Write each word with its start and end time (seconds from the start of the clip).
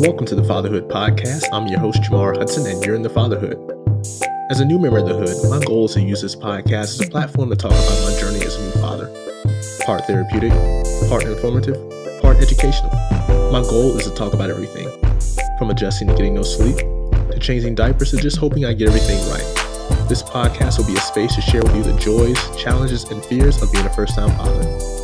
Welcome 0.00 0.24
to 0.28 0.34
the 0.34 0.42
Fatherhood 0.42 0.88
Podcast. 0.88 1.44
I'm 1.52 1.66
your 1.66 1.78
host, 1.78 2.00
Jamar 2.00 2.34
Hudson, 2.34 2.66
and 2.66 2.82
you're 2.82 2.94
in 2.94 3.02
the 3.02 3.10
Fatherhood. 3.10 3.58
As 4.48 4.58
a 4.58 4.64
new 4.64 4.78
member 4.78 4.96
of 4.96 5.06
the 5.06 5.14
Hood, 5.14 5.50
my 5.50 5.62
goal 5.62 5.84
is 5.84 5.92
to 5.92 6.00
use 6.00 6.22
this 6.22 6.34
podcast 6.34 6.98
as 6.98 7.06
a 7.06 7.10
platform 7.10 7.50
to 7.50 7.54
talk 7.54 7.72
about 7.72 8.10
my 8.10 8.18
journey 8.18 8.40
as 8.40 8.56
a 8.56 8.64
new 8.64 8.70
father. 8.80 9.08
Part 9.84 10.06
therapeutic, 10.06 10.52
part 11.10 11.24
informative, 11.24 11.76
part 12.22 12.38
educational. 12.38 12.90
My 13.52 13.60
goal 13.60 13.94
is 13.98 14.08
to 14.08 14.14
talk 14.14 14.32
about 14.32 14.48
everything 14.48 14.88
from 15.58 15.68
adjusting 15.68 16.08
to 16.08 16.14
getting 16.14 16.34
no 16.34 16.44
sleep, 16.44 16.78
to 16.78 17.38
changing 17.38 17.74
diapers, 17.74 18.12
to 18.12 18.16
just 18.16 18.38
hoping 18.38 18.64
I 18.64 18.72
get 18.72 18.88
everything 18.88 19.20
right. 19.28 20.08
This 20.08 20.22
podcast 20.22 20.78
will 20.78 20.86
be 20.86 20.96
a 20.96 21.00
space 21.00 21.34
to 21.34 21.42
share 21.42 21.62
with 21.62 21.76
you 21.76 21.82
the 21.82 21.98
joys, 21.98 22.38
challenges, 22.56 23.04
and 23.10 23.22
fears 23.22 23.60
of 23.60 23.70
being 23.70 23.84
a 23.84 23.92
first 23.92 24.14
time 24.14 24.30
father. 24.38 24.99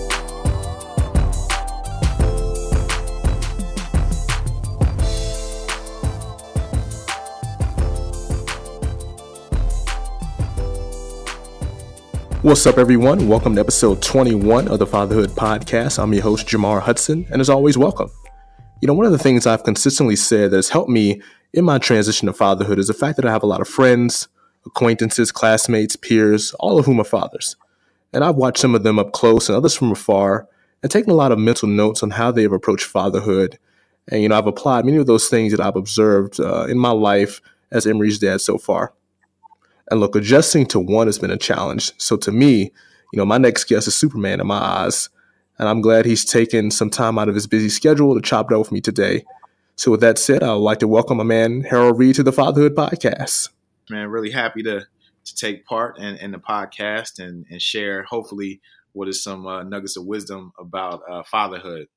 What's 12.46 12.64
up, 12.64 12.78
everyone? 12.78 13.26
Welcome 13.26 13.56
to 13.56 13.60
episode 13.60 14.00
21 14.00 14.68
of 14.68 14.78
the 14.78 14.86
Fatherhood 14.86 15.30
Podcast. 15.30 16.00
I'm 16.00 16.12
your 16.12 16.22
host, 16.22 16.46
Jamar 16.46 16.80
Hudson, 16.80 17.26
and 17.32 17.40
as 17.40 17.50
always, 17.50 17.76
welcome. 17.76 18.08
You 18.80 18.86
know, 18.86 18.94
one 18.94 19.04
of 19.04 19.10
the 19.10 19.18
things 19.18 19.48
I've 19.48 19.64
consistently 19.64 20.14
said 20.14 20.52
that 20.52 20.56
has 20.56 20.68
helped 20.68 20.88
me 20.88 21.20
in 21.52 21.64
my 21.64 21.78
transition 21.78 22.26
to 22.26 22.32
fatherhood 22.32 22.78
is 22.78 22.86
the 22.86 22.94
fact 22.94 23.16
that 23.16 23.24
I 23.24 23.32
have 23.32 23.42
a 23.42 23.46
lot 23.46 23.60
of 23.60 23.66
friends, 23.66 24.28
acquaintances, 24.64 25.32
classmates, 25.32 25.96
peers, 25.96 26.54
all 26.60 26.78
of 26.78 26.86
whom 26.86 27.00
are 27.00 27.04
fathers. 27.04 27.56
And 28.12 28.22
I've 28.22 28.36
watched 28.36 28.58
some 28.58 28.76
of 28.76 28.84
them 28.84 29.00
up 29.00 29.10
close 29.10 29.48
and 29.48 29.56
others 29.56 29.74
from 29.74 29.90
afar 29.90 30.46
and 30.84 30.92
taken 30.92 31.10
a 31.10 31.16
lot 31.16 31.32
of 31.32 31.40
mental 31.40 31.68
notes 31.68 32.04
on 32.04 32.10
how 32.10 32.30
they 32.30 32.42
have 32.42 32.52
approached 32.52 32.86
fatherhood. 32.86 33.58
And, 34.06 34.22
you 34.22 34.28
know, 34.28 34.38
I've 34.38 34.46
applied 34.46 34.84
many 34.84 34.98
of 34.98 35.06
those 35.06 35.26
things 35.26 35.50
that 35.50 35.60
I've 35.60 35.74
observed 35.74 36.38
uh, 36.38 36.66
in 36.66 36.78
my 36.78 36.92
life 36.92 37.40
as 37.72 37.88
Emery's 37.88 38.20
dad 38.20 38.40
so 38.40 38.56
far. 38.56 38.92
And 39.90 40.00
look, 40.00 40.16
adjusting 40.16 40.66
to 40.66 40.80
one 40.80 41.06
has 41.06 41.18
been 41.18 41.30
a 41.30 41.36
challenge. 41.36 41.92
So 41.98 42.16
to 42.18 42.32
me, 42.32 42.72
you 43.12 43.16
know, 43.16 43.24
my 43.24 43.38
next 43.38 43.64
guest 43.64 43.86
is 43.86 43.94
Superman 43.94 44.40
in 44.40 44.46
my 44.46 44.58
eyes. 44.58 45.08
And 45.58 45.68
I'm 45.68 45.80
glad 45.80 46.04
he's 46.04 46.24
taken 46.24 46.70
some 46.70 46.90
time 46.90 47.18
out 47.18 47.28
of 47.28 47.34
his 47.34 47.46
busy 47.46 47.68
schedule 47.68 48.14
to 48.14 48.20
chop 48.20 48.50
it 48.50 48.54
up 48.54 48.58
with 48.58 48.72
me 48.72 48.80
today. 48.80 49.24
So 49.76 49.90
with 49.90 50.00
that 50.00 50.18
said, 50.18 50.42
I 50.42 50.52
would 50.52 50.60
like 50.60 50.80
to 50.80 50.88
welcome 50.88 51.18
my 51.18 51.24
man 51.24 51.62
Harold 51.62 51.98
Reid 51.98 52.16
to 52.16 52.22
the 52.22 52.32
Fatherhood 52.32 52.74
Podcast. 52.74 53.50
Man, 53.88 54.08
really 54.08 54.30
happy 54.30 54.62
to 54.64 54.86
to 55.26 55.34
take 55.34 55.66
part 55.66 55.98
in, 55.98 56.16
in 56.16 56.30
the 56.30 56.38
podcast 56.38 57.18
and, 57.18 57.46
and 57.50 57.60
share 57.60 58.04
hopefully 58.04 58.60
what 58.92 59.08
is 59.08 59.22
some 59.22 59.46
uh, 59.46 59.62
nuggets 59.64 59.96
of 59.96 60.06
wisdom 60.06 60.52
about 60.58 61.02
uh, 61.10 61.22
fatherhood. 61.24 61.88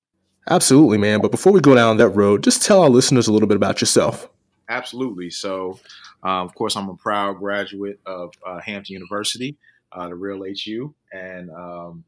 Absolutely, 0.50 0.98
man. 0.98 1.22
But 1.22 1.32
before 1.32 1.54
we 1.54 1.62
go 1.62 1.76
down 1.76 1.98
that 1.98 2.10
road, 2.10 2.44
just 2.44 2.64
tell 2.64 2.82
our 2.82 2.90
listeners 2.90 3.28
a 3.28 3.34
little 3.34 3.48
bit 3.48 3.56
about 3.56 3.82
yourself. 3.82 4.28
Absolutely. 4.70 5.31
So 5.31 5.80
uh, 6.23 6.44
of 6.44 6.53
course, 6.53 6.75
I'm 6.75 6.89
a 6.89 6.95
proud 6.95 7.39
graduate 7.39 8.00
of 8.06 8.34
uh, 8.45 8.59
Hampton 8.59 8.94
University, 8.94 9.58
uh, 9.92 10.08
the 10.08 10.16
real 10.16 10.44
HU, 10.44 10.94
and 11.11 11.50
um, 11.50 12.03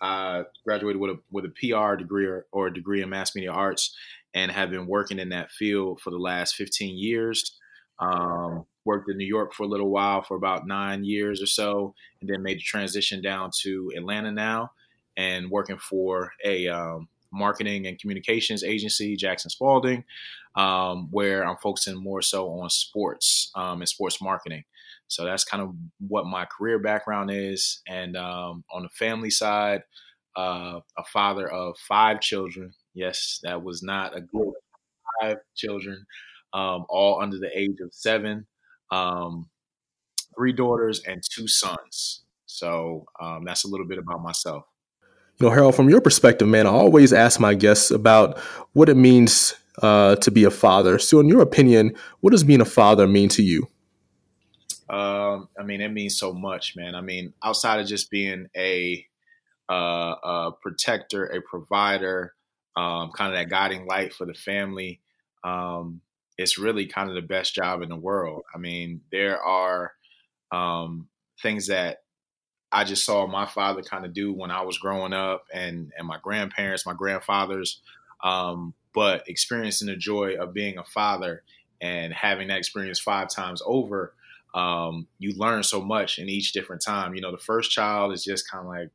I 0.00 0.44
graduated 0.64 1.00
with 1.00 1.10
a 1.10 1.18
with 1.32 1.44
a 1.46 1.48
PR 1.48 1.96
degree 1.96 2.26
or, 2.26 2.46
or, 2.52 2.68
a 2.68 2.74
degree 2.74 3.02
in 3.02 3.08
mass 3.08 3.34
media 3.34 3.50
arts, 3.50 3.96
and 4.34 4.52
have 4.52 4.70
been 4.70 4.86
working 4.86 5.18
in 5.18 5.30
that 5.30 5.50
field 5.50 6.00
for 6.00 6.10
the 6.10 6.18
last 6.18 6.54
15 6.54 6.96
years. 6.96 7.56
Um, 7.98 8.66
worked 8.84 9.10
in 9.10 9.16
New 9.16 9.26
York 9.26 9.52
for 9.52 9.64
a 9.64 9.68
little 9.68 9.90
while, 9.90 10.22
for 10.22 10.36
about 10.36 10.66
nine 10.66 11.02
years 11.04 11.42
or 11.42 11.46
so, 11.46 11.94
and 12.20 12.30
then 12.30 12.42
made 12.42 12.58
the 12.58 12.62
transition 12.62 13.20
down 13.20 13.50
to 13.62 13.90
Atlanta 13.96 14.30
now, 14.30 14.70
and 15.16 15.50
working 15.50 15.78
for 15.78 16.32
a 16.44 16.68
um, 16.68 17.08
marketing 17.32 17.86
and 17.86 17.98
communications 17.98 18.62
agency, 18.62 19.16
Jackson 19.16 19.50
Spalding, 19.50 20.04
um, 20.56 21.08
where 21.10 21.46
I'm 21.46 21.56
focusing 21.56 22.02
more 22.02 22.22
so 22.22 22.48
on 22.48 22.70
sports 22.70 23.50
um, 23.54 23.80
and 23.80 23.88
sports 23.88 24.20
marketing. 24.22 24.64
So 25.08 25.24
that's 25.24 25.44
kind 25.44 25.62
of 25.62 25.74
what 26.00 26.26
my 26.26 26.46
career 26.46 26.78
background 26.78 27.30
is. 27.30 27.80
And 27.86 28.16
um, 28.16 28.64
on 28.72 28.82
the 28.82 28.88
family 28.88 29.30
side, 29.30 29.82
uh, 30.36 30.80
a 30.98 31.04
father 31.12 31.50
of 31.50 31.76
five 31.78 32.20
children. 32.20 32.72
Yes, 32.94 33.40
that 33.42 33.62
was 33.62 33.82
not 33.82 34.16
a 34.16 34.20
good 34.20 34.52
five 35.20 35.36
children, 35.54 36.04
um, 36.52 36.84
all 36.88 37.20
under 37.22 37.38
the 37.38 37.50
age 37.56 37.78
of 37.82 37.92
seven. 37.92 38.46
Um, 38.90 39.48
three 40.36 40.52
daughters 40.52 41.00
and 41.06 41.22
two 41.30 41.48
sons. 41.48 42.22
So 42.46 43.06
um, 43.20 43.44
that's 43.44 43.64
a 43.64 43.68
little 43.68 43.86
bit 43.86 43.98
about 43.98 44.22
myself. 44.22 44.64
You 45.38 45.46
know, 45.46 45.52
Harold, 45.52 45.74
from 45.74 45.90
your 45.90 46.00
perspective, 46.00 46.48
man, 46.48 46.66
I 46.66 46.70
always 46.70 47.12
ask 47.12 47.38
my 47.38 47.54
guests 47.54 47.90
about 47.90 48.38
what 48.72 48.88
it 48.88 48.96
means 48.96 49.54
uh, 49.82 50.16
to 50.16 50.30
be 50.30 50.44
a 50.44 50.50
father. 50.50 50.98
So, 50.98 51.20
in 51.20 51.28
your 51.28 51.42
opinion, 51.42 51.94
what 52.20 52.30
does 52.30 52.44
being 52.44 52.60
a 52.60 52.66
father 52.66 53.06
mean 53.06 53.28
to 53.30 53.42
you? 53.42 53.68
Um, 54.88 55.48
I 55.58 55.64
mean, 55.64 55.80
it 55.80 55.92
means 55.92 56.16
so 56.16 56.32
much, 56.32 56.76
man. 56.76 56.94
I 56.94 57.00
mean, 57.00 57.32
outside 57.42 57.80
of 57.80 57.86
just 57.86 58.10
being 58.10 58.46
a, 58.56 59.04
uh, 59.68 60.14
a 60.22 60.50
protector, 60.62 61.24
a 61.26 61.42
provider, 61.42 62.34
um, 62.76 63.10
kind 63.12 63.32
of 63.32 63.38
that 63.38 63.50
guiding 63.50 63.86
light 63.86 64.12
for 64.12 64.26
the 64.26 64.34
family, 64.34 65.00
um, 65.42 66.02
it's 66.38 66.58
really 66.58 66.86
kind 66.86 67.08
of 67.08 67.14
the 67.14 67.22
best 67.22 67.54
job 67.54 67.82
in 67.82 67.88
the 67.88 67.96
world. 67.96 68.42
I 68.54 68.58
mean, 68.58 69.00
there 69.10 69.42
are 69.42 69.92
um, 70.52 71.08
things 71.42 71.68
that 71.68 71.98
I 72.70 72.84
just 72.84 73.04
saw 73.04 73.26
my 73.26 73.46
father 73.46 73.82
kind 73.82 74.04
of 74.04 74.12
do 74.12 74.32
when 74.32 74.50
I 74.50 74.62
was 74.62 74.78
growing 74.78 75.12
up, 75.12 75.44
and 75.52 75.92
and 75.96 76.06
my 76.06 76.18
grandparents, 76.22 76.86
my 76.86 76.94
grandfathers. 76.94 77.80
Um, 78.22 78.74
but 78.94 79.28
experiencing 79.28 79.88
the 79.88 79.96
joy 79.96 80.36
of 80.36 80.54
being 80.54 80.78
a 80.78 80.84
father 80.84 81.42
and 81.80 82.12
having 82.12 82.48
that 82.48 82.58
experience 82.58 82.98
five 82.98 83.28
times 83.28 83.62
over, 83.66 84.14
um, 84.54 85.06
you 85.18 85.34
learn 85.36 85.62
so 85.62 85.82
much 85.82 86.18
in 86.18 86.28
each 86.28 86.52
different 86.52 86.82
time. 86.82 87.14
You 87.14 87.20
know, 87.20 87.30
the 87.30 87.36
first 87.36 87.70
child 87.70 88.12
is 88.12 88.24
just 88.24 88.50
kind 88.50 88.66
of 88.66 88.70
like, 88.70 88.90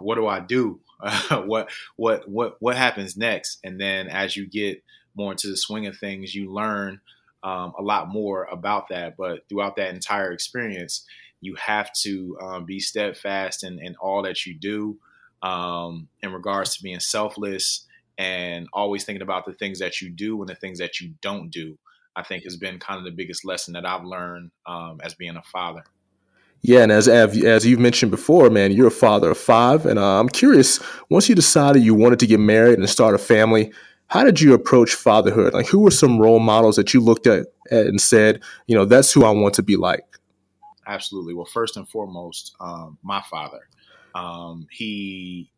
what 0.00 0.16
do 0.16 0.26
I 0.26 0.40
do? 0.40 0.80
what 1.30 1.70
what 1.96 2.28
what 2.28 2.56
what 2.60 2.76
happens 2.76 3.16
next? 3.16 3.58
And 3.62 3.80
then 3.80 4.08
as 4.08 4.36
you 4.36 4.46
get 4.46 4.82
more 5.14 5.32
into 5.32 5.48
the 5.48 5.56
swing 5.56 5.86
of 5.86 5.96
things, 5.96 6.34
you 6.34 6.52
learn 6.52 7.00
um, 7.42 7.72
a 7.78 7.82
lot 7.82 8.08
more 8.08 8.44
about 8.50 8.88
that. 8.88 9.16
But 9.16 9.48
throughout 9.48 9.76
that 9.76 9.94
entire 9.94 10.32
experience, 10.32 11.06
you 11.40 11.54
have 11.54 11.92
to 12.02 12.36
um, 12.40 12.64
be 12.64 12.80
steadfast 12.80 13.64
in, 13.64 13.78
in, 13.78 13.96
all 13.96 14.22
that 14.22 14.44
you 14.44 14.54
do 14.54 14.98
um, 15.42 16.08
in 16.22 16.32
regards 16.32 16.76
to 16.76 16.82
being 16.82 17.00
selfless 17.00 17.86
and 18.18 18.68
always 18.72 19.04
thinking 19.04 19.22
about 19.22 19.44
the 19.44 19.52
things 19.52 19.78
that 19.78 20.00
you 20.00 20.10
do 20.10 20.40
and 20.40 20.48
the 20.48 20.54
things 20.54 20.78
that 20.78 21.00
you 21.00 21.14
don't 21.20 21.50
do. 21.50 21.78
I 22.16 22.22
think 22.22 22.44
has 22.44 22.56
been 22.56 22.78
kind 22.78 22.98
of 22.98 23.04
the 23.04 23.12
biggest 23.12 23.44
lesson 23.44 23.74
that 23.74 23.86
I've 23.86 24.04
learned 24.04 24.50
um, 24.66 25.00
as 25.02 25.14
being 25.14 25.36
a 25.36 25.42
father. 25.42 25.84
Yeah, 26.62 26.80
and 26.82 26.92
as 26.92 27.08
as 27.08 27.64
you've 27.64 27.80
mentioned 27.80 28.10
before, 28.10 28.50
man, 28.50 28.72
you're 28.72 28.88
a 28.88 28.90
father 28.90 29.30
of 29.30 29.38
five, 29.38 29.86
and 29.86 29.98
uh, 29.98 30.20
I'm 30.20 30.28
curious. 30.28 30.78
Once 31.08 31.28
you 31.28 31.34
decided 31.34 31.82
you 31.82 31.94
wanted 31.94 32.18
to 32.18 32.26
get 32.26 32.40
married 32.40 32.78
and 32.78 32.88
start 32.88 33.14
a 33.14 33.18
family, 33.18 33.72
how 34.08 34.24
did 34.24 34.40
you 34.40 34.52
approach 34.52 34.94
fatherhood? 34.94 35.54
Like, 35.54 35.68
who 35.68 35.78
were 35.78 35.90
some 35.90 36.18
role 36.18 36.40
models 36.40 36.76
that 36.76 36.92
you 36.92 37.00
looked 37.00 37.26
at, 37.26 37.46
at 37.70 37.86
and 37.86 38.00
said, 38.00 38.42
you 38.66 38.76
know, 38.76 38.84
that's 38.84 39.12
who 39.12 39.24
I 39.24 39.30
want 39.30 39.54
to 39.54 39.62
be 39.62 39.76
like? 39.76 40.04
Absolutely. 40.86 41.32
Well, 41.32 41.46
first 41.46 41.76
and 41.76 41.88
foremost, 41.88 42.54
um, 42.60 42.98
my 43.02 43.22
father. 43.30 43.60
Um, 44.14 44.66
he 44.70 45.48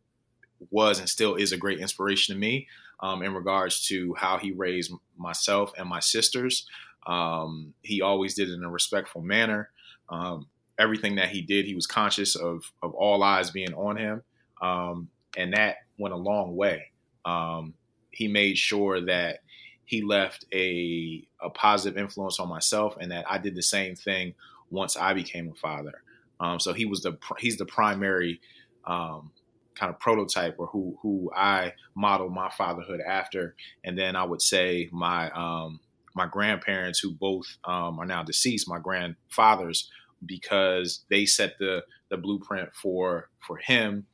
was 0.71 0.99
and 0.99 1.09
still 1.09 1.35
is 1.35 1.51
a 1.51 1.57
great 1.57 1.79
inspiration 1.79 2.33
to 2.33 2.39
me 2.39 2.67
um, 2.99 3.21
in 3.21 3.33
regards 3.33 3.85
to 3.87 4.13
how 4.15 4.37
he 4.37 4.51
raised 4.51 4.91
myself 5.17 5.71
and 5.77 5.87
my 5.87 5.99
sisters. 5.99 6.67
Um, 7.05 7.73
he 7.81 8.01
always 8.01 8.33
did 8.33 8.49
it 8.49 8.53
in 8.53 8.63
a 8.63 8.71
respectful 8.71 9.21
manner. 9.21 9.69
Um, 10.09 10.47
everything 10.79 11.15
that 11.15 11.29
he 11.29 11.41
did, 11.41 11.65
he 11.65 11.75
was 11.75 11.87
conscious 11.87 12.35
of 12.35 12.71
of 12.81 12.93
all 12.93 13.23
eyes 13.23 13.51
being 13.51 13.73
on 13.73 13.97
him, 13.97 14.23
um, 14.61 15.09
and 15.37 15.53
that 15.53 15.77
went 15.97 16.13
a 16.13 16.17
long 16.17 16.55
way. 16.55 16.91
Um, 17.25 17.73
he 18.11 18.27
made 18.27 18.57
sure 18.57 19.01
that 19.05 19.39
he 19.85 20.01
left 20.01 20.45
a 20.53 21.27
a 21.41 21.49
positive 21.49 21.97
influence 21.97 22.39
on 22.39 22.47
myself, 22.47 22.95
and 22.99 23.11
that 23.11 23.25
I 23.29 23.37
did 23.37 23.55
the 23.55 23.63
same 23.63 23.95
thing 23.95 24.33
once 24.69 24.95
I 24.95 25.13
became 25.13 25.49
a 25.49 25.55
father. 25.55 26.03
Um, 26.39 26.59
so 26.59 26.73
he 26.73 26.85
was 26.85 27.01
the 27.01 27.17
he's 27.39 27.57
the 27.57 27.65
primary 27.65 28.39
um, 28.85 29.31
kind 29.77 29.89
of 29.89 29.99
prototype 29.99 30.55
or 30.57 30.67
who 30.67 30.97
who 31.01 31.31
I 31.35 31.73
model 31.95 32.29
my 32.29 32.49
fatherhood 32.49 33.01
after. 33.01 33.55
And 33.83 33.97
then 33.97 34.15
I 34.15 34.23
would 34.23 34.41
say 34.41 34.89
my 34.91 35.29
um, 35.31 35.79
my 36.15 36.27
grandparents, 36.27 36.99
who 36.99 37.11
both 37.11 37.57
um, 37.65 37.99
are 37.99 38.05
now 38.05 38.23
deceased, 38.23 38.67
my 38.67 38.79
grandfathers, 38.79 39.89
because 40.25 41.03
they 41.09 41.25
set 41.25 41.57
the 41.57 41.83
the 42.09 42.17
blueprint 42.17 42.69
for 42.73 43.29
for 43.45 43.57
him. 43.57 44.07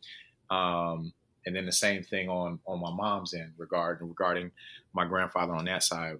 Um, 0.49 1.13
and 1.45 1.55
then 1.55 1.65
the 1.65 1.71
same 1.71 2.03
thing 2.03 2.29
on 2.29 2.59
on 2.65 2.79
my 2.79 2.91
mom's 2.91 3.33
end 3.33 3.53
regard 3.57 3.99
regarding 4.01 4.51
my 4.93 5.05
grandfather 5.05 5.53
on 5.53 5.65
that 5.65 5.83
side. 5.83 6.17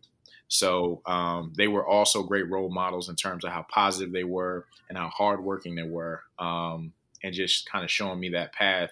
So 0.47 1.01
um, 1.05 1.53
they 1.55 1.67
were 1.67 1.85
also 1.85 2.23
great 2.23 2.49
role 2.49 2.71
models 2.71 3.07
in 3.07 3.15
terms 3.15 3.45
of 3.45 3.51
how 3.51 3.65
positive 3.69 4.11
they 4.11 4.23
were 4.23 4.65
and 4.89 4.97
how 4.97 5.09
hardworking 5.09 5.75
they 5.75 5.83
were, 5.83 6.23
um, 6.39 6.93
and 7.23 7.33
just 7.33 7.69
kind 7.69 7.83
of 7.83 7.91
showing 7.91 8.19
me 8.19 8.29
that 8.29 8.53
path 8.53 8.89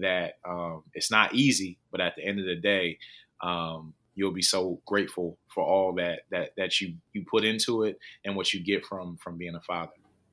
that 0.00 0.34
um, 0.48 0.82
it's 0.94 1.10
not 1.10 1.34
easy, 1.34 1.78
but 1.90 2.00
at 2.00 2.16
the 2.16 2.24
end 2.24 2.40
of 2.40 2.46
the 2.46 2.56
day, 2.56 2.98
um, 3.42 3.94
you'll 4.14 4.32
be 4.32 4.42
so 4.42 4.80
grateful 4.86 5.38
for 5.48 5.64
all 5.64 5.94
that 5.94 6.20
that 6.30 6.50
that 6.56 6.80
you 6.80 6.94
you 7.12 7.24
put 7.30 7.44
into 7.44 7.84
it 7.84 7.98
and 8.24 8.36
what 8.36 8.52
you 8.52 8.62
get 8.62 8.84
from 8.84 9.16
from 9.16 9.38
being 9.38 9.54
a 9.54 9.60
father. 9.60 9.92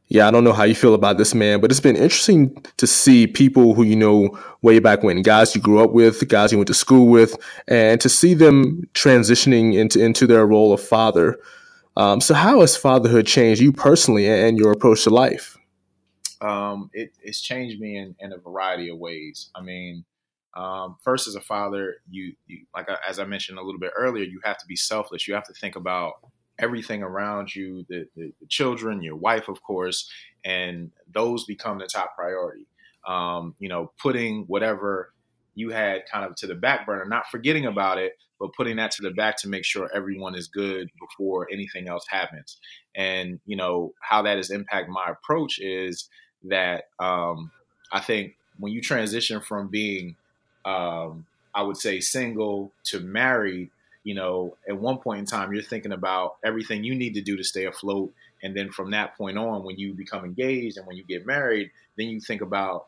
Yeah, 0.09 0.27
I 0.27 0.31
don't 0.31 0.45
know 0.45 0.53
how 0.53 0.63
you 0.63 0.75
feel 0.75 0.93
about 0.93 1.17
this, 1.17 1.35
man, 1.35 1.59
but 1.59 1.69
it's 1.69 1.81
been 1.81 1.97
interesting 1.97 2.55
to 2.77 2.87
see 2.87 3.27
people 3.27 3.73
who 3.73 3.83
you 3.83 3.95
know 3.95 4.39
way 4.61 4.79
back 4.79 5.03
when, 5.03 5.21
guys 5.21 5.53
you 5.53 5.59
grew 5.61 5.83
up 5.83 5.91
with, 5.91 6.25
guys 6.29 6.51
you 6.51 6.57
went 6.57 6.67
to 6.67 6.73
school 6.73 7.07
with, 7.07 7.37
and 7.67 7.99
to 7.99 8.07
see 8.07 8.33
them 8.33 8.83
transitioning 8.93 9.73
into 9.73 10.03
into 10.03 10.25
their 10.25 10.45
role 10.45 10.71
of 10.71 10.81
father. 10.81 11.37
Um, 11.97 12.21
so, 12.21 12.33
how 12.35 12.61
has 12.61 12.77
fatherhood 12.77 13.25
changed 13.25 13.59
you 13.59 13.73
personally 13.73 14.27
and 14.27 14.57
your 14.57 14.71
approach 14.71 15.03
to 15.03 15.09
life? 15.09 15.57
Um, 16.41 16.89
it, 16.93 17.11
it's 17.21 17.41
changed 17.41 17.79
me 17.79 17.97
in, 17.97 18.15
in 18.19 18.33
a 18.33 18.37
variety 18.37 18.89
of 18.89 18.97
ways. 18.97 19.49
I 19.55 19.61
mean, 19.61 20.05
um, 20.55 20.97
first, 21.03 21.27
as 21.27 21.35
a 21.35 21.41
father, 21.41 21.97
you, 22.09 22.33
you 22.47 22.65
like 22.75 22.87
as 23.07 23.19
I 23.19 23.25
mentioned 23.25 23.59
a 23.59 23.61
little 23.61 23.79
bit 23.79 23.91
earlier, 23.95 24.23
you 24.23 24.39
have 24.43 24.57
to 24.57 24.65
be 24.65 24.75
selfless. 24.75 25.27
You 25.27 25.35
have 25.35 25.47
to 25.47 25.53
think 25.53 25.75
about 25.75 26.15
everything 26.59 27.03
around 27.03 27.55
you, 27.55 27.85
the, 27.89 28.07
the, 28.15 28.33
the 28.39 28.47
children, 28.47 29.03
your 29.03 29.15
wife, 29.15 29.47
of 29.47 29.61
course, 29.61 30.09
and 30.43 30.91
those 31.13 31.45
become 31.45 31.77
the 31.77 31.85
top 31.85 32.15
priority. 32.15 32.65
Um, 33.07 33.55
you 33.59 33.69
know, 33.69 33.91
putting 34.01 34.45
whatever 34.47 35.13
you 35.53 35.69
had 35.69 36.03
kind 36.11 36.25
of 36.25 36.35
to 36.37 36.47
the 36.47 36.55
back 36.55 36.85
burner, 36.85 37.05
not 37.05 37.25
forgetting 37.31 37.65
about 37.65 37.97
it, 37.97 38.13
but 38.39 38.53
putting 38.53 38.75
that 38.77 38.91
to 38.91 39.01
the 39.01 39.11
back 39.11 39.37
to 39.37 39.47
make 39.47 39.65
sure 39.65 39.89
everyone 39.93 40.35
is 40.35 40.47
good 40.47 40.89
before 40.99 41.47
anything 41.51 41.87
else 41.87 42.05
happens. 42.09 42.59
And 42.95 43.39
you 43.45 43.55
know 43.55 43.93
how 44.01 44.21
that 44.23 44.37
has 44.37 44.51
impacted 44.51 44.89
my 44.89 45.09
approach 45.09 45.59
is 45.59 46.09
that 46.49 46.89
um, 46.99 47.51
I 47.91 47.99
think 47.99 48.35
when 48.59 48.71
you 48.73 48.81
transition 48.81 49.41
from 49.41 49.67
being, 49.67 50.15
um, 50.65 51.25
I 51.53 51.63
would 51.63 51.77
say, 51.77 51.99
single 51.99 52.71
to 52.85 52.99
married, 52.99 53.69
you 54.03 54.15
know, 54.15 54.55
at 54.67 54.77
one 54.77 54.97
point 54.97 55.19
in 55.19 55.25
time, 55.25 55.53
you're 55.53 55.63
thinking 55.63 55.91
about 55.91 56.37
everything 56.43 56.83
you 56.83 56.95
need 56.95 57.13
to 57.15 57.21
do 57.21 57.37
to 57.37 57.43
stay 57.43 57.65
afloat. 57.65 58.13
And 58.43 58.55
then 58.55 58.69
from 58.71 58.91
that 58.91 59.17
point 59.17 59.37
on, 59.37 59.63
when 59.63 59.77
you 59.77 59.93
become 59.93 60.23
engaged 60.23 60.77
and 60.77 60.85
when 60.85 60.95
you 60.95 61.03
get 61.03 61.25
married, 61.25 61.71
then 61.97 62.07
you 62.07 62.19
think 62.19 62.41
about 62.41 62.87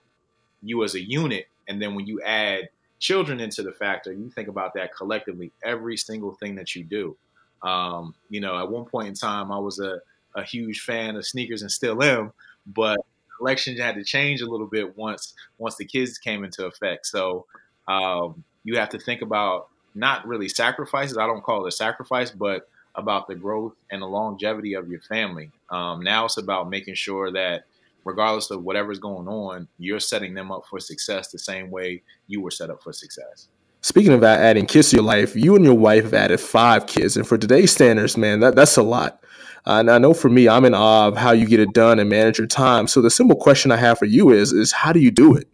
you 0.62 0.84
as 0.84 0.96
a 0.96 1.02
unit. 1.02 1.48
And 1.68 1.82
then 1.82 1.96
when 1.96 2.08
you 2.08 2.22
add 2.22 2.70
children 3.00 3.40
into 3.40 3.64
the 3.64 3.72
factor, 3.72 4.12
you 4.12 4.30
think 4.30 4.48
about 4.48 4.74
that 4.76 4.94
collectively, 4.94 5.52
every 5.64 5.98
single 5.98 6.34
thing 6.34 6.56
that 6.56 6.76
you 6.76 6.84
do. 6.84 7.16
Um, 7.64 8.14
you 8.30 8.40
know, 8.40 8.58
at 8.58 8.70
one 8.70 8.86
point 8.86 9.08
in 9.08 9.14
time, 9.14 9.52
I 9.52 9.60
was 9.60 9.80
a, 9.80 10.02
a 10.36 10.44
huge 10.44 10.82
fan 10.82 11.16
of 11.16 11.26
sneakers 11.26 11.62
and 11.62 11.72
still 11.72 12.02
am, 12.04 12.32
but 12.68 13.00
collection 13.40 13.76
had 13.78 13.96
to 13.96 14.04
change 14.04 14.42
a 14.42 14.46
little 14.46 14.68
bit 14.68 14.96
once 14.98 15.34
once 15.58 15.76
the 15.78 15.86
kids 15.86 16.20
came 16.20 16.44
into 16.44 16.66
effect. 16.66 17.08
So 17.08 17.46
um, 17.88 18.44
you 18.64 18.78
have 18.78 18.90
to 18.90 19.00
think 19.00 19.22
about 19.22 19.70
not 19.96 20.28
really 20.28 20.50
sacrifices. 20.50 21.18
I 21.18 21.26
don't 21.26 21.42
call 21.42 21.66
it 21.66 21.70
a 21.70 21.72
sacrifice, 21.72 22.30
but 22.30 22.70
about 22.96 23.28
the 23.28 23.36
growth 23.36 23.74
and 23.90 24.02
the 24.02 24.08
longevity 24.08 24.74
of 24.74 24.90
your 24.90 25.02
family. 25.02 25.52
Um, 25.70 26.04
now 26.04 26.26
it's 26.26 26.38
about 26.38 26.70
making 26.70 26.96
sure 26.96 27.32
that 27.32 27.64
regardless 28.04 28.52
of 28.52 28.64
whatever's 28.64 29.00
going 29.00 29.28
on, 29.28 29.68
you're 29.78 30.00
setting 30.00 30.34
them 30.34 30.52
up 30.52 30.64
for 30.70 30.80
success 30.80 31.32
the 31.32 31.40
same 31.40 31.72
way 31.72 32.02
you 32.28 32.42
were 32.42 32.52
set 32.52 32.70
up 32.70 32.84
for 32.84 32.94
success. 32.94 33.48
Speaking 33.82 34.12
of 34.12 34.24
adding 34.24 34.66
kids 34.66 34.90
to 34.90 34.98
your 34.98 35.06
life, 35.06 35.36
you 35.36 35.56
and 35.56 35.64
your 35.64 35.74
wife 35.74 36.04
have 36.04 36.14
added 36.14 36.40
five 36.40 36.86
kids, 36.86 37.16
and 37.16 37.26
for 37.26 37.38
today's 37.38 37.72
standards, 37.72 38.18
man, 38.18 38.42
that, 38.42 38.56
that's 38.56 38.76
a 38.76 38.84
lot. 38.84 39.24
Uh, 39.66 39.80
and 39.80 39.90
I 39.90 39.98
know 39.98 40.14
for 40.14 40.30
me, 40.30 40.50
I'm 40.50 40.66
in 40.66 40.74
awe 40.74 41.08
of 41.08 41.18
how 41.18 41.32
you 41.32 41.46
get 41.46 41.60
it 41.60 41.74
done 41.74 42.00
and 42.00 42.10
manage 42.10 42.38
your 42.38 42.48
time. 42.48 42.88
So 42.88 43.02
the 43.02 43.10
simple 43.10 43.38
question 43.38 43.72
I 43.72 43.78
have 43.78 43.98
for 43.98 44.06
you 44.06 44.32
is, 44.32 44.52
is 44.52 44.72
how 44.72 44.92
do 44.92 45.00
you 45.00 45.12
do 45.12 45.36
it? 45.36 45.48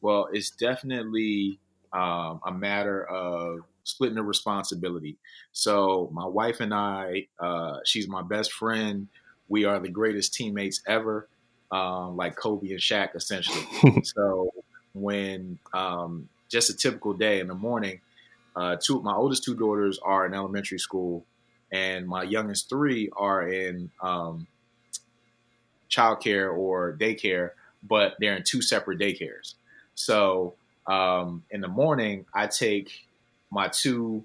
Well, 0.00 0.28
it's 0.32 0.50
definitely 0.50 1.58
um, 1.92 2.40
a 2.44 2.52
matter 2.52 3.04
of 3.04 3.60
splitting 3.84 4.16
the 4.16 4.22
responsibility. 4.22 5.16
So 5.52 6.10
my 6.12 6.26
wife 6.26 6.60
and 6.60 6.74
I, 6.74 7.28
uh, 7.38 7.78
she's 7.84 8.08
my 8.08 8.22
best 8.22 8.52
friend. 8.52 9.08
We 9.48 9.64
are 9.64 9.78
the 9.78 9.88
greatest 9.88 10.34
teammates 10.34 10.82
ever, 10.86 11.28
um, 11.70 12.16
like 12.16 12.36
Kobe 12.36 12.70
and 12.70 12.80
Shaq, 12.80 13.14
essentially. 13.14 13.66
so 14.04 14.50
when 14.94 15.58
um, 15.72 16.28
just 16.52 16.70
a 16.70 16.76
typical 16.76 17.14
day 17.14 17.40
in 17.40 17.48
the 17.48 17.54
morning, 17.54 18.00
uh, 18.54 18.76
two 18.76 19.00
my 19.02 19.14
oldest 19.14 19.42
two 19.42 19.54
daughters 19.54 19.98
are 20.02 20.26
in 20.26 20.34
elementary 20.34 20.78
school, 20.78 21.24
and 21.72 22.06
my 22.06 22.22
youngest 22.22 22.68
three 22.68 23.10
are 23.16 23.48
in 23.48 23.90
um, 24.02 24.46
childcare 25.90 26.54
or 26.56 26.96
daycare, 27.00 27.50
but 27.82 28.14
they're 28.20 28.36
in 28.36 28.44
two 28.44 28.60
separate 28.60 28.98
daycares. 28.98 29.54
So 29.94 30.54
um, 30.86 31.42
in 31.50 31.60
the 31.62 31.68
morning, 31.68 32.26
I 32.34 32.46
take 32.46 33.06
my 33.50 33.68
two 33.68 34.22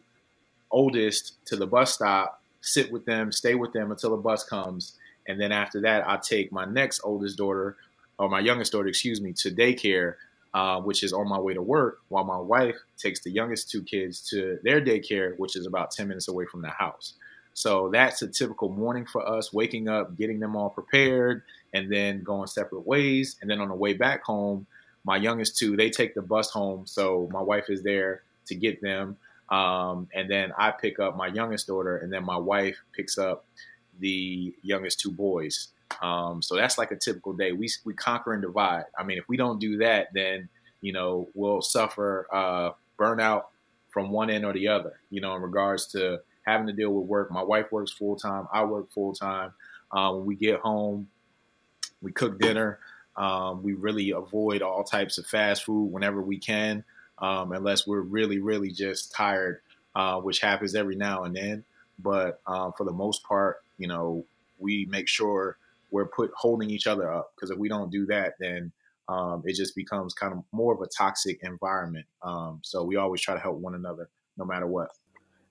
oldest 0.70 1.34
to 1.46 1.56
the 1.56 1.66
bus 1.66 1.94
stop, 1.94 2.42
sit 2.62 2.92
with 2.92 3.06
them, 3.06 3.32
stay 3.32 3.56
with 3.56 3.72
them 3.72 3.92
until 3.92 4.12
the 4.12 4.18
bus 4.18 4.44
comes, 4.44 4.98
and 5.28 5.40
then 5.40 5.52
after 5.52 5.82
that, 5.82 6.08
I 6.08 6.18
take 6.18 6.52
my 6.52 6.66
next 6.66 7.02
oldest 7.04 7.38
daughter, 7.38 7.78
or 8.20 8.30
my 8.30 8.40
youngest 8.40 8.72
daughter, 8.72 8.88
excuse 8.88 9.22
me, 9.22 9.32
to 9.34 9.52
daycare, 9.52 10.16
uh, 10.54 10.80
which 10.82 11.04
is 11.04 11.14
on 11.14 11.28
my 11.28 11.40
way 11.40 11.54
to 11.54 11.62
work, 11.62 12.00
while 12.10 12.24
my 12.24 12.40
wife 12.40 12.78
takes 12.98 13.22
the 13.22 13.32
youngest 13.32 13.70
two 13.70 13.84
kids 13.84 14.22
to 14.30 14.60
their 14.64 14.82
daycare, 14.82 15.38
which 15.38 15.56
is 15.56 15.66
about 15.66 15.92
10 15.92 16.08
minutes 16.08 16.28
away 16.28 16.46
from 16.46 16.62
the 16.62 16.70
house. 16.70 17.14
So 17.54 17.90
that's 17.92 18.22
a 18.22 18.28
typical 18.28 18.70
morning 18.70 19.06
for 19.06 19.28
us, 19.28 19.52
waking 19.52 19.90
up, 19.90 20.16
getting 20.16 20.40
them 20.40 20.56
all 20.56 20.70
prepared, 20.70 21.42
and 21.74 21.92
then 21.92 22.22
going 22.24 22.48
separate 22.48 22.86
ways. 22.86 23.36
And 23.42 23.50
then 23.50 23.60
on 23.60 23.70
the 23.70 23.76
way 23.76 23.94
back 23.94 24.24
home, 24.24 24.68
my 25.04 25.18
youngest 25.18 25.58
two, 25.58 25.76
they 25.76 25.90
take 25.90 26.14
the 26.14 26.22
bus 26.22 26.52
home. 26.52 26.86
So 26.86 27.28
my 27.32 27.42
wife 27.42 27.70
is 27.70 27.82
there 27.82 28.22
to 28.46 28.56
get 28.56 28.82
them. 28.82 29.18
Um, 29.50 30.08
and 30.14 30.30
then 30.30 30.52
I 30.58 30.72
pick 30.72 31.00
up 31.00 31.16
my 31.16 31.28
youngest 31.28 31.68
daughter, 31.68 31.98
and 31.98 32.12
then 32.12 32.26
my 32.26 32.38
wife 32.38 32.78
picks 32.94 33.18
up 33.18 33.46
the 34.00 34.54
youngest 34.62 35.00
two 35.00 35.12
boys. 35.12 35.70
Um, 36.02 36.42
so 36.42 36.56
that's 36.56 36.78
like 36.78 36.92
a 36.92 36.96
typical 36.96 37.34
day. 37.34 37.52
We 37.52 37.70
we 37.86 37.94
conquer 37.94 38.34
and 38.34 38.42
divide. 38.42 38.86
I 38.98 39.04
mean, 39.04 39.18
if 39.18 39.28
we 39.28 39.38
don't 39.38 39.60
do 39.60 39.78
that, 39.78 40.10
then 40.14 40.50
you 40.82 40.94
know 40.94 41.30
we'll 41.34 41.62
suffer 41.62 42.28
uh, 42.32 42.72
burnout 43.00 43.46
from 43.90 44.12
one 44.12 44.30
end 44.30 44.46
or 44.46 44.54
the 44.54 44.68
other. 44.68 45.00
You 45.10 45.22
know, 45.22 45.36
in 45.36 45.42
regards 45.42 45.88
to 45.88 46.22
having 46.48 46.66
to 46.68 46.74
deal 46.74 46.92
with 46.92 47.08
work. 47.08 47.30
My 47.30 47.44
wife 47.44 47.72
works 47.72 47.92
full 47.92 48.16
time. 48.16 48.48
I 48.52 48.64
work 48.64 48.92
full 48.92 49.14
time. 49.14 49.52
Uh, 49.92 50.14
when 50.14 50.26
we 50.26 50.36
get 50.36 50.60
home, 50.62 51.10
we 52.02 52.12
cook 52.12 52.40
dinner. 52.40 52.80
Um, 53.18 53.64
we 53.64 53.74
really 53.74 54.12
avoid 54.12 54.62
all 54.62 54.84
types 54.84 55.18
of 55.18 55.26
fast 55.26 55.66
food 55.66 55.92
whenever 55.92 56.22
we 56.22 56.38
can, 56.38 56.86
um, 57.18 57.52
unless 57.52 57.86
we're 57.86 58.02
really, 58.02 58.40
really 58.40 58.72
just 58.72 59.12
tired, 59.12 59.60
uh, 59.96 60.22
which 60.22 60.40
happens 60.40 60.74
every 60.74 60.96
now 60.96 61.24
and 61.24 61.36
then. 61.36 61.66
But 62.00 62.40
um, 62.48 62.74
for 62.78 62.86
the 62.86 62.94
most 62.94 63.24
part, 63.24 63.58
you 63.78 63.88
know, 63.88 64.24
we 64.60 64.86
make 64.86 65.08
sure 65.08 65.58
we're 65.92 66.08
put 66.08 66.32
holding 66.36 66.70
each 66.70 66.88
other 66.88 67.12
up 67.12 67.32
because 67.36 67.50
if 67.50 67.58
we 67.58 67.70
don't 67.70 67.92
do 67.92 68.06
that, 68.08 68.34
then 68.40 68.72
um, 69.10 69.44
it 69.46 69.56
just 69.56 69.76
becomes 69.76 70.14
kind 70.14 70.34
of 70.34 70.44
more 70.52 70.74
of 70.74 70.82
a 70.82 70.88
toxic 70.88 71.40
environment. 71.44 72.06
Um, 72.22 72.60
so 72.64 72.84
we 72.84 72.98
always 72.98 73.22
try 73.22 73.34
to 73.34 73.40
help 73.40 73.58
one 73.58 73.76
another, 73.76 74.10
no 74.38 74.46
matter 74.46 74.68
what. 74.68 74.90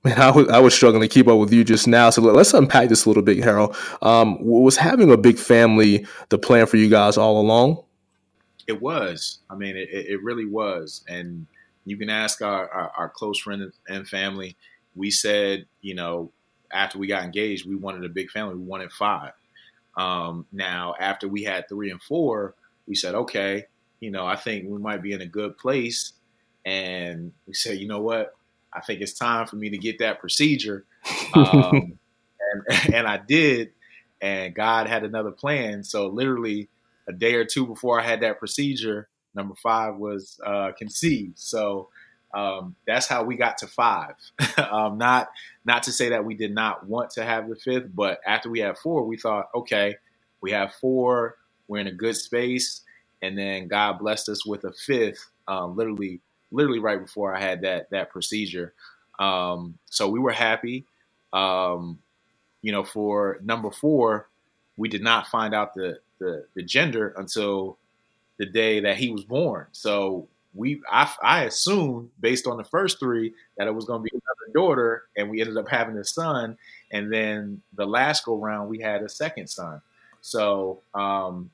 Man, 0.05 0.21
I 0.21 0.31
was, 0.31 0.49
I 0.49 0.59
was 0.59 0.75
struggling 0.75 1.03
to 1.03 1.09
keep 1.09 1.27
up 1.27 1.39
with 1.39 1.53
you 1.53 1.65
just 1.65 1.89
now. 1.89 2.11
So 2.11 2.23
let's 2.23 2.55
unpack 2.55 2.91
this 2.91 3.07
a 3.07 3.09
little 3.09 3.23
bit, 3.23 3.43
Harold. 3.43 3.77
Um, 4.03 4.37
was 4.41 4.77
having 4.77 5.11
a 5.11 5.17
big 5.17 5.39
family 5.39 6.07
the 6.29 6.39
plan 6.39 6.67
for 6.67 6.77
you 6.77 6.89
guys 6.89 7.17
all 7.17 7.41
along? 7.41 7.83
It 8.67 8.81
was. 8.81 9.39
I 9.49 9.55
mean, 9.57 9.77
it, 9.77 9.89
it 9.91 10.23
really 10.23 10.47
was. 10.47 11.03
And 11.09 11.47
you 11.87 11.97
can 11.97 12.11
ask 12.11 12.43
our, 12.43 12.69
our, 12.69 12.93
our 12.97 13.09
close 13.09 13.39
friends 13.41 13.79
and 13.89 14.07
family. 14.07 14.57
We 14.95 15.11
said, 15.11 15.67
you 15.81 15.95
know, 15.95 16.31
after 16.73 16.99
we 16.99 17.07
got 17.07 17.25
engaged, 17.25 17.67
we 17.67 17.77
wanted 17.77 18.05
a 18.05 18.09
big 18.09 18.31
family. 18.31 18.57
We 18.57 18.65
wanted 18.65 18.93
five. 18.93 19.33
Um, 19.97 20.47
now, 20.53 20.95
after 20.99 21.29
we 21.29 21.43
had 21.43 21.69
three 21.69 21.91
and 21.91 22.03
four, 22.03 22.55
we 22.87 22.95
said, 22.95 23.15
okay, 23.15 23.65
you 24.01 24.11
know, 24.11 24.27
I 24.27 24.37
think 24.37 24.67
we 24.69 24.79
might 24.79 25.03
be 25.03 25.13
in 25.13 25.21
a 25.21 25.27
good 25.27 25.57
place. 25.59 26.13
And 26.65 27.33
we 27.47 27.55
said, 27.55 27.79
you 27.79 27.89
know 27.89 28.03
what? 28.03 28.35
I 28.73 28.81
think 28.81 29.01
it's 29.01 29.15
time 29.15 29.47
for 29.47 29.57
me 29.57 29.71
to 29.71 29.79
get 29.79 29.99
that 30.01 30.21
procedure. 30.21 30.85
Um, 31.35 31.99
and, 32.69 32.95
and 32.95 33.07
I 33.07 33.17
did, 33.17 33.71
and 34.21 34.55
God 34.55 34.89
had 34.89 35.05
another 35.05 35.31
plan. 35.31 35.83
So 35.83 36.09
literally 36.09 36.69
a 37.09 37.13
day 37.13 37.35
or 37.35 37.45
two 37.45 37.67
before 37.67 38.01
I 38.01 38.05
had 38.05 38.21
that 38.21 38.39
procedure, 38.39 39.09
number 39.35 39.55
five 39.63 39.97
was 39.97 40.39
uh, 40.45 40.73
conceived. 40.77 41.39
So 41.39 41.89
um, 42.35 42.75
that's 42.87 43.07
how 43.07 43.23
we 43.23 43.37
got 43.37 43.59
to 43.59 43.67
five. 43.67 44.15
um, 44.71 44.99
not 44.99 45.29
not 45.65 45.83
to 45.85 45.93
say 45.93 46.09
that 46.11 46.25
we 46.25 46.35
did 46.35 46.55
not 46.55 46.87
want 46.87 47.11
to 47.11 47.25
have 47.25 47.49
the 47.49 47.57
fifth, 47.57 47.89
but 47.95 48.21
after 48.27 48.51
we 48.51 48.61
had 48.61 48.79
four, 48.79 49.05
we 49.05 49.17
thought, 49.17 49.49
okay, 49.55 49.97
we 50.41 50.51
have 50.53 50.75
four, 50.75 51.37
we're 51.69 51.81
in 51.81 51.87
a 51.87 51.93
good 51.93 52.17
space, 52.17 52.83
and 53.23 53.37
then 53.39 53.69
God 53.69 53.99
blessed 53.99 54.29
us 54.29 54.47
with 54.47 54.65
a 54.65 54.73
fifth, 54.73 55.31
um, 55.49 55.77
literally 55.77 56.21
literally 56.53 56.79
right 56.79 57.01
before 57.01 57.35
I 57.35 57.41
had 57.41 57.63
that 57.63 57.91
that 57.91 58.11
procedure. 58.11 58.75
Um, 59.19 59.79
so 59.87 60.09
we 60.09 60.21
were 60.21 60.33
happy. 60.33 60.85
Um, 61.33 61.99
you 62.63 62.73
know, 62.73 62.85
for 62.85 63.39
number 63.43 63.71
four, 63.71 64.29
we 64.77 64.89
did 64.89 65.03
not 65.03 65.29
find 65.29 65.55
out 65.55 65.75
the, 65.75 65.99
the, 66.19 66.47
the 66.55 66.63
gender 66.63 67.15
until 67.17 67.79
the 68.39 68.47
day 68.47 68.81
that 68.81 68.97
he 68.97 69.11
was 69.11 69.25
born. 69.25 69.67
So 69.73 70.29
we 70.57 70.81
I, 70.91 71.11
I 71.23 71.45
assumed 71.45 72.11
based 72.21 72.47
on 72.47 72.57
the 72.57 72.65
first 72.65 72.99
three 72.99 73.33
that 73.57 73.67
it 73.67 73.75
was 73.75 73.85
going 73.85 74.01
to 74.01 74.05
be 74.05 74.11
another 74.13 74.53
daughter, 74.55 75.05
and 75.17 75.31
we 75.31 75.41
ended 75.41 75.57
up 75.57 75.69
having 75.69 75.97
a 75.99 76.05
son. 76.05 76.57
And 76.93 77.13
then 77.13 77.63
the 77.75 77.87
last 77.87 78.25
go 78.25 78.37
round, 78.37 78.69
we 78.69 78.81
had 78.81 79.03
a 79.03 79.09
second 79.09 79.49
son. 79.49 79.81
So 80.21 80.81
um, 80.95 81.51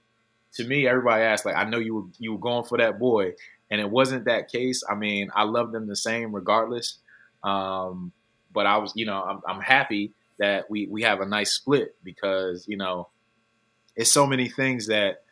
to 0.55 0.65
me, 0.65 0.87
everybody 0.87 1.25
asked 1.25 1.45
like, 1.45 1.57
I 1.57 1.65
know 1.65 1.79
you 1.79 1.95
were 1.95 2.05
you 2.19 2.33
were 2.33 2.39
going 2.39 2.65
for 2.65 2.79
that 2.79 2.99
boy, 2.99 3.33
and 3.71 3.81
it 3.81 3.91
wasn't 3.91 4.27
that 4.27 4.51
case. 4.51 4.83
I 4.89 4.95
mean, 4.95 5.31
I 5.35 5.45
love 5.45 5.73
them 5.73 5.87
the 5.87 5.97
same 5.97 6.35
regardless. 6.35 6.99
Um, 7.43 8.13
but 8.53 8.67
I 8.67 8.77
was, 8.79 8.93
you 8.95 9.07
know, 9.07 9.23
I'm, 9.23 9.41
I'm 9.49 9.61
happy 9.61 10.13
that 10.39 10.71
we 10.71 10.87
we 10.87 11.03
have 11.03 11.21
a 11.21 11.27
nice 11.27 11.53
split 11.53 11.95
because 12.05 12.67
you 12.69 12.77
know, 12.77 13.09
it's 13.97 14.11
so 14.11 14.27
many 14.27 14.49
things 14.49 14.87
that 14.87 15.23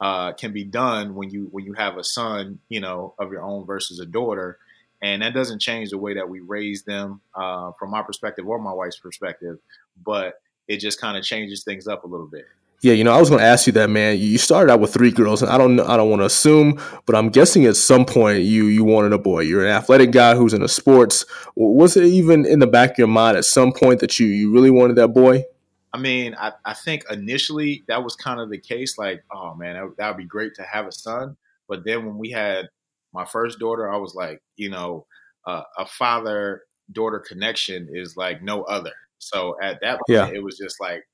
uh, 0.00 0.32
can 0.32 0.52
be 0.52 0.64
done 0.64 1.14
when 1.14 1.30
you 1.30 1.48
when 1.50 1.64
you 1.64 1.72
have 1.74 1.96
a 1.96 2.04
son, 2.04 2.58
you 2.68 2.80
know, 2.80 3.14
of 3.18 3.32
your 3.32 3.42
own 3.42 3.66
versus 3.66 3.98
a 4.00 4.06
daughter, 4.06 4.58
and 5.02 5.22
that 5.22 5.34
doesn't 5.34 5.60
change 5.60 5.90
the 5.90 5.98
way 5.98 6.14
that 6.14 6.28
we 6.28 6.40
raise 6.40 6.82
them 6.82 7.20
uh, 7.34 7.72
from 7.78 7.90
my 7.90 8.02
perspective 8.02 8.46
or 8.46 8.58
my 8.58 8.72
wife's 8.72 8.98
perspective, 8.98 9.58
but 10.04 10.40
it 10.68 10.78
just 10.78 11.00
kind 11.00 11.16
of 11.16 11.24
changes 11.24 11.64
things 11.64 11.88
up 11.88 12.04
a 12.04 12.06
little 12.06 12.26
bit. 12.26 12.44
Yeah, 12.80 12.92
you 12.92 13.02
know, 13.02 13.12
I 13.12 13.18
was 13.18 13.28
going 13.28 13.40
to 13.40 13.44
ask 13.46 13.66
you 13.66 13.72
that, 13.72 13.90
man. 13.90 14.18
You 14.18 14.38
started 14.38 14.72
out 14.72 14.78
with 14.78 14.94
three 14.94 15.10
girls, 15.10 15.42
and 15.42 15.50
I 15.50 15.58
don't, 15.58 15.80
I 15.80 15.96
don't 15.96 16.10
want 16.10 16.22
to 16.22 16.26
assume, 16.26 16.80
but 17.06 17.16
I'm 17.16 17.28
guessing 17.28 17.66
at 17.66 17.74
some 17.74 18.04
point 18.04 18.42
you 18.42 18.66
you 18.66 18.84
wanted 18.84 19.12
a 19.12 19.18
boy. 19.18 19.40
You're 19.40 19.64
an 19.64 19.72
athletic 19.72 20.12
guy 20.12 20.36
who's 20.36 20.54
into 20.54 20.68
sports. 20.68 21.24
Was 21.56 21.96
it 21.96 22.04
even 22.04 22.46
in 22.46 22.60
the 22.60 22.68
back 22.68 22.92
of 22.92 22.98
your 22.98 23.08
mind 23.08 23.36
at 23.36 23.44
some 23.44 23.72
point 23.72 23.98
that 23.98 24.20
you 24.20 24.28
you 24.28 24.52
really 24.52 24.70
wanted 24.70 24.94
that 24.94 25.08
boy? 25.08 25.44
I 25.92 25.98
mean, 25.98 26.34
I, 26.38 26.52
I 26.64 26.74
think 26.74 27.04
initially 27.10 27.84
that 27.88 28.04
was 28.04 28.14
kind 28.14 28.40
of 28.40 28.50
the 28.50 28.58
case. 28.58 28.98
Like, 28.98 29.24
oh 29.32 29.54
man, 29.54 29.92
that, 29.98 30.08
would 30.08 30.16
be 30.16 30.24
great 30.24 30.54
to 30.56 30.62
have 30.62 30.86
a 30.86 30.92
son. 30.92 31.36
But 31.68 31.84
then 31.84 32.04
when 32.06 32.18
we 32.18 32.30
had 32.30 32.68
my 33.12 33.24
first 33.24 33.58
daughter, 33.58 33.90
I 33.90 33.96
was 33.96 34.14
like, 34.14 34.42
you 34.56 34.70
know, 34.70 35.06
uh, 35.46 35.62
a 35.78 35.86
father 35.86 36.62
daughter 36.92 37.18
connection 37.20 37.88
is 37.90 38.16
like 38.16 38.42
no 38.42 38.62
other. 38.64 38.92
So 39.18 39.56
at 39.62 39.80
that 39.80 40.00
point, 40.06 40.30
yeah. 40.30 40.30
it 40.32 40.42
was 40.42 40.58
just 40.58 40.80
like 40.80 41.04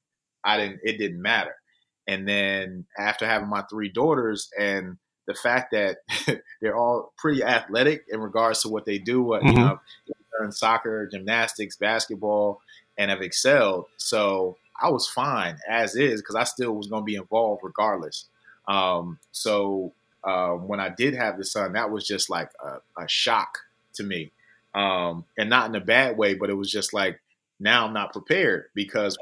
I 0.42 0.58
didn't. 0.58 0.80
It 0.82 0.98
didn't 0.98 1.22
matter. 1.22 1.54
And 2.06 2.28
then 2.28 2.86
after 2.98 3.26
having 3.26 3.48
my 3.48 3.62
three 3.70 3.88
daughters 3.88 4.50
and 4.58 4.98
the 5.26 5.34
fact 5.34 5.72
that 5.72 5.98
they're 6.60 6.76
all 6.76 7.12
pretty 7.16 7.42
athletic 7.42 8.04
in 8.08 8.20
regards 8.20 8.62
to 8.62 8.68
what 8.68 8.84
they 8.84 8.98
do, 8.98 9.22
what 9.22 9.42
mm-hmm. 9.42 9.56
you 9.56 9.64
know, 9.64 9.78
in 10.42 10.52
soccer, 10.52 11.08
gymnastics, 11.10 11.76
basketball, 11.76 12.60
and 12.98 13.10
have 13.10 13.22
excelled. 13.22 13.86
So 13.96 14.56
I 14.84 14.90
was 14.90 15.08
fine 15.08 15.56
as 15.68 15.96
is 15.96 16.20
because 16.20 16.34
I 16.34 16.44
still 16.44 16.72
was 16.72 16.88
going 16.88 17.02
to 17.02 17.06
be 17.06 17.16
involved 17.16 17.62
regardless. 17.64 18.26
Um, 18.68 19.18
so 19.32 19.92
uh, 20.22 20.50
when 20.50 20.78
I 20.78 20.90
did 20.90 21.14
have 21.14 21.38
the 21.38 21.44
son, 21.44 21.72
that 21.72 21.90
was 21.90 22.06
just 22.06 22.28
like 22.28 22.50
a, 22.62 23.02
a 23.02 23.08
shock 23.08 23.58
to 23.94 24.02
me, 24.02 24.30
um, 24.74 25.24
and 25.38 25.48
not 25.48 25.68
in 25.70 25.74
a 25.74 25.80
bad 25.80 26.18
way, 26.18 26.34
but 26.34 26.50
it 26.50 26.54
was 26.54 26.70
just 26.70 26.92
like 26.92 27.20
now 27.58 27.86
I'm 27.86 27.94
not 27.94 28.12
prepared 28.12 28.66
because 28.74 29.16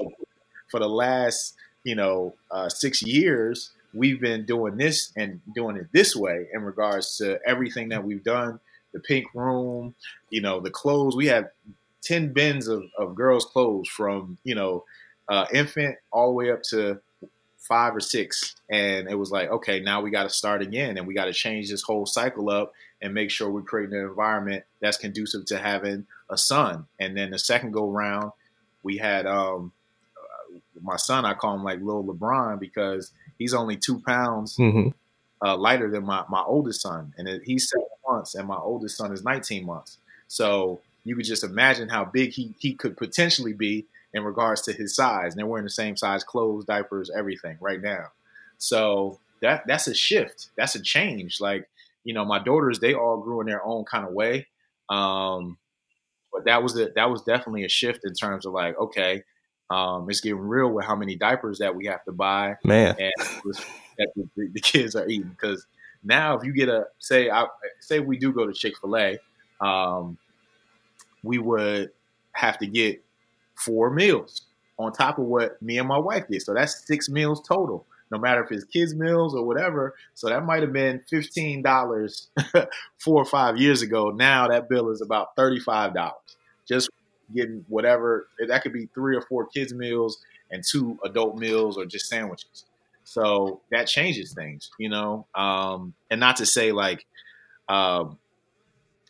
for 0.69 0.81
the 0.81 0.89
last 0.89 1.55
you 1.85 1.95
know 1.95 2.35
uh, 2.51 2.69
six 2.69 3.03
years 3.03 3.71
we've 3.95 4.21
been 4.21 4.45
doing 4.45 4.77
this 4.77 5.13
and 5.17 5.41
doing 5.55 5.77
it 5.77 5.87
this 5.93 6.17
way 6.17 6.49
in 6.53 6.63
regards 6.63 7.19
to 7.19 7.39
everything 7.47 7.91
that 7.91 8.03
we've 8.03 8.25
done 8.25 8.59
the 8.95 9.01
pink 9.01 9.27
room 9.35 9.95
you 10.31 10.41
know 10.41 10.61
the 10.61 10.71
clothes 10.71 11.15
we 11.15 11.27
have 11.27 11.51
10 12.03 12.33
bins 12.33 12.69
of, 12.69 12.85
of 12.99 13.15
girls 13.15 13.45
clothes 13.45 13.89
from 13.89 14.39
you 14.45 14.55
know 14.55 14.85
uh, 15.29 15.47
infant 15.53 15.97
all 16.11 16.29
the 16.29 16.35
way 16.35 16.51
up 16.51 16.63
to 16.63 17.01
five 17.63 17.95
or 17.95 18.01
six. 18.01 18.57
And 18.71 19.09
it 19.09 19.15
was 19.15 19.31
like, 19.31 19.51
okay, 19.51 19.81
now 19.81 20.01
we 20.01 20.11
got 20.11 20.25
to 20.25 20.31
start 20.31 20.63
again 20.63 20.99
and 20.99 21.07
we 21.07 21.15
got 21.15 21.27
to 21.27 21.33
change 21.33 21.71
this 21.71 21.83
whole 21.83 22.07
cycle 22.07 22.51
up 22.51 22.73
and 23.01 23.15
make 23.15 23.31
sure 23.31 23.51
we're 23.51 23.63
creating 23.63 23.97
an 23.97 24.05
environment 24.05 24.65
that's 24.81 24.97
conducive 24.97 25.45
to 25.47 25.59
having 25.59 26.07
a 26.29 26.37
son. 26.37 26.87
And 26.99 27.17
then 27.17 27.31
the 27.31 27.39
second 27.39 27.73
go 27.73 27.89
round, 27.89 28.33
we 28.83 28.97
had 28.97 29.27
um, 29.27 29.73
uh, 30.17 30.59
my 30.83 30.97
son, 30.97 31.25
I 31.25 31.35
call 31.35 31.55
him 31.55 31.65
like 31.65 31.81
little 31.81 32.05
LeBron 32.05 32.59
because 32.59 33.13
he's 33.39 33.55
only 33.55 33.77
two 33.77 34.01
pounds 34.01 34.57
mm-hmm. 34.57 34.89
uh, 35.47 35.57
lighter 35.57 35.91
than 35.91 36.05
my, 36.05 36.25
my 36.29 36.43
oldest 36.43 36.83
son. 36.83 37.15
And 37.17 37.29
he's 37.45 37.69
seven 37.69 37.87
months 38.09 38.35
and 38.35 38.49
my 38.49 38.57
oldest 38.57 38.97
son 38.97 39.13
is 39.13 39.23
19 39.23 39.65
months. 39.65 39.99
So 40.27 40.81
you 41.05 41.15
could 41.15 41.27
just 41.27 41.45
imagine 41.45 41.89
how 41.89 42.05
big 42.05 42.33
he, 42.33 42.55
he 42.59 42.75
could 42.75 42.97
potentially 42.97 43.53
be 43.53 43.87
in 44.15 44.25
regards 44.25 44.63
to 44.63 44.73
his 44.73 44.95
size. 44.95 45.33
And 45.33 45.39
they're 45.39 45.47
wearing 45.47 45.65
the 45.65 45.71
same 45.71 45.97
size 45.97 46.25
clothes, 46.25 46.65
diapers, 46.65 47.11
everything 47.17 47.57
right 47.61 47.81
now. 47.81 48.07
So 48.59 49.19
that 49.41 49.65
that's 49.67 49.89
a 49.89 49.95
shift. 49.95 50.49
That's 50.57 50.75
a 50.75 50.83
change. 50.83 51.41
Like, 51.41 51.69
you 52.05 52.15
know, 52.15 52.25
my 52.25 52.39
daughters, 52.39 52.79
they 52.79 52.95
all 52.95 53.19
grew 53.19 53.41
in 53.41 53.47
their 53.47 53.65
own 53.65 53.85
kind 53.85 54.07
of 54.07 54.13
way. 54.13 54.47
Um, 54.89 55.59
but 56.33 56.45
that 56.47 56.63
was 56.63 56.79
a, 56.79 56.91
that 56.97 57.11
was 57.11 57.23
definitely 57.23 57.65
a 57.65 57.69
shift 57.69 58.01
in 58.05 58.15
terms 58.15 58.47
of 58.47 58.53
like, 58.53 58.79
okay, 58.79 59.23
um, 59.71 60.09
it's 60.11 60.21
getting 60.21 60.39
real 60.39 60.69
with 60.71 60.85
how 60.85 60.95
many 60.95 61.17
diapers 61.17 61.59
that 61.59 61.75
we 61.75 61.87
have 61.87 62.05
to 62.05 62.13
buy, 62.13 62.57
man, 62.65 62.95
and 62.99 63.13
that 63.99 64.09
the, 64.37 64.49
the 64.53 64.61
kids 64.61 64.95
are 64.95 65.09
eating. 65.09 65.31
Because 65.31 65.67
now, 66.05 66.37
if 66.37 66.45
you 66.45 66.53
get 66.53 66.69
a 66.69 66.87
say, 66.99 67.31
I 67.31 67.47
say 67.81 68.01
we 68.01 68.19
do 68.19 68.33
go 68.33 68.47
to 68.47 68.53
Chick 68.53 68.75
Fil 68.81 68.97
A, 68.97 69.19
um, 69.65 70.19
we 71.23 71.39
would 71.39 71.91
have 72.33 72.59
to 72.59 72.67
get 72.67 73.03
four 73.65 73.91
meals 73.91 74.43
on 74.79 74.93
top 74.93 75.19
of 75.19 75.25
what 75.25 75.61
me 75.63 75.79
and 75.79 75.89
my 75.89 75.99
wife 75.99 76.27
did. 76.29 76.43
So 76.43 76.55
that's 76.55 76.87
six 76.87 77.09
meals 77.09 77.41
total, 77.47 77.87
no 78.11 78.19
matter 78.19 78.43
if 78.43 78.51
it's 78.51 78.65
kids' 78.65 78.95
meals 78.95 79.35
or 79.35 79.45
whatever. 79.45 79.95
So 80.15 80.29
that 80.29 80.45
might 80.45 80.63
have 80.63 80.73
been 80.73 81.03
$15 81.13 82.27
four 82.99 83.23
or 83.23 83.25
five 83.25 83.59
years 83.59 83.83
ago. 83.83 84.11
Now 84.11 84.49
that 84.49 84.69
bill 84.69 84.91
is 84.91 85.01
about 85.01 85.37
$35 85.37 86.13
just 86.67 86.91
getting 87.35 87.65
whatever. 87.69 88.29
That 88.47 88.63
could 88.63 88.73
be 88.73 88.89
three 88.95 89.17
or 89.17 89.23
four 89.23 89.47
kids' 89.47 89.75
meals 89.75 90.19
and 90.51 90.63
two 90.65 90.99
adult 91.05 91.39
meals 91.39 91.77
or 91.77 91.85
just 91.85 92.09
sandwiches. 92.09 92.65
So 93.05 93.61
that 93.71 93.87
changes 93.87 94.33
things, 94.33 94.71
you 94.79 94.89
know. 94.89 95.27
Um, 95.35 95.95
and 96.11 96.21
not 96.21 96.37
to 96.37 96.47
say 96.47 96.73
like 96.73 97.05
um, 97.69 98.19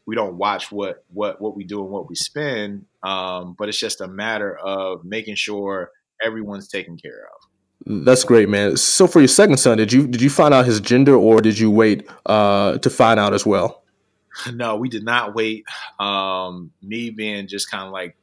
we 0.06 0.14
don't 0.14 0.34
watch 0.36 0.72
what 0.72 1.04
what 1.12 1.40
what 1.40 1.56
we 1.56 1.64
do 1.64 1.80
and 1.80 1.90
what 1.90 2.08
we 2.08 2.14
spend. 2.14 2.86
Um, 3.02 3.54
but 3.58 3.68
it's 3.68 3.78
just 3.78 4.00
a 4.00 4.08
matter 4.08 4.56
of 4.58 5.04
making 5.04 5.36
sure 5.36 5.90
everyone's 6.24 6.68
taken 6.68 6.96
care 6.96 7.28
of. 7.34 8.04
That's 8.04 8.24
great, 8.24 8.48
man. 8.48 8.76
So 8.76 9.06
for 9.06 9.20
your 9.20 9.28
second 9.28 9.56
son, 9.58 9.78
did 9.78 9.92
you 9.92 10.06
did 10.06 10.20
you 10.20 10.30
find 10.30 10.54
out 10.54 10.66
his 10.66 10.80
gender 10.80 11.14
or 11.14 11.40
did 11.40 11.58
you 11.58 11.70
wait 11.70 12.08
uh, 12.26 12.78
to 12.78 12.90
find 12.90 13.18
out 13.18 13.34
as 13.34 13.46
well? 13.46 13.82
No, 14.52 14.76
we 14.76 14.88
did 14.88 15.04
not 15.04 15.34
wait. 15.34 15.66
Um, 16.00 16.72
me 16.80 17.10
being 17.10 17.46
just 17.46 17.70
kind 17.70 17.84
of 17.84 17.92
like 17.92 18.16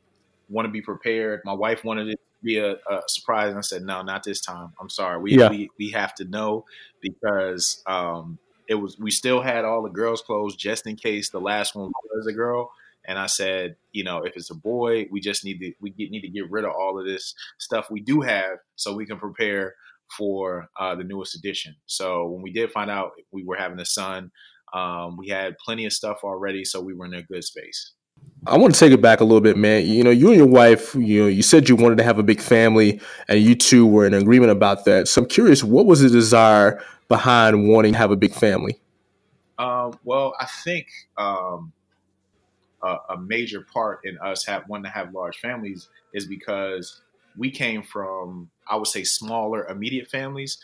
want 0.50 0.66
to 0.66 0.72
be 0.72 0.82
prepared. 0.82 1.42
My 1.46 1.54
wife 1.54 1.84
wanted 1.84 2.08
it 2.08 2.14
to 2.14 2.44
be 2.44 2.58
a, 2.58 2.72
a, 2.72 3.02
surprise, 3.08 3.50
and 3.50 3.60
I 3.60 3.62
said, 3.62 3.84
"No, 3.84 4.02
not 4.02 4.24
this 4.24 4.42
time. 4.42 4.74
I'm 4.82 4.90
sorry. 4.90 5.22
We 5.22 5.38
yeah. 5.38 5.52
we, 5.52 5.70
we 5.78 5.92
have 5.92 6.16
to 6.16 6.26
know 6.26 6.66
because 7.00 7.84
um, 7.86 8.40
it 8.70 8.76
was 8.76 8.98
we 9.00 9.12
still 9.12 9.42
had 9.42 9.66
all 9.66 9.82
the 9.82 9.90
girls' 9.90 10.22
clothes 10.22 10.56
just 10.56 10.86
in 10.88 10.96
case 10.96 11.32
the 11.32 11.42
last 11.42 11.76
one 11.76 11.92
was 12.14 12.28
a 12.28 12.34
girl. 12.34 12.72
And 13.08 13.18
I 13.18 13.26
said, 13.26 13.76
you 13.92 14.04
know, 14.04 14.20
if 14.20 14.36
it's 14.36 14.52
a 14.52 14.56
boy, 14.56 15.08
we 15.12 15.20
just 15.20 15.44
need 15.44 15.60
to 15.60 15.74
we 15.82 15.90
get, 15.90 16.12
need 16.12 16.22
to 16.22 16.30
get 16.30 16.50
rid 16.52 16.66
of 16.66 16.72
all 16.72 17.00
of 17.00 17.06
this 17.06 17.34
stuff 17.58 17.90
we 17.90 18.00
do 18.00 18.22
have 18.22 18.60
so 18.76 18.94
we 18.94 19.08
can 19.08 19.18
prepare 19.18 19.74
for 20.16 20.70
uh, 20.80 20.96
the 20.96 21.04
newest 21.04 21.36
edition. 21.36 21.76
So 21.88 22.28
when 22.28 22.44
we 22.44 22.52
did 22.52 22.72
find 22.72 22.92
out 22.92 23.12
we 23.32 23.44
were 23.44 23.58
having 23.58 23.80
a 23.80 23.86
son, 23.86 24.32
um, 24.74 25.18
we 25.18 25.30
had 25.30 25.58
plenty 25.58 25.86
of 25.86 25.94
stuff 25.94 26.20
already, 26.24 26.64
so 26.64 26.80
we 26.80 26.94
were 26.94 27.06
in 27.06 27.14
a 27.16 27.24
good 27.24 27.44
space. 27.44 27.94
I 28.48 28.58
want 28.58 28.74
to 28.74 28.80
take 28.80 28.94
it 28.94 29.02
back 29.02 29.20
a 29.20 29.24
little 29.24 29.42
bit, 29.42 29.58
man. 29.58 29.86
You 29.86 30.04
know, 30.04 30.10
you 30.12 30.30
and 30.30 30.38
your 30.38 30.48
wife, 30.48 30.96
you 30.96 31.24
know, 31.24 31.28
you 31.28 31.42
said 31.42 31.68
you 31.68 31.76
wanted 31.76 31.98
to 31.98 32.04
have 32.04 32.20
a 32.20 32.24
big 32.24 32.40
family, 32.40 33.02
and 33.28 33.42
you 33.42 33.56
two 33.56 33.86
were 33.86 34.06
in 34.06 34.14
agreement 34.14 34.52
about 34.52 34.86
that. 34.86 35.08
So 35.08 35.22
I'm 35.22 35.28
curious, 35.28 35.64
what 35.64 35.86
was 35.86 36.02
the 36.02 36.10
desire 36.10 36.82
behind 37.10 37.68
wanting 37.68 37.94
to 37.94 37.98
have 37.98 38.12
a 38.12 38.16
big 38.16 38.34
family? 38.34 38.80
Um, 39.58 40.00
well, 40.06 40.36
I 40.40 40.46
think 40.46 40.88
um, 41.18 41.74
a, 42.82 42.98
a, 43.10 43.18
major 43.18 43.62
part 43.74 44.00
in 44.06 44.18
us 44.20 44.46
have 44.46 44.64
wanting 44.70 44.86
to 44.86 44.90
have 44.90 45.14
large 45.14 45.38
families 45.40 45.90
is 46.14 46.26
because 46.26 47.02
we 47.38 47.52
came 47.52 47.84
from, 47.84 48.50
I 48.70 48.78
would 48.78 48.88
say, 48.88 49.04
smaller 49.04 49.68
immediate 49.68 50.08
families. 50.08 50.60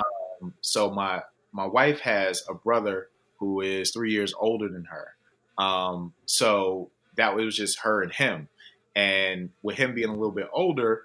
Um, 0.00 0.52
so 0.62 0.90
my 0.90 1.22
my 1.52 1.66
wife 1.66 2.00
has 2.00 2.42
a 2.48 2.54
brother 2.54 3.08
who 3.38 3.60
is 3.60 3.92
three 3.92 4.12
years 4.12 4.34
older 4.36 4.68
than 4.68 4.84
her. 4.84 5.14
Um, 5.62 6.12
so 6.26 6.90
that 7.16 7.34
was 7.36 7.56
just 7.56 7.80
her 7.80 8.02
and 8.02 8.12
him. 8.12 8.48
And 8.96 9.50
with 9.62 9.76
him 9.76 9.94
being 9.94 10.08
a 10.08 10.14
little 10.14 10.32
bit 10.32 10.48
older, 10.52 11.04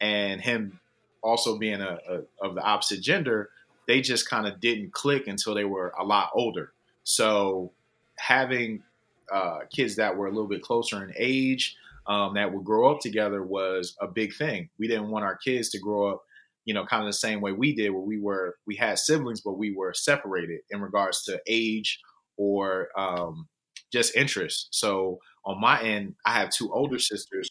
and 0.00 0.40
him 0.40 0.80
also 1.22 1.58
being 1.58 1.80
a, 1.80 1.98
a 2.08 2.46
of 2.46 2.54
the 2.54 2.62
opposite 2.62 3.00
gender, 3.00 3.50
they 3.86 4.00
just 4.00 4.28
kind 4.28 4.46
of 4.46 4.60
didn't 4.60 4.92
click 4.92 5.26
until 5.26 5.54
they 5.54 5.64
were 5.64 5.92
a 5.98 6.04
lot 6.04 6.30
older. 6.34 6.72
So 7.04 7.72
having 8.18 8.82
uh, 9.32 9.60
kids 9.74 9.96
that 9.96 10.16
were 10.16 10.26
a 10.26 10.30
little 10.30 10.48
bit 10.48 10.62
closer 10.62 11.02
in 11.02 11.12
age 11.16 11.76
um, 12.06 12.34
that 12.34 12.52
would 12.52 12.64
grow 12.64 12.90
up 12.90 13.00
together 13.00 13.42
was 13.42 13.96
a 14.00 14.06
big 14.06 14.34
thing. 14.34 14.68
We 14.78 14.88
didn't 14.88 15.08
want 15.08 15.24
our 15.24 15.36
kids 15.36 15.70
to 15.70 15.78
grow 15.78 16.12
up, 16.12 16.24
you 16.64 16.74
know, 16.74 16.84
kind 16.84 17.02
of 17.02 17.08
the 17.08 17.14
same 17.14 17.40
way 17.40 17.52
we 17.52 17.74
did, 17.74 17.90
where 17.90 18.02
we 18.02 18.20
were 18.20 18.56
we 18.66 18.76
had 18.76 18.98
siblings, 18.98 19.40
but 19.40 19.58
we 19.58 19.74
were 19.74 19.94
separated 19.94 20.60
in 20.70 20.80
regards 20.80 21.24
to 21.24 21.40
age 21.46 22.00
or 22.36 22.88
um, 22.96 23.48
just 23.94 24.14
interest. 24.16 24.68
So 24.72 25.18
on 25.44 25.60
my 25.60 25.80
end, 25.82 26.14
I 26.26 26.32
have 26.32 26.50
two 26.50 26.70
older 26.72 26.98
sisters 26.98 27.48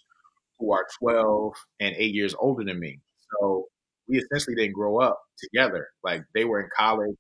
who 0.60 0.72
are 0.74 0.86
12 1.00 1.54
and 1.80 1.96
eight 1.98 2.14
years 2.14 2.36
older 2.38 2.64
than 2.64 2.80
me. 2.80 3.00
So 3.32 3.66
we 4.08 4.20
essentially 4.20 4.56
didn't 4.56 4.74
grow 4.74 5.00
up 5.00 5.20
together. 5.40 5.88
Like 6.04 6.24
they 6.36 6.46
were 6.46 6.62
in 6.62 6.70
college 6.76 7.16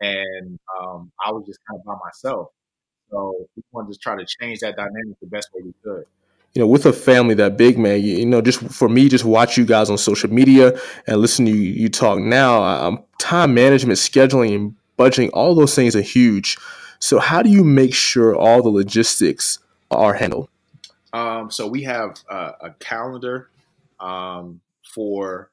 and 0.00 0.58
um, 0.80 1.12
I 1.24 1.30
was 1.32 1.44
just 1.46 1.58
kind 1.68 1.78
of 1.78 1.84
by 1.84 1.94
myself. 2.02 2.48
So 3.10 3.34
we 3.56 3.62
wanted 3.72 3.92
to 3.92 3.98
try 3.98 4.16
to 4.16 4.26
change 4.40 4.60
that 4.60 4.76
dynamic 4.76 5.18
the 5.20 5.26
best 5.26 5.50
way 5.52 5.62
we 5.64 5.74
could 5.84 6.04
you 6.54 6.60
know, 6.60 6.66
with 6.66 6.84
a 6.84 6.92
family 6.92 7.34
that 7.34 7.56
big, 7.56 7.78
man, 7.78 8.02
you, 8.02 8.16
you, 8.16 8.26
know, 8.26 8.40
just 8.40 8.60
for 8.72 8.88
me, 8.88 9.08
just 9.08 9.24
watch 9.24 9.56
you 9.56 9.64
guys 9.64 9.88
on 9.88 9.96
social 9.96 10.28
media 10.30 10.76
and 11.06 11.18
listen 11.18 11.46
to 11.46 11.52
you, 11.52 11.70
you 11.72 11.88
talk 11.88 12.18
now. 12.18 12.62
Um, 12.64 13.04
time 13.18 13.54
management, 13.54 13.98
scheduling, 13.98 14.54
and 14.54 14.76
budgeting, 14.98 15.30
all 15.32 15.54
those 15.54 15.74
things 15.74 15.94
are 15.94 16.00
huge. 16.00 16.58
So, 17.00 17.18
how 17.18 17.42
do 17.42 17.50
you 17.50 17.64
make 17.64 17.94
sure 17.94 18.34
all 18.34 18.62
the 18.62 18.68
logistics 18.68 19.58
are 19.90 20.14
handled? 20.14 20.48
Um, 21.12 21.50
so 21.50 21.66
we 21.66 21.82
have 21.82 22.18
a, 22.30 22.52
a 22.60 22.74
calendar 22.78 23.48
um, 23.98 24.60
for 24.94 25.50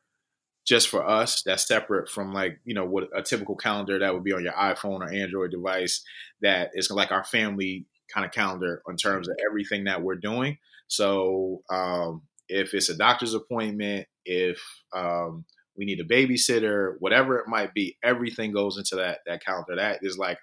just 0.65 0.89
for 0.89 1.07
us 1.07 1.41
that's 1.43 1.67
separate 1.67 2.09
from 2.09 2.33
like 2.33 2.59
you 2.65 2.73
know 2.73 2.85
what 2.85 3.09
a 3.15 3.23
typical 3.23 3.55
calendar 3.55 3.97
that 3.97 4.13
would 4.13 4.23
be 4.23 4.33
on 4.33 4.43
your 4.43 4.53
iphone 4.53 4.99
or 4.99 5.09
android 5.11 5.49
device 5.49 6.03
that 6.41 6.71
is 6.73 6.91
like 6.91 7.09
our 7.09 7.23
family 7.23 7.85
kind 8.13 8.25
of 8.25 8.33
calendar 8.33 8.81
in 8.89 8.97
terms 8.97 9.29
of 9.29 9.35
everything 9.49 9.85
that 9.85 10.01
we're 10.01 10.15
doing 10.15 10.57
so 10.87 11.63
um, 11.69 12.21
if 12.49 12.73
it's 12.73 12.89
a 12.89 12.97
doctor's 12.97 13.33
appointment, 13.33 14.07
if 14.25 14.59
um, 14.93 15.45
we 15.75 15.85
need 15.85 15.99
a 15.99 16.05
babysitter, 16.05 16.95
whatever 16.99 17.37
it 17.39 17.47
might 17.47 17.73
be, 17.73 17.97
everything 18.03 18.51
goes 18.51 18.77
into 18.77 18.95
that 18.95 19.19
that 19.25 19.43
calendar. 19.43 19.75
That 19.75 19.99
is 20.01 20.17
like 20.17 20.39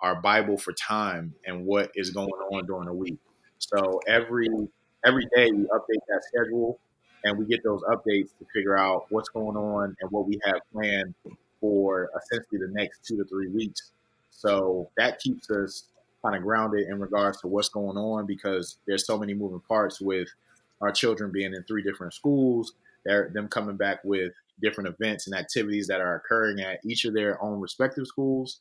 our 0.00 0.20
Bible 0.20 0.58
for 0.58 0.72
time 0.72 1.34
and 1.46 1.64
what 1.64 1.90
is 1.94 2.10
going 2.10 2.28
on 2.28 2.66
during 2.66 2.86
the 2.86 2.92
week. 2.92 3.18
So 3.58 4.00
every 4.06 4.48
every 5.04 5.26
day 5.36 5.50
we 5.50 5.64
update 5.64 6.00
that 6.08 6.22
schedule 6.24 6.78
and 7.24 7.38
we 7.38 7.46
get 7.46 7.62
those 7.64 7.82
updates 7.82 8.30
to 8.38 8.46
figure 8.52 8.76
out 8.76 9.06
what's 9.10 9.28
going 9.28 9.56
on 9.56 9.96
and 10.00 10.10
what 10.10 10.26
we 10.26 10.38
have 10.44 10.60
planned 10.72 11.14
for 11.60 12.10
essentially 12.16 12.58
the 12.58 12.72
next 12.72 13.04
two 13.06 13.16
to 13.16 13.24
three 13.24 13.48
weeks. 13.48 13.92
So 14.30 14.90
that 14.96 15.18
keeps 15.20 15.50
us 15.50 15.84
kind 16.22 16.36
of 16.36 16.42
grounded 16.42 16.88
in 16.88 17.00
regards 17.00 17.40
to 17.40 17.48
what's 17.48 17.68
going 17.68 17.96
on 17.96 18.26
because 18.26 18.76
there's 18.86 19.06
so 19.06 19.18
many 19.18 19.34
moving 19.34 19.60
parts 19.60 20.00
with 20.00 20.28
our 20.80 20.92
children 20.92 21.30
being 21.30 21.54
in 21.54 21.62
three 21.64 21.82
different 21.82 22.12
schools, 22.12 22.74
they're, 23.04 23.30
them 23.32 23.48
coming 23.48 23.76
back 23.76 24.02
with 24.04 24.32
different 24.60 24.88
events 24.88 25.26
and 25.26 25.36
activities 25.36 25.86
that 25.86 26.00
are 26.00 26.16
occurring 26.16 26.60
at 26.60 26.80
each 26.84 27.04
of 27.04 27.14
their 27.14 27.42
own 27.42 27.60
respective 27.60 28.06
schools 28.06 28.58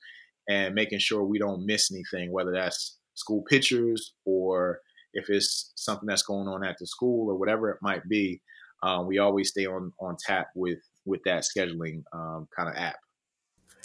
and 0.49 0.75
making 0.75 0.99
sure 0.99 1.23
we 1.23 1.39
don't 1.39 1.65
miss 1.65 1.91
anything, 1.91 2.31
whether 2.31 2.51
that's 2.51 2.97
school 3.15 3.43
pictures 3.49 4.13
or 4.25 4.79
if 5.13 5.29
it's 5.29 5.71
something 5.75 6.07
that's 6.07 6.23
going 6.23 6.47
on 6.47 6.65
at 6.65 6.75
the 6.79 6.87
school 6.87 7.29
or 7.29 7.35
whatever 7.35 7.69
it 7.69 7.77
might 7.81 8.07
be. 8.09 8.41
Um, 8.81 9.07
we 9.07 9.19
always 9.19 9.49
stay 9.49 9.65
on 9.65 9.93
on 9.99 10.17
tap 10.19 10.47
with 10.55 10.79
with 11.05 11.21
that 11.25 11.43
scheduling 11.43 12.03
um, 12.13 12.47
kind 12.55 12.69
of 12.69 12.75
app. 12.75 12.97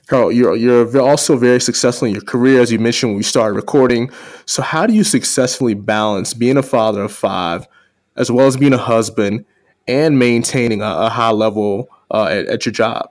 Harold, 0.09 0.35
you're 0.35 0.57
you're 0.57 1.01
also 1.01 1.37
very 1.37 1.61
successful 1.61 2.09
in 2.09 2.15
your 2.15 2.23
career, 2.23 2.61
as 2.61 2.73
you 2.73 2.79
mentioned 2.79 3.13
when 3.13 3.17
we 3.19 3.23
started 3.23 3.55
recording. 3.55 4.11
So, 4.47 4.63
how 4.63 4.87
do 4.87 4.95
you 4.95 5.05
successfully 5.05 5.75
balance 5.75 6.33
being 6.33 6.57
a 6.57 6.63
father 6.63 7.03
of 7.03 7.13
five, 7.13 7.69
as 8.17 8.31
well 8.31 8.47
as 8.47 8.57
being 8.57 8.73
a 8.73 8.79
husband, 8.79 9.45
and 9.87 10.19
maintaining 10.19 10.81
a, 10.81 10.87
a 10.87 11.09
high 11.11 11.31
level 11.31 11.89
uh, 12.11 12.25
at, 12.25 12.47
at, 12.47 12.67
your 12.67 12.73
job? 12.73 13.11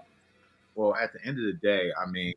Well, 0.73 0.95
at 0.95 1.13
the 1.13 1.23
end 1.23 1.37
of 1.37 1.45
the 1.45 1.59
day, 1.61 1.91
I 2.01 2.09
mean, 2.09 2.33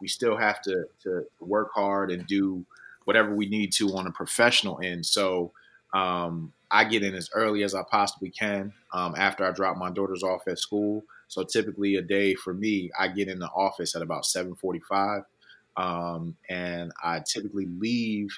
we 0.00 0.08
still 0.08 0.36
have 0.36 0.60
to 0.62 0.84
to 1.02 1.24
work 1.40 1.70
hard 1.74 2.10
and 2.10 2.26
do 2.26 2.64
whatever 3.04 3.34
we 3.34 3.48
need 3.48 3.72
to 3.72 3.96
on 3.96 4.06
a 4.06 4.12
professional 4.12 4.80
end. 4.82 5.06
So, 5.06 5.52
um, 5.94 6.52
I 6.70 6.84
get 6.84 7.02
in 7.02 7.14
as 7.14 7.28
early 7.34 7.64
as 7.64 7.74
I 7.74 7.82
possibly 7.90 8.30
can 8.30 8.72
um, 8.92 9.14
after 9.16 9.44
I 9.44 9.50
drop 9.50 9.76
my 9.76 9.90
daughters 9.90 10.22
off 10.22 10.42
at 10.46 10.58
school. 10.58 11.02
So 11.28 11.42
typically 11.42 11.96
a 11.96 12.02
day 12.02 12.34
for 12.34 12.54
me, 12.54 12.90
I 12.98 13.08
get 13.08 13.28
in 13.28 13.38
the 13.40 13.48
office 13.48 13.96
at 13.96 14.02
about 14.02 14.24
7:45, 14.24 15.22
um, 15.76 16.36
and 16.48 16.92
I 17.02 17.20
typically 17.26 17.66
leave 17.66 18.28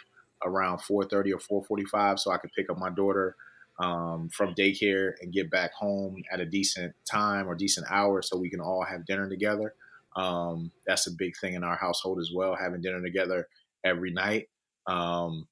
around 0.44 0.78
4:30 0.78 1.32
or 1.32 1.38
4:45 1.40 2.18
so 2.20 2.30
I 2.30 2.38
can 2.38 2.50
pick 2.56 2.70
up 2.70 2.78
my 2.78 2.90
daughter 2.90 3.36
um, 3.78 4.28
from 4.30 4.54
daycare 4.54 5.12
and 5.20 5.32
get 5.32 5.50
back 5.50 5.72
home 5.72 6.22
at 6.32 6.40
a 6.40 6.46
decent 6.46 6.94
time 7.04 7.48
or 7.48 7.54
decent 7.54 7.86
hour 7.90 8.22
so 8.22 8.36
we 8.36 8.50
can 8.50 8.60
all 8.60 8.84
have 8.84 9.06
dinner 9.06 9.28
together. 9.28 9.74
Um, 10.16 10.70
that's 10.86 11.06
a 11.06 11.12
big 11.12 11.34
thing 11.40 11.54
in 11.54 11.64
our 11.64 11.76
household 11.76 12.18
as 12.20 12.30
well, 12.34 12.54
having 12.54 12.80
dinner 12.82 13.00
together 13.02 13.48
every 13.84 14.10
night. 14.10 14.48
Um, 14.86 15.46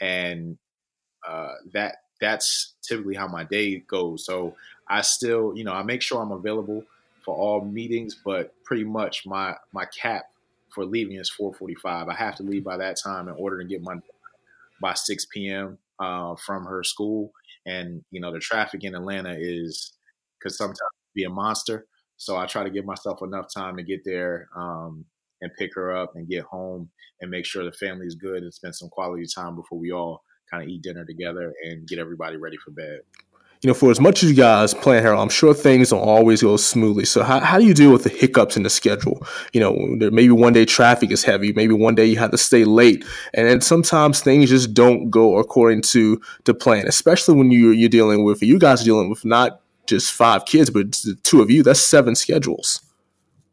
and 0.00 0.58
uh, 1.26 1.52
that 1.72 1.96
that's 2.20 2.74
typically 2.82 3.14
how 3.14 3.28
my 3.28 3.44
day 3.44 3.78
goes. 3.78 4.24
So 4.24 4.56
I 4.88 5.02
still, 5.02 5.56
you 5.56 5.64
know, 5.64 5.72
I 5.72 5.82
make 5.82 6.02
sure 6.02 6.22
I'm 6.22 6.32
available 6.32 6.84
for 7.24 7.34
all 7.34 7.64
meetings, 7.64 8.16
but 8.24 8.54
pretty 8.64 8.84
much 8.84 9.26
my 9.26 9.56
my 9.72 9.84
cap 9.86 10.26
for 10.70 10.84
leaving 10.84 11.16
is 11.16 11.30
4:45. 11.30 12.08
I 12.08 12.14
have 12.14 12.36
to 12.36 12.42
leave 12.42 12.64
by 12.64 12.76
that 12.78 12.96
time 13.02 13.28
in 13.28 13.34
order 13.36 13.58
to 13.58 13.64
get 13.64 13.82
my 13.82 13.96
by 14.80 14.94
6 14.94 15.26
p.m. 15.26 15.78
Uh, 15.98 16.36
from 16.36 16.64
her 16.66 16.84
school. 16.84 17.32
And 17.66 18.04
you 18.10 18.20
know, 18.20 18.32
the 18.32 18.40
traffic 18.40 18.84
in 18.84 18.94
Atlanta 18.94 19.34
is 19.38 19.92
because 20.38 20.56
sometimes 20.56 20.78
be 21.14 21.24
a 21.24 21.30
monster. 21.30 21.86
So 22.16 22.36
I 22.36 22.46
try 22.46 22.64
to 22.64 22.70
give 22.70 22.84
myself 22.84 23.20
enough 23.22 23.46
time 23.54 23.76
to 23.76 23.82
get 23.82 24.00
there 24.04 24.48
um, 24.56 25.04
and 25.40 25.50
pick 25.58 25.74
her 25.74 25.94
up 25.94 26.12
and 26.14 26.28
get 26.28 26.44
home 26.44 26.88
and 27.20 27.30
make 27.30 27.44
sure 27.44 27.64
the 27.64 27.72
family 27.72 28.06
is 28.06 28.14
good 28.14 28.42
and 28.42 28.52
spend 28.52 28.74
some 28.74 28.88
quality 28.88 29.24
time 29.34 29.56
before 29.56 29.78
we 29.78 29.92
all 29.92 30.22
kind 30.50 30.62
of 30.62 30.68
eat 30.68 30.82
dinner 30.82 31.04
together 31.04 31.52
and 31.64 31.86
get 31.86 31.98
everybody 31.98 32.36
ready 32.36 32.56
for 32.64 32.70
bed 32.70 33.00
you 33.62 33.68
know, 33.68 33.74
for 33.74 33.90
as 33.90 34.00
much 34.00 34.22
as 34.22 34.30
you 34.30 34.36
guys 34.36 34.74
plan 34.74 35.02
here, 35.02 35.14
I'm 35.14 35.28
sure 35.28 35.54
things 35.54 35.90
don't 35.90 36.00
always 36.00 36.42
go 36.42 36.56
smoothly. 36.56 37.04
So 37.04 37.22
how, 37.22 37.40
how 37.40 37.58
do 37.58 37.64
you 37.64 37.74
deal 37.74 37.90
with 37.90 38.04
the 38.04 38.10
hiccups 38.10 38.56
in 38.56 38.62
the 38.62 38.70
schedule? 38.70 39.26
You 39.52 39.60
know, 39.60 40.10
maybe 40.10 40.30
one 40.30 40.52
day 40.52 40.64
traffic 40.64 41.10
is 41.10 41.24
heavy, 41.24 41.52
maybe 41.52 41.72
one 41.72 41.94
day 41.94 42.04
you 42.04 42.16
have 42.18 42.30
to 42.32 42.38
stay 42.38 42.64
late, 42.64 43.04
and 43.34 43.48
then 43.48 43.60
sometimes 43.60 44.20
things 44.20 44.50
just 44.50 44.74
don't 44.74 45.10
go 45.10 45.38
according 45.38 45.82
to 45.82 46.20
to 46.44 46.54
plan. 46.54 46.86
Especially 46.86 47.34
when 47.34 47.50
you 47.50 47.70
you're 47.70 47.88
dealing 47.88 48.24
with 48.24 48.42
you 48.42 48.58
guys 48.58 48.82
are 48.82 48.84
dealing 48.84 49.08
with 49.08 49.24
not 49.24 49.60
just 49.86 50.12
five 50.12 50.44
kids, 50.44 50.70
but 50.70 50.92
the 50.92 51.16
two 51.22 51.40
of 51.40 51.50
you. 51.50 51.62
That's 51.62 51.80
seven 51.80 52.14
schedules. 52.14 52.82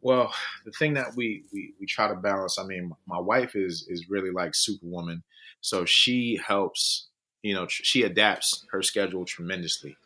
Well, 0.01 0.33
the 0.65 0.71
thing 0.71 0.93
that 0.95 1.15
we, 1.15 1.43
we 1.53 1.73
we 1.79 1.85
try 1.85 2.07
to 2.07 2.15
balance. 2.15 2.59
I 2.59 2.65
mean, 2.65 2.93
my 3.05 3.19
wife 3.19 3.55
is 3.55 3.85
is 3.87 4.09
really 4.09 4.31
like 4.31 4.53
Superwoman, 4.55 5.23
so 5.61 5.85
she 5.85 6.39
helps 6.45 7.07
you 7.43 7.53
know, 7.53 7.67
she 7.69 8.03
adapts 8.03 8.65
her 8.71 8.81
schedule 8.81 9.25
tremendously. 9.25 9.97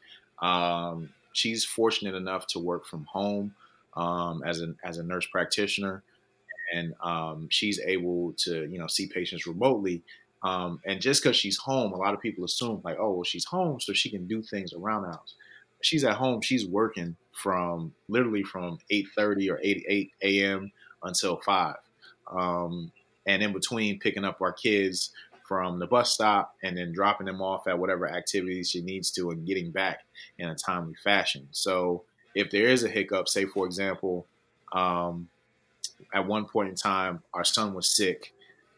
Um, 0.42 1.10
she's 1.32 1.64
fortunate 1.64 2.16
enough 2.16 2.48
to 2.48 2.60
work 2.60 2.86
from 2.86 3.06
home 3.06 3.56
um, 3.96 4.44
as 4.44 4.62
a 4.62 4.74
as 4.84 4.98
a 4.98 5.04
nurse 5.04 5.28
practitioner, 5.28 6.04
and 6.74 6.94
um, 7.02 7.48
she's 7.50 7.80
able 7.80 8.34
to 8.40 8.66
you 8.66 8.80
know 8.80 8.88
see 8.88 9.08
patients 9.08 9.48
remotely. 9.48 10.02
Um, 10.44 10.80
and 10.86 11.00
just 11.00 11.24
because 11.24 11.36
she's 11.36 11.58
home, 11.58 11.94
a 11.94 11.98
lot 11.98 12.14
of 12.14 12.22
people 12.22 12.46
assume 12.46 12.82
like, 12.84 12.98
oh, 13.00 13.12
well, 13.12 13.24
she's 13.24 13.46
home, 13.46 13.80
so 13.80 13.94
she 13.94 14.10
can 14.10 14.28
do 14.28 14.42
things 14.42 14.74
around 14.74 15.04
the 15.04 15.10
house. 15.10 15.36
She's 15.82 16.04
at 16.04 16.16
home. 16.16 16.42
She's 16.42 16.66
working 16.66 17.16
from 17.32 17.94
literally 18.08 18.44
from 18.44 18.80
eight 18.90 19.08
thirty 19.16 19.50
or 19.50 19.60
eight 19.64 19.86
eight 19.88 20.12
a.m. 20.22 20.72
until 21.04 21.38
five, 21.38 21.78
um, 22.32 22.92
and 23.26 23.44
in 23.44 23.54
between 23.54 24.00
picking 24.00 24.26
up 24.26 24.42
our 24.42 24.54
kids 24.54 25.12
from 25.48 25.80
the 25.80 25.88
bus 25.88 26.12
stop 26.12 26.56
and 26.62 26.78
then 26.78 26.92
dropping 26.92 27.26
them 27.26 27.42
off 27.42 27.68
at 27.68 27.80
whatever 27.80 28.06
activities 28.10 28.70
she 28.70 28.82
needs 28.82 29.12
to 29.12 29.30
and 29.32 29.48
getting 29.48 29.72
back 29.72 30.04
in 30.38 30.50
a 30.50 30.56
timely 30.56 30.96
fashion. 30.96 31.48
So 31.52 32.04
if 32.36 32.52
there 32.52 32.68
is 32.68 32.84
a 32.84 32.90
hiccup, 32.90 33.30
say 33.30 33.46
for 33.46 33.66
example, 33.66 34.26
um, 34.74 35.30
at 36.14 36.28
one 36.28 36.46
point 36.46 36.70
in 36.70 36.76
time, 36.76 37.24
our 37.34 37.46
son 37.46 37.74
was 37.74 37.88
sick 37.88 38.34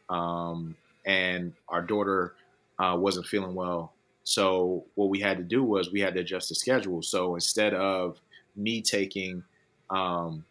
um, 0.10 0.76
and 1.06 1.54
our 1.68 1.82
daughter 1.82 2.36
uh, 2.78 2.96
wasn't 3.00 3.26
feeling 3.26 3.56
well. 3.56 3.92
So 4.30 4.86
what 4.94 5.10
we 5.10 5.20
had 5.20 5.38
to 5.38 5.44
do 5.44 5.64
was 5.64 5.92
we 5.92 6.02
had 6.02 6.14
to 6.14 6.20
adjust 6.20 6.50
the 6.50 6.56
schedule. 6.56 7.02
So 7.02 7.34
instead 7.34 7.74
of 7.74 8.22
me 8.56 8.80
taking 8.80 9.44
um, 9.90 10.46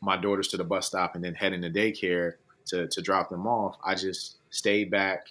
my 0.00 0.16
daughters 0.16 0.46
to 0.48 0.56
the 0.56 0.62
bus 0.62 0.86
stop 0.86 1.16
and 1.16 1.24
then 1.24 1.34
heading 1.34 1.62
to 1.62 1.70
daycare 1.70 2.34
to, 2.66 2.86
to 2.86 3.02
drop 3.02 3.28
them 3.28 3.44
off, 3.44 3.76
I 3.84 3.96
just 3.96 4.36
stayed 4.50 4.88
back, 4.92 5.26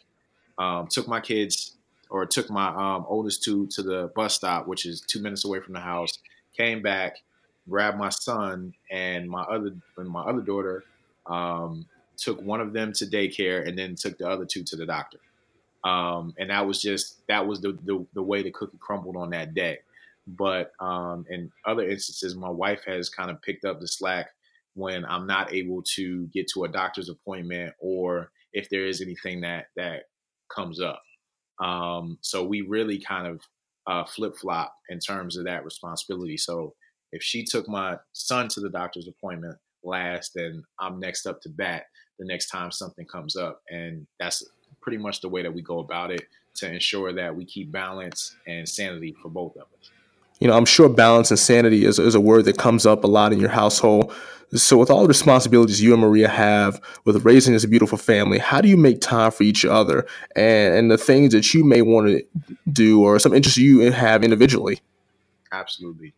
um, 0.58 0.88
took 0.88 1.08
my 1.08 1.22
kids 1.22 1.78
or 2.10 2.26
took 2.26 2.50
my 2.50 2.68
um, 2.68 3.06
oldest 3.08 3.42
two 3.42 3.68
to 3.68 3.82
the 3.82 4.12
bus 4.18 4.36
stop, 4.36 4.68
which 4.68 4.86
is 4.86 5.00
two 5.00 5.22
minutes 5.22 5.46
away 5.46 5.62
from 5.62 5.74
the 5.74 5.80
house. 5.80 6.20
Came 6.58 6.82
back, 6.82 7.22
grabbed 7.70 7.98
my 7.98 8.10
son 8.10 8.74
and 8.92 9.30
my 9.30 9.44
other 9.44 9.74
and 9.96 10.10
my 10.10 10.24
other 10.24 10.42
daughter. 10.42 10.84
Um, 11.26 11.86
took 12.18 12.42
one 12.42 12.60
of 12.60 12.74
them 12.74 12.92
to 12.92 13.06
daycare 13.06 13.66
and 13.66 13.78
then 13.78 13.96
took 13.96 14.18
the 14.18 14.30
other 14.30 14.44
two 14.44 14.64
to 14.64 14.76
the 14.76 14.86
doctor. 14.86 15.20
Um, 15.84 16.34
and 16.38 16.50
that 16.50 16.68
was 16.68 16.82
just 16.82 17.26
that 17.28 17.48
was 17.48 17.62
the, 17.62 17.78
the, 17.84 18.06
the 18.14 18.22
way 18.22 18.44
the 18.44 18.52
cookie 18.52 18.78
crumbled 18.80 19.18
on 19.18 19.32
that 19.32 19.54
day. 19.54 19.80
But 20.28 20.72
um, 20.80 21.26
in 21.30 21.52
other 21.66 21.88
instances, 21.88 22.36
my 22.36 22.50
wife 22.50 22.84
has 22.86 23.10
kind 23.10 23.32
of 23.32 23.42
picked 23.42 23.66
up 23.66 23.80
the 23.80 23.88
slack 23.88 24.30
when 24.76 25.04
I'm 25.06 25.28
not 25.28 25.54
able 25.54 25.84
to 25.96 26.28
get 26.28 26.48
to 26.54 26.64
a 26.64 26.70
doctor's 26.70 27.10
appointment 27.10 27.74
or 27.80 28.32
if 28.54 28.70
there 28.70 28.86
is 28.86 29.02
anything 29.02 29.42
that 29.42 29.68
that 29.76 30.04
comes 30.54 30.80
up. 30.80 31.02
Um, 31.60 32.18
so 32.22 32.44
we 32.44 32.62
really 32.62 33.00
kind 33.00 33.28
of 33.28 33.42
uh, 33.88 34.04
flip 34.06 34.38
flop 34.38 34.74
in 34.90 35.00
terms 35.00 35.38
of 35.38 35.46
that 35.46 35.66
responsibility. 35.66 36.38
So 36.38 36.76
if 37.12 37.24
she 37.24 37.44
took 37.44 37.68
my 37.68 37.98
son 38.14 38.48
to 38.50 38.60
the 38.60 38.70
doctor's 38.70 39.08
appointment 39.08 39.58
last, 39.84 40.34
then 40.36 40.64
I'm 40.80 41.00
next 41.00 41.26
up 41.26 41.42
to 41.42 41.50
bat 41.50 41.86
the 42.20 42.26
next 42.26 42.48
time 42.48 42.72
something 42.72 43.06
comes 43.06 43.36
up, 43.36 43.62
and 43.70 44.06
that's 44.20 44.44
pretty 44.82 44.98
much 44.98 45.22
the 45.22 45.30
way 45.30 45.42
that 45.42 45.54
we 45.54 45.62
go 45.62 45.80
about 45.80 46.12
it 46.12 46.28
to 46.56 46.72
ensure 46.72 47.14
that 47.14 47.36
we 47.36 47.46
keep 47.46 47.72
balance 47.72 48.36
and 48.48 48.68
sanity 48.68 49.16
for 49.22 49.30
both 49.30 49.56
of 49.56 49.64
us. 49.80 49.92
You 50.40 50.48
know, 50.48 50.58
I'm 50.58 50.66
sure 50.66 50.90
balance 50.90 51.30
and 51.30 51.40
sanity 51.40 51.86
is, 51.86 52.00
is 52.00 52.16
a 52.16 52.20
word 52.20 52.46
that 52.46 52.58
comes 52.58 52.86
up 52.86 53.04
a 53.04 53.08
lot 53.08 53.32
in 53.32 53.40
your 53.40 53.50
household. 53.50 54.14
So, 54.54 54.78
with 54.78 54.90
all 54.90 55.04
the 55.04 55.08
responsibilities 55.08 55.82
you 55.82 55.94
and 55.94 56.02
Maria 56.02 56.28
have 56.28 56.82
with 57.06 57.24
raising 57.24 57.54
this 57.54 57.66
beautiful 57.66 57.98
family, 57.98 58.38
how 58.38 58.60
do 58.60 58.68
you 58.68 58.76
make 58.76 59.00
time 59.00 59.32
for 59.32 59.44
each 59.44 59.64
other 59.64 60.06
and, 60.36 60.76
and 60.76 60.92
the 60.92 60.98
things 60.98 61.32
that 61.32 61.54
you 61.54 61.64
may 61.64 61.82
want 61.82 62.08
to 62.08 62.56
do 62.70 63.02
or 63.02 63.18
some 63.20 63.34
interests 63.34 63.58
you 63.58 63.80
have 63.92 64.24
individually? 64.24 64.82
Absolutely. 65.54 66.14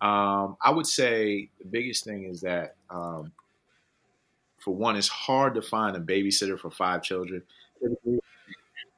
Um, 0.00 0.56
I 0.60 0.70
would 0.70 0.86
say 0.86 1.48
the 1.58 1.64
biggest 1.64 2.04
thing 2.04 2.24
is 2.24 2.42
that, 2.42 2.74
um, 2.90 3.32
for 4.58 4.74
one, 4.74 4.96
it's 4.96 5.08
hard 5.08 5.54
to 5.54 5.62
find 5.62 5.96
a 5.96 6.00
babysitter 6.00 6.58
for 6.58 6.70
five 6.70 7.02
children. 7.02 7.42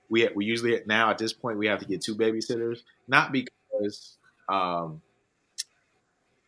We 0.08 0.28
we 0.34 0.44
usually 0.44 0.80
now 0.86 1.10
at 1.10 1.18
this 1.18 1.32
point 1.32 1.58
we 1.58 1.66
have 1.66 1.80
to 1.80 1.86
get 1.86 2.02
two 2.02 2.14
babysitters, 2.14 2.80
not 3.08 3.32
because 3.32 4.16
um, 4.48 5.00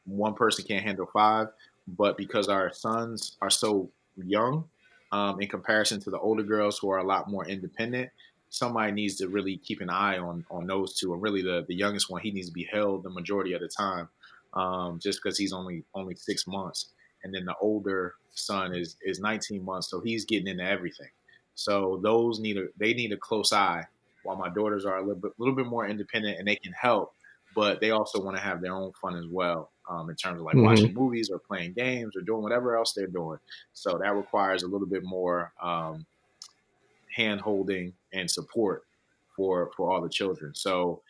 one 0.04 0.34
person 0.34 0.64
can't 0.66 0.84
handle 0.84 1.06
five, 1.12 1.48
but 1.88 2.16
because 2.16 2.48
our 2.48 2.72
sons 2.72 3.36
are 3.40 3.50
so 3.50 3.90
young 4.16 4.64
um, 5.12 5.40
in 5.40 5.48
comparison 5.48 6.00
to 6.00 6.10
the 6.10 6.18
older 6.18 6.42
girls 6.42 6.78
who 6.78 6.90
are 6.90 6.98
a 6.98 7.04
lot 7.06 7.30
more 7.30 7.46
independent, 7.46 8.10
somebody 8.50 8.92
needs 8.92 9.16
to 9.16 9.28
really 9.28 9.56
keep 9.58 9.80
an 9.80 9.90
eye 9.90 10.18
on 10.18 10.44
on 10.50 10.66
those 10.66 10.94
two. 10.98 11.12
And 11.12 11.22
really, 11.22 11.42
the 11.42 11.64
the 11.66 11.74
youngest 11.74 12.10
one, 12.10 12.22
he 12.22 12.30
needs 12.30 12.48
to 12.48 12.52
be 12.54 12.64
held 12.70 13.02
the 13.02 13.10
majority 13.10 13.52
of 13.52 13.60
the 13.60 13.68
time, 13.68 14.08
um, 14.54 14.98
just 15.00 15.20
because 15.22 15.38
he's 15.38 15.52
only 15.52 15.84
only 15.94 16.14
six 16.14 16.46
months. 16.46 16.90
And 17.24 17.34
then 17.34 17.44
the 17.44 17.54
older 17.60 18.14
son 18.32 18.74
is 18.74 18.96
is 19.02 19.18
19 19.20 19.64
months, 19.64 19.90
so 19.90 20.00
he's 20.00 20.24
getting 20.24 20.48
into 20.48 20.64
everything. 20.64 21.08
So 21.56 21.98
those 22.02 22.38
need 22.38 22.58
a 22.58 22.66
they 22.76 22.94
need 22.94 23.12
a 23.12 23.16
close 23.16 23.52
eye. 23.52 23.84
While 24.22 24.36
my 24.36 24.48
daughters 24.48 24.84
are 24.84 24.98
a 24.98 25.00
little 25.00 25.16
bit 25.16 25.32
little 25.38 25.54
bit 25.54 25.66
more 25.66 25.88
independent 25.88 26.38
and 26.38 26.46
they 26.46 26.56
can 26.56 26.72
help, 26.72 27.12
but 27.54 27.80
they 27.80 27.90
also 27.90 28.22
want 28.22 28.36
to 28.36 28.42
have 28.42 28.60
their 28.60 28.74
own 28.74 28.92
fun 29.00 29.16
as 29.16 29.26
well 29.26 29.70
um, 29.88 30.10
in 30.10 30.16
terms 30.16 30.38
of 30.38 30.44
like 30.44 30.54
mm-hmm. 30.54 30.66
watching 30.66 30.94
movies 30.94 31.30
or 31.30 31.38
playing 31.38 31.72
games 31.72 32.14
or 32.14 32.20
doing 32.20 32.42
whatever 32.42 32.76
else 32.76 32.92
they're 32.92 33.06
doing. 33.06 33.38
So 33.72 33.98
that 33.98 34.14
requires 34.14 34.62
a 34.62 34.68
little 34.68 34.86
bit 34.86 35.02
more 35.02 35.52
um, 35.60 36.06
hand 37.14 37.40
holding 37.40 37.94
and 38.12 38.30
support 38.30 38.84
for 39.34 39.70
for 39.76 39.90
all 39.90 40.02
the 40.02 40.08
children. 40.08 40.54
So 40.54 41.02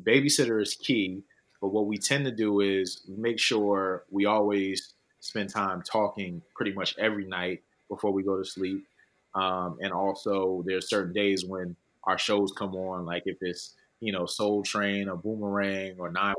babysitter 0.00 0.60
is 0.60 0.74
key. 0.74 1.22
But 1.60 1.68
what 1.68 1.86
we 1.86 1.98
tend 1.98 2.24
to 2.26 2.30
do 2.30 2.60
is 2.60 3.00
make 3.08 3.40
sure 3.40 4.04
we 4.10 4.26
always 4.26 4.92
spend 5.20 5.50
time 5.50 5.82
talking 5.82 6.42
pretty 6.54 6.72
much 6.72 6.96
every 6.98 7.24
night 7.24 7.62
before 7.88 8.12
we 8.12 8.22
go 8.22 8.36
to 8.36 8.44
sleep. 8.44 8.86
Um, 9.34 9.78
and 9.80 9.92
also, 9.92 10.62
there's 10.66 10.88
certain 10.88 11.12
days 11.12 11.44
when 11.44 11.76
our 12.04 12.18
shows 12.18 12.52
come 12.52 12.74
on, 12.74 13.04
like 13.04 13.24
if 13.26 13.36
it's 13.40 13.74
you 14.00 14.12
know, 14.12 14.26
Soul 14.26 14.62
Train 14.62 15.08
or 15.08 15.16
Boomerang 15.16 15.96
or 15.98 16.10
Nine. 16.10 16.34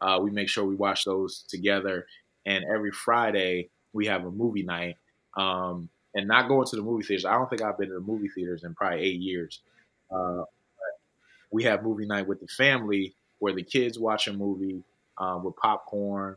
Uh, 0.00 0.18
we 0.20 0.30
make 0.30 0.48
sure 0.48 0.64
we 0.64 0.74
watch 0.74 1.04
those 1.04 1.44
together. 1.48 2.06
And 2.44 2.64
every 2.64 2.90
Friday 2.90 3.70
we 3.92 4.06
have 4.06 4.24
a 4.24 4.30
movie 4.30 4.64
night. 4.64 4.96
Um, 5.36 5.88
and 6.14 6.28
not 6.28 6.48
going 6.48 6.66
to 6.66 6.76
the 6.76 6.82
movie 6.82 7.04
theaters. 7.04 7.24
I 7.24 7.32
don't 7.32 7.48
think 7.48 7.62
I've 7.62 7.78
been 7.78 7.88
to 7.88 7.94
the 7.94 8.00
movie 8.00 8.28
theaters 8.28 8.64
in 8.64 8.74
probably 8.74 9.00
eight 9.00 9.20
years. 9.20 9.60
Uh, 10.10 10.42
we 11.50 11.62
have 11.64 11.82
movie 11.82 12.06
night 12.06 12.26
with 12.26 12.40
the 12.40 12.48
family 12.48 13.14
where 13.38 13.54
the 13.54 13.62
kids 13.62 13.98
watch 13.98 14.28
a 14.28 14.32
movie 14.32 14.82
um, 15.18 15.44
with 15.44 15.56
popcorn. 15.56 16.36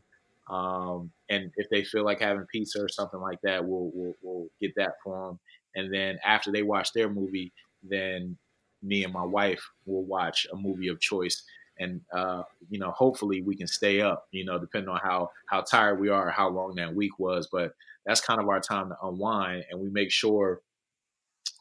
Um, 0.49 1.11
and 1.29 1.51
if 1.57 1.69
they 1.69 1.83
feel 1.83 2.03
like 2.03 2.19
having 2.19 2.45
pizza 2.51 2.81
or 2.81 2.89
something 2.89 3.19
like 3.19 3.39
that, 3.43 3.65
we'll, 3.65 3.91
we'll, 3.93 4.13
we'll 4.21 4.47
get 4.61 4.75
that 4.75 4.93
for 5.03 5.27
them. 5.27 5.39
And 5.75 5.93
then 5.93 6.19
after 6.23 6.51
they 6.51 6.63
watch 6.63 6.93
their 6.93 7.09
movie, 7.09 7.51
then 7.83 8.38
me 8.81 9.03
and 9.03 9.13
my 9.13 9.23
wife 9.23 9.63
will 9.85 10.03
watch 10.03 10.45
a 10.51 10.55
movie 10.55 10.88
of 10.88 10.99
choice. 10.99 11.43
And 11.77 12.01
uh, 12.13 12.43
you 12.69 12.79
know 12.79 12.91
hopefully 12.91 13.41
we 13.41 13.57
can 13.57 13.67
stay 13.67 13.99
up 13.99 14.27
you 14.31 14.45
know 14.45 14.57
depending 14.57 14.88
on 14.88 15.01
how 15.03 15.31
how 15.47 15.59
tired 15.59 15.99
we 15.99 16.07
are 16.07 16.29
how 16.29 16.49
long 16.49 16.75
that 16.75 16.95
week 16.95 17.19
was. 17.19 17.49
But 17.51 17.73
that's 18.05 18.21
kind 18.21 18.39
of 18.39 18.47
our 18.47 18.59
time 18.59 18.89
to 18.89 18.97
unwind 19.03 19.65
and 19.69 19.79
we 19.79 19.89
make 19.89 20.11
sure 20.11 20.61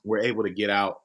we're 0.04 0.20
able 0.20 0.42
to 0.42 0.50
get 0.50 0.70
out 0.70 1.00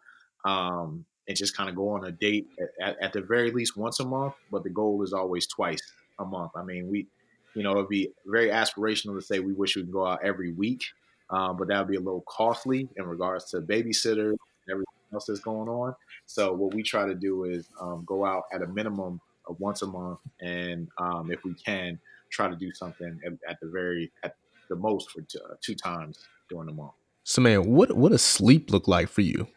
um, 0.46 1.06
and 1.28 1.38
just 1.38 1.56
kind 1.56 1.70
of 1.70 1.76
go 1.76 1.90
on 1.90 2.06
a 2.06 2.12
date 2.12 2.48
at, 2.82 2.98
at, 3.02 3.14
the 3.14 3.22
very 3.22 3.52
least 3.52 3.78
once 3.78 4.00
a 4.00 4.06
month 4.06 4.34
but 4.52 4.64
the 4.64 4.70
goal 4.70 5.02
is 5.04 5.14
always 5.14 5.48
twice 5.48 5.82
a 6.20 6.26
month. 6.26 6.52
I 6.56 6.64
mean 6.64 6.90
we 6.90 7.08
you 7.56 7.64
know 7.64 7.72
it'd 7.72 7.90
be 7.90 8.12
very 8.26 8.50
aspirational 8.50 9.18
to 9.18 9.22
say 9.22 9.40
we 9.40 9.54
wish 9.54 9.76
we 9.76 9.84
could 9.84 9.92
go 9.92 10.06
out 10.06 10.20
every 10.24 10.54
week 10.54 10.84
um, 11.30 11.58
but 11.58 11.68
that 11.68 11.80
would 11.80 11.88
be 11.88 11.98
a 11.98 12.02
little 12.02 12.24
costly 12.28 12.90
in 12.98 13.06
regards 13.06 13.46
to 13.52 13.62
babysitters 13.62 14.32
and 14.32 14.72
everything 14.72 14.86
else 15.14 15.26
that's 15.26 15.40
going 15.40 15.70
on. 15.70 15.96
So 16.26 16.54
what 16.54 16.74
we 16.74 16.84
try 16.84 17.06
to 17.06 17.16
do 17.16 17.44
is 17.44 17.68
um, 17.80 18.04
go 18.06 18.26
out 18.26 18.44
at 18.52 18.62
a 18.62 18.68
minimum 18.68 19.22
of 19.48 19.60
once 19.60 19.82
a 19.82 19.88
month, 19.88 20.20
and 20.42 20.88
um, 20.98 21.32
if 21.32 21.44
we 21.44 21.54
can, 21.54 22.00
try 22.30 22.48
to 22.48 22.56
do 22.56 22.72
something 22.74 23.20
at, 23.26 23.34
at 23.50 23.60
the 23.62 23.68
very 23.68 24.12
at 24.24 24.36
the 24.70 24.76
most 24.76 25.12
for 25.12 25.22
t- 25.22 25.40
uh, 25.44 25.56
two 25.62 25.76
times 25.76 26.28
during 26.50 26.68
the 26.68 26.74
month. 26.74 26.92
So, 27.24 27.42
man, 27.42 27.66
what 27.66 27.96
what 27.96 28.12
does 28.12 28.22
sleep 28.22 28.72
look 28.72 28.88
like 28.88 29.10
for 29.10 29.22
you? 29.22 29.48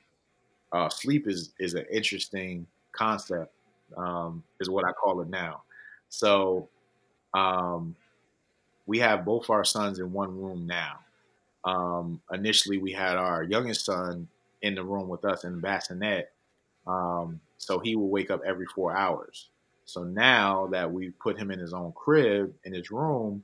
Uh, 0.72 0.88
sleep 0.88 1.28
is 1.28 1.52
is 1.58 1.74
an 1.74 1.84
interesting 1.92 2.66
concept, 2.92 3.52
um, 3.96 4.42
is 4.60 4.70
what 4.70 4.84
I 4.86 4.92
call 4.92 5.20
it 5.20 5.28
now. 5.28 5.62
So, 6.08 6.68
um, 7.34 7.96
we 8.86 8.98
have 8.98 9.24
both 9.24 9.50
our 9.50 9.64
sons 9.64 9.98
in 9.98 10.12
one 10.12 10.40
room 10.40 10.66
now. 10.66 10.98
Um, 11.64 12.20
initially, 12.32 12.78
we 12.78 12.92
had 12.92 13.16
our 13.16 13.42
youngest 13.42 13.84
son 13.84 14.28
in 14.62 14.74
the 14.74 14.82
room 14.82 15.08
with 15.08 15.24
us 15.24 15.44
in 15.44 15.52
the 15.52 15.60
bassinet. 15.60 16.32
Um, 16.86 17.40
so 17.58 17.78
he 17.78 17.94
will 17.94 18.08
wake 18.08 18.30
up 18.30 18.40
every 18.44 18.66
four 18.66 18.96
hours. 18.96 19.48
So 19.84 20.04
now 20.04 20.68
that 20.68 20.90
we 20.90 21.10
put 21.10 21.38
him 21.38 21.50
in 21.50 21.58
his 21.58 21.72
own 21.72 21.92
crib 21.92 22.52
in 22.64 22.72
his 22.72 22.90
room, 22.90 23.42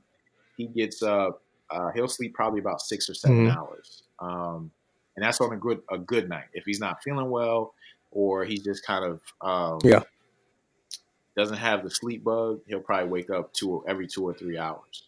he 0.57 0.67
gets 0.67 1.01
up. 1.01 1.41
Uh, 1.69 1.91
he'll 1.91 2.07
sleep 2.07 2.33
probably 2.33 2.59
about 2.59 2.81
six 2.81 3.09
or 3.09 3.13
7 3.13 3.37
mm-hmm. 3.37 3.57
hours, 3.57 4.01
um, 4.19 4.71
and 5.15 5.23
that's 5.23 5.39
on 5.39 5.53
a 5.53 5.57
good 5.57 5.81
a 5.91 5.99
good 5.99 6.27
night. 6.27 6.45
If 6.53 6.65
he's 6.65 6.79
not 6.79 7.03
feeling 7.03 7.29
well, 7.29 7.75
or 8.11 8.43
he's 8.43 8.63
just 8.63 8.83
kind 8.83 9.05
of 9.05 9.21
um, 9.41 9.79
yeah 9.83 10.01
doesn't 11.39 11.57
have 11.57 11.83
the 11.83 11.89
sleep 11.89 12.23
bug, 12.23 12.59
he'll 12.67 12.81
probably 12.81 13.09
wake 13.09 13.29
up 13.29 13.53
two 13.53 13.83
every 13.87 14.07
two 14.07 14.27
or 14.27 14.33
three 14.33 14.57
hours. 14.57 15.03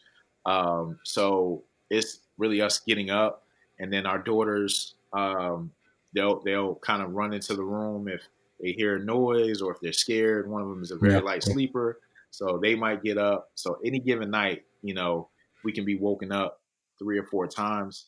Um, 0.46 0.98
so 1.04 1.64
it's 1.90 2.20
really 2.38 2.62
us 2.62 2.80
getting 2.80 3.10
up, 3.10 3.44
and 3.80 3.92
then 3.92 4.06
our 4.06 4.18
daughters 4.18 4.96
um, 5.14 5.72
they'll 6.14 6.42
they'll 6.44 6.76
kind 6.76 7.02
of 7.02 7.12
run 7.12 7.34
into 7.34 7.56
the 7.56 7.64
room 7.64 8.08
if 8.08 8.28
they 8.62 8.72
hear 8.72 8.96
a 8.96 9.00
noise 9.00 9.62
or 9.62 9.72
if 9.74 9.80
they're 9.82 9.94
scared. 9.94 10.50
One 10.50 10.62
of 10.62 10.70
them 10.70 10.82
is 10.82 10.92
a 10.92 10.96
very 10.96 11.16
yeah. 11.16 11.20
light 11.20 11.44
sleeper, 11.44 12.00
so 12.32 12.60
they 12.62 12.76
might 12.76 13.04
get 13.04 13.18
up. 13.18 13.52
So 13.56 13.78
any 13.84 14.00
given 14.00 14.32
night, 14.32 14.64
you 14.82 14.94
know, 14.94 15.30
we 15.64 15.72
can 15.72 15.86
be 15.86 15.96
woken 15.96 16.32
up 16.32 16.62
three 16.98 17.18
or 17.18 17.26
four 17.26 17.48
times. 17.48 18.08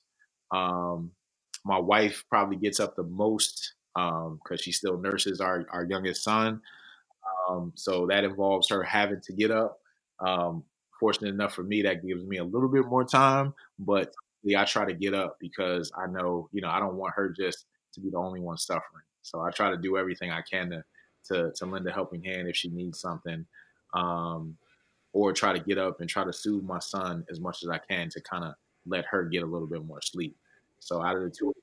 Um, 0.52 1.12
my 1.66 1.80
wife 1.80 2.24
probably 2.30 2.58
gets 2.58 2.80
up 2.80 2.96
the 2.96 3.04
most 3.04 3.74
because 3.94 4.30
um, 4.52 4.58
she 4.58 4.72
still 4.72 4.98
nurses 4.98 5.42
our 5.42 5.66
our 5.72 5.86
youngest 5.86 6.24
son. 6.24 6.62
Um, 7.50 7.74
so 7.76 8.08
that 8.08 8.24
involves 8.24 8.70
her 8.70 8.84
having 8.84 9.22
to 9.22 9.34
get 9.34 9.52
up. 9.52 9.80
Um, 10.20 10.64
fortunate 11.00 11.30
enough 11.34 11.54
for 11.54 11.64
me, 11.64 11.82
that 11.82 12.06
gives 12.06 12.24
me 12.24 12.38
a 12.38 12.44
little 12.44 12.70
bit 12.70 12.86
more 12.86 13.04
time, 13.04 13.54
but 13.80 14.14
I 14.58 14.64
try 14.66 14.86
to 14.86 14.94
get 14.94 15.14
up 15.14 15.38
because 15.40 15.92
I 15.98 16.08
know, 16.08 16.50
you 16.52 16.62
know, 16.62 16.70
I 16.70 16.80
don't 16.80 16.96
want 16.96 17.14
her 17.16 17.30
just 17.30 17.66
to 17.94 18.02
be 18.02 18.10
the 18.10 18.18
only 18.18 18.40
one 18.40 18.58
suffering. 18.58 19.04
So 19.22 19.42
I 19.42 19.52
try 19.52 19.70
to 19.70 19.78
do 19.78 19.98
everything 19.98 20.32
I 20.32 20.42
can 20.42 20.70
to 20.72 20.84
to, 21.30 21.52
to 21.56 21.66
lend 21.66 21.88
a 21.88 21.92
helping 21.92 22.22
hand 22.22 22.50
if 22.50 22.56
she 22.56 22.70
needs 22.70 23.00
something, 23.00 23.46
um, 23.94 24.58
or 25.14 25.32
try 25.32 25.54
to 25.54 25.60
get 25.64 25.78
up 25.78 26.02
and 26.02 26.10
try 26.10 26.24
to 26.24 26.34
soothe 26.34 26.64
my 26.64 26.80
son 26.80 27.26
as 27.30 27.40
much 27.40 27.64
as 27.64 27.70
I 27.70 27.78
can 27.78 28.10
to 28.10 28.22
kind 28.22 28.44
of 28.44 28.56
let 28.86 29.06
her 29.06 29.24
get 29.24 29.44
a 29.44 29.46
little 29.46 29.68
bit 29.68 29.86
more 29.86 30.02
sleep. 30.02 30.36
So 30.80 31.02
out 31.02 31.16
of 31.16 31.24
the 31.24 31.30
two, 31.30 31.54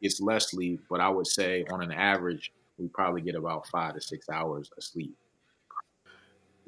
it's 0.00 0.20
less 0.20 0.52
sleep, 0.52 0.80
but 0.88 1.00
I 1.00 1.08
would 1.08 1.26
say 1.26 1.64
on 1.70 1.82
an 1.82 1.90
average, 1.90 2.52
we 2.78 2.86
probably 2.86 3.22
get 3.22 3.34
about 3.34 3.66
five 3.66 3.94
to 3.94 4.00
six 4.00 4.28
hours 4.28 4.70
of 4.76 4.84
sleep. 4.84 5.16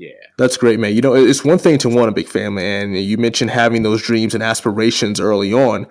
Yeah. 0.01 0.13
That's 0.39 0.57
great, 0.57 0.81
man. 0.81 0.95
You 0.95 1.03
know, 1.03 1.15
it's 1.15 1.45
one 1.45 1.59
thing 1.59 1.77
to 1.79 1.89
want 1.89 2.09
a 2.09 2.13
big 2.13 2.27
family, 2.27 2.65
and 2.65 2.97
you 2.97 3.19
mentioned 3.19 3.51
having 3.51 3.83
those 3.83 4.01
dreams 4.01 4.35
and 4.35 4.43
aspirations 4.43 5.21
early 5.21 5.53
on 5.53 5.87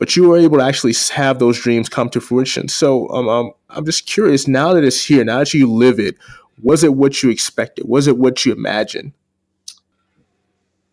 but 0.00 0.16
you 0.16 0.26
were 0.26 0.38
able 0.38 0.56
to 0.56 0.64
actually 0.64 0.94
have 1.12 1.38
those 1.38 1.60
dreams 1.60 1.86
come 1.86 2.08
to 2.08 2.22
fruition. 2.22 2.68
So 2.68 3.06
um, 3.10 3.28
um, 3.28 3.52
I'm 3.68 3.84
just 3.84 4.06
curious 4.06 4.48
now 4.48 4.72
that 4.72 4.82
it's 4.82 5.04
here, 5.04 5.22
now 5.24 5.40
that 5.40 5.52
you 5.52 5.70
live 5.70 6.00
it, 6.00 6.16
was 6.62 6.82
it 6.82 6.94
what 6.94 7.22
you 7.22 7.28
expected? 7.28 7.86
Was 7.86 8.06
it 8.06 8.16
what 8.16 8.46
you 8.46 8.52
imagined? 8.52 9.12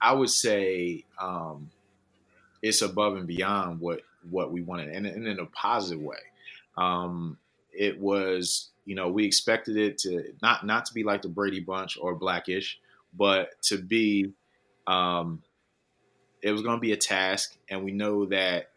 I 0.01 0.11
would 0.11 0.29
say 0.29 1.05
um, 1.19 1.69
it's 2.61 2.81
above 2.81 3.15
and 3.15 3.25
beyond 3.25 3.79
what 3.79 4.01
what 4.29 4.51
we 4.51 4.61
wanted, 4.61 4.89
and, 4.89 5.05
and 5.07 5.25
in 5.25 5.39
a 5.39 5.45
positive 5.45 6.03
way. 6.03 6.17
Um, 6.75 7.37
it 7.71 7.97
was, 7.97 8.71
you 8.87 8.95
know, 8.95 9.09
we 9.09 9.25
expected 9.25 9.75
it 9.75 9.97
to 9.99 10.33
not 10.41 10.65
not 10.65 10.85
to 10.85 10.93
be 10.93 11.03
like 11.03 11.21
the 11.21 11.27
Brady 11.27 11.59
Bunch 11.59 11.97
or 11.99 12.15
Blackish, 12.15 12.79
but 13.13 13.61
to 13.63 13.77
be, 13.77 14.31
um, 14.87 15.43
it 16.41 16.53
was 16.53 16.61
going 16.61 16.77
to 16.77 16.81
be 16.81 16.93
a 16.93 16.97
task, 16.97 17.57
and 17.69 17.83
we 17.83 17.91
know 17.91 18.25
that, 18.27 18.69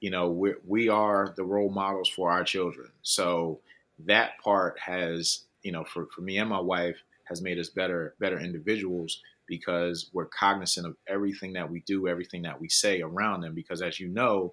you 0.00 0.10
know, 0.10 0.28
we 0.28 0.52
we 0.66 0.90
are 0.90 1.32
the 1.34 1.44
role 1.44 1.70
models 1.70 2.10
for 2.10 2.30
our 2.30 2.44
children. 2.44 2.90
So 3.00 3.60
that 4.00 4.38
part 4.38 4.78
has, 4.80 5.44
you 5.62 5.72
know, 5.72 5.82
for 5.82 6.08
for 6.14 6.20
me 6.20 6.36
and 6.36 6.50
my 6.50 6.60
wife 6.60 7.02
has 7.24 7.40
made 7.40 7.58
us 7.58 7.70
better 7.70 8.14
better 8.20 8.38
individuals 8.38 9.22
because 9.46 10.10
we're 10.12 10.26
cognizant 10.26 10.86
of 10.86 10.96
everything 11.06 11.54
that 11.54 11.70
we 11.70 11.80
do, 11.80 12.06
everything 12.06 12.42
that 12.42 12.60
we 12.60 12.68
say 12.68 13.00
around 13.00 13.40
them. 13.40 13.54
Because 13.54 13.80
as 13.80 13.98
you 13.98 14.08
know, 14.08 14.52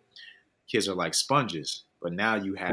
kids 0.69 0.88
are 0.88 0.95
like 0.95 1.13
sponges, 1.13 1.84
but 2.02 2.13
now 2.13 2.36
you 2.36 2.54
have 2.56 2.71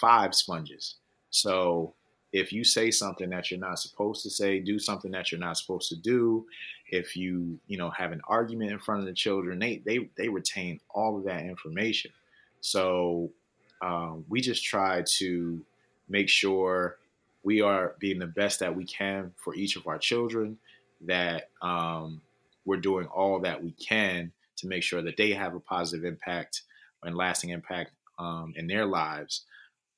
five 0.00 0.34
sponges. 0.34 0.96
So 1.30 1.94
if 2.32 2.52
you 2.52 2.64
say 2.64 2.90
something 2.90 3.30
that 3.30 3.50
you're 3.50 3.60
not 3.60 3.78
supposed 3.78 4.22
to 4.24 4.30
say, 4.30 4.60
do 4.60 4.78
something 4.78 5.10
that 5.12 5.30
you're 5.30 5.40
not 5.40 5.56
supposed 5.56 5.88
to 5.90 5.96
do, 5.96 6.46
if 6.88 7.16
you, 7.16 7.58
you 7.66 7.78
know, 7.78 7.90
have 7.90 8.12
an 8.12 8.20
argument 8.28 8.72
in 8.72 8.78
front 8.78 9.00
of 9.00 9.06
the 9.06 9.12
children, 9.12 9.58
they 9.58 9.82
they 9.84 10.08
they 10.16 10.28
retain 10.28 10.80
all 10.90 11.16
of 11.16 11.24
that 11.24 11.42
information. 11.42 12.10
So 12.60 13.30
um, 13.82 14.24
we 14.28 14.40
just 14.40 14.64
try 14.64 15.02
to 15.18 15.60
make 16.08 16.28
sure 16.28 16.96
we 17.42 17.60
are 17.60 17.94
being 17.98 18.18
the 18.18 18.26
best 18.26 18.60
that 18.60 18.74
we 18.74 18.84
can 18.84 19.32
for 19.36 19.54
each 19.54 19.76
of 19.76 19.86
our 19.86 19.98
children 19.98 20.58
that 21.02 21.50
um, 21.62 22.20
we're 22.64 22.76
doing 22.76 23.06
all 23.06 23.38
that 23.40 23.62
we 23.62 23.70
can 23.72 24.32
to 24.56 24.66
make 24.66 24.82
sure 24.82 25.02
that 25.02 25.16
they 25.16 25.32
have 25.32 25.54
a 25.54 25.60
positive 25.60 26.04
impact 26.04 26.62
and 27.02 27.14
lasting 27.14 27.50
impact 27.50 27.92
um, 28.18 28.52
in 28.56 28.66
their 28.66 28.86
lives. 28.86 29.44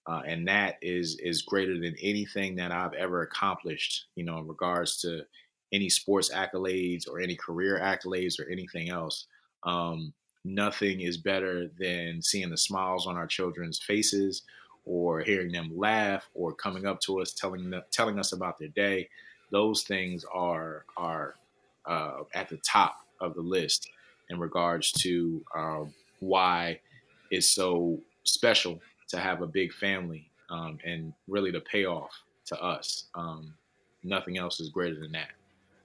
Uh, 0.08 0.22
and 0.26 0.48
that 0.48 0.78
is 0.80 1.16
is 1.16 1.42
greater 1.42 1.78
than 1.78 1.94
anything 2.00 2.56
that 2.56 2.72
I've 2.72 2.94
ever 2.94 3.22
accomplished, 3.22 4.06
you 4.14 4.24
know, 4.24 4.38
in 4.38 4.48
regards 4.48 4.96
to 5.02 5.22
any 5.70 5.90
sports 5.90 6.30
accolades 6.32 7.06
or 7.06 7.20
any 7.20 7.36
career 7.36 7.78
accolades 7.78 8.40
or 8.40 8.48
anything 8.48 8.88
else. 8.88 9.26
Um, 9.64 10.14
nothing 10.44 11.02
is 11.02 11.18
better 11.18 11.68
than 11.78 12.22
seeing 12.22 12.48
the 12.48 12.56
smiles 12.56 13.06
on 13.06 13.16
our 13.16 13.26
children's 13.26 13.82
faces, 13.82 14.44
or 14.86 15.20
hearing 15.20 15.52
them 15.52 15.76
laugh, 15.76 16.30
or 16.32 16.54
coming 16.54 16.86
up 16.86 17.00
to 17.02 17.20
us 17.20 17.34
telling 17.34 17.70
telling 17.90 18.18
us 18.18 18.32
about 18.32 18.58
their 18.58 18.68
day 18.68 19.10
those 19.50 19.82
things 19.82 20.24
are 20.32 20.86
are 20.96 21.34
uh, 21.84 22.22
at 22.34 22.48
the 22.48 22.58
top 22.58 23.00
of 23.20 23.34
the 23.34 23.42
list 23.42 23.90
in 24.30 24.38
regards 24.38 24.90
to 24.92 25.44
um, 25.54 25.92
why 26.20 26.80
it's 27.30 27.48
so 27.48 28.00
special 28.24 28.80
to 29.08 29.18
have 29.18 29.42
a 29.42 29.46
big 29.46 29.72
family 29.72 30.30
um, 30.50 30.78
and 30.84 31.12
really 31.26 31.50
the 31.50 31.60
payoff 31.60 32.10
to 32.46 32.62
us. 32.62 33.04
Um, 33.14 33.54
nothing 34.02 34.38
else 34.38 34.60
is 34.60 34.68
greater 34.68 34.98
than 34.98 35.12
that. 35.12 35.28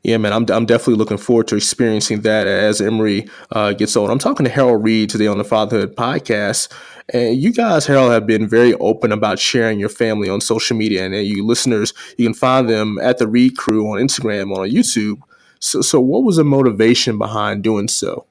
Yeah, 0.03 0.17
man, 0.17 0.33
I'm, 0.33 0.45
I'm 0.49 0.65
definitely 0.65 0.95
looking 0.95 1.17
forward 1.17 1.47
to 1.47 1.55
experiencing 1.55 2.21
that 2.21 2.45
as 2.45 2.81
Emory 2.81 3.29
uh, 3.51 3.71
gets 3.71 3.95
old. 3.95 4.09
I'm 4.09 4.19
talking 4.19 4.43
to 4.43 4.51
Harold 4.51 4.83
Reid 4.83 5.09
today 5.09 5.27
on 5.27 5.37
the 5.37 5.45
Fatherhood 5.45 5.95
podcast. 5.95 6.73
And 7.13 7.37
you 7.37 7.53
guys, 7.53 7.85
Harold, 7.85 8.11
have 8.11 8.27
been 8.27 8.45
very 8.45 8.73
open 8.75 9.13
about 9.13 9.39
sharing 9.39 9.79
your 9.79 9.87
family 9.87 10.27
on 10.27 10.41
social 10.41 10.75
media. 10.75 11.05
And 11.05 11.15
you 11.15 11.45
listeners, 11.45 11.93
you 12.17 12.25
can 12.25 12.33
find 12.33 12.69
them 12.69 12.99
at 13.01 13.17
the 13.17 13.27
Reid 13.27 13.55
Crew 13.55 13.89
on 13.89 13.97
Instagram, 13.97 14.53
on 14.57 14.69
YouTube. 14.69 15.21
So, 15.59 15.79
so 15.79 16.01
what 16.01 16.25
was 16.25 16.35
the 16.35 16.43
motivation 16.43 17.17
behind 17.17 17.63
doing 17.63 17.87
so? 17.87 18.25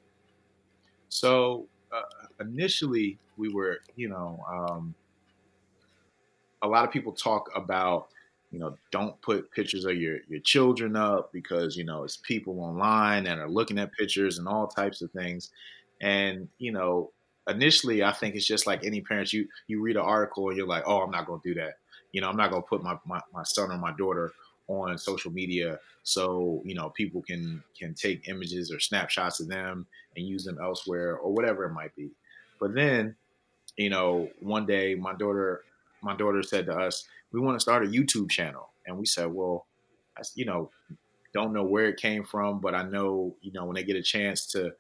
So, 1.09 1.69
uh, 1.91 2.03
initially, 2.39 3.19
we 3.43 3.53
were, 3.53 3.79
you 3.97 4.09
know, 4.09 4.39
um, 4.49 4.95
a 6.63 6.69
lot 6.69 6.85
of 6.85 6.93
people 6.93 7.13
talk 7.13 7.51
about 7.57 8.09
you 8.53 8.59
know, 8.59 8.77
don't 8.91 9.21
put 9.23 9.51
pictures 9.51 9.87
of 9.87 9.97
your, 9.97 10.19
your 10.29 10.41
children 10.41 10.95
up 10.95 11.33
because, 11.33 11.75
you 11.75 11.85
know, 11.85 12.05
it's 12.05 12.19
people 12.19 12.61
online 12.61 13.25
that 13.25 13.39
are 13.39 13.49
looking 13.49 13.79
at 13.79 13.95
pictures 13.95 14.39
and 14.39 14.47
all 14.47 14.67
types 14.67 15.01
of 15.01 15.11
things. 15.11 15.51
And, 16.03 16.49
you 16.59 16.71
know, 16.71 17.13
initially 17.49 18.05
I 18.05 18.13
think 18.13 18.35
it's 18.35 18.47
just 18.47 18.67
like 18.67 18.85
any 18.85 19.01
parents, 19.01 19.33
you, 19.33 19.49
you 19.69 19.81
read 19.81 19.97
an 19.97 20.03
article 20.03 20.49
and 20.49 20.57
you're 20.59 20.67
like, 20.67 20.85
oh, 20.87 21.01
I'm 21.01 21.11
not 21.11 21.27
going 21.27 21.41
to 21.41 21.49
do 21.49 21.61
that. 21.61 21.79
You 22.13 22.21
know, 22.21 22.29
I'm 22.29 22.37
not 22.37 22.51
going 22.51 22.63
to 22.63 22.69
put 22.69 22.83
my, 22.83 22.99
my, 23.07 23.21
my 23.33 23.43
son 23.43 23.73
or 23.73 23.79
my 23.79 23.93
daughter 23.97 24.33
on 24.69 24.99
social 24.99 25.33
media 25.33 25.79
so, 26.03 26.61
you 26.67 26.75
know, 26.75 26.91
people 26.91 27.23
can, 27.23 27.63
can 27.79 27.95
take 27.95 28.29
images 28.29 28.71
or 28.71 28.81
snapshots 28.81 29.41
of 29.41 29.49
them 29.49 29.87
and 30.15 30.27
use 30.27 30.45
them 30.45 30.59
elsewhere 30.63 31.17
or 31.17 31.33
whatever 31.33 31.65
it 31.65 31.73
might 31.73 31.97
be. 31.97 32.11
But 32.61 32.75
then, 32.75 33.17
you 33.77 33.91
know, 33.91 34.29
one 34.41 34.67
day 34.67 34.95
my 34.95 35.15
daughter, 35.15 35.63
my 36.03 36.17
daughter 36.17 36.43
said 36.43 36.67
to 36.67 36.75
us, 36.77 37.07
we 37.33 37.41
want 37.41 37.57
to 37.57 37.61
start 37.61 37.85
a 37.85 37.89
YouTube 37.89 38.31
channel. 38.31 38.71
And 38.87 38.99
we 38.99 39.07
said, 39.07 39.33
well, 39.33 39.67
I, 40.17 40.23
you 40.35 40.45
know, 40.45 40.71
don't 41.33 41.53
know 41.53 41.65
where 41.65 41.87
it 41.87 41.97
came 41.97 42.25
from, 42.25 42.61
but 42.61 42.75
I 42.75 42.83
know, 42.83 43.35
you 43.41 43.53
know, 43.53 43.65
when 43.65 43.75
they 43.75 43.85
get 43.85 43.97
a 43.97 44.03
chance 44.03 44.47
to 44.49 44.73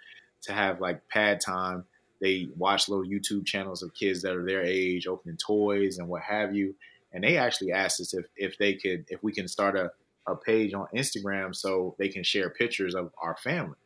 to 0.42 0.52
have 0.52 0.80
like 0.80 1.08
pad 1.08 1.40
time, 1.40 1.84
they 2.20 2.48
watch 2.56 2.88
little 2.88 3.04
YouTube 3.04 3.46
channels 3.46 3.82
of 3.82 3.94
kids 3.94 4.22
that 4.22 4.36
are 4.36 4.44
their 4.44 4.62
age, 4.62 5.06
opening 5.06 5.36
toys 5.36 5.98
and 5.98 6.08
what 6.08 6.22
have 6.22 6.54
you. 6.54 6.74
And 7.12 7.22
they 7.22 7.36
actually 7.36 7.72
asked 7.72 8.00
us 8.00 8.12
if 8.14 8.26
if 8.36 8.58
they 8.58 8.74
could 8.74 9.06
if 9.08 9.22
we 9.22 9.32
can 9.32 9.48
start 9.48 9.76
a, 9.76 9.90
a 10.26 10.36
page 10.36 10.74
on 10.74 10.86
Instagram 10.94 11.54
so 11.54 11.94
they 11.98 12.08
can 12.08 12.22
share 12.22 12.50
pictures 12.50 12.94
of 12.94 13.12
our 13.22 13.36
family. 13.36 13.76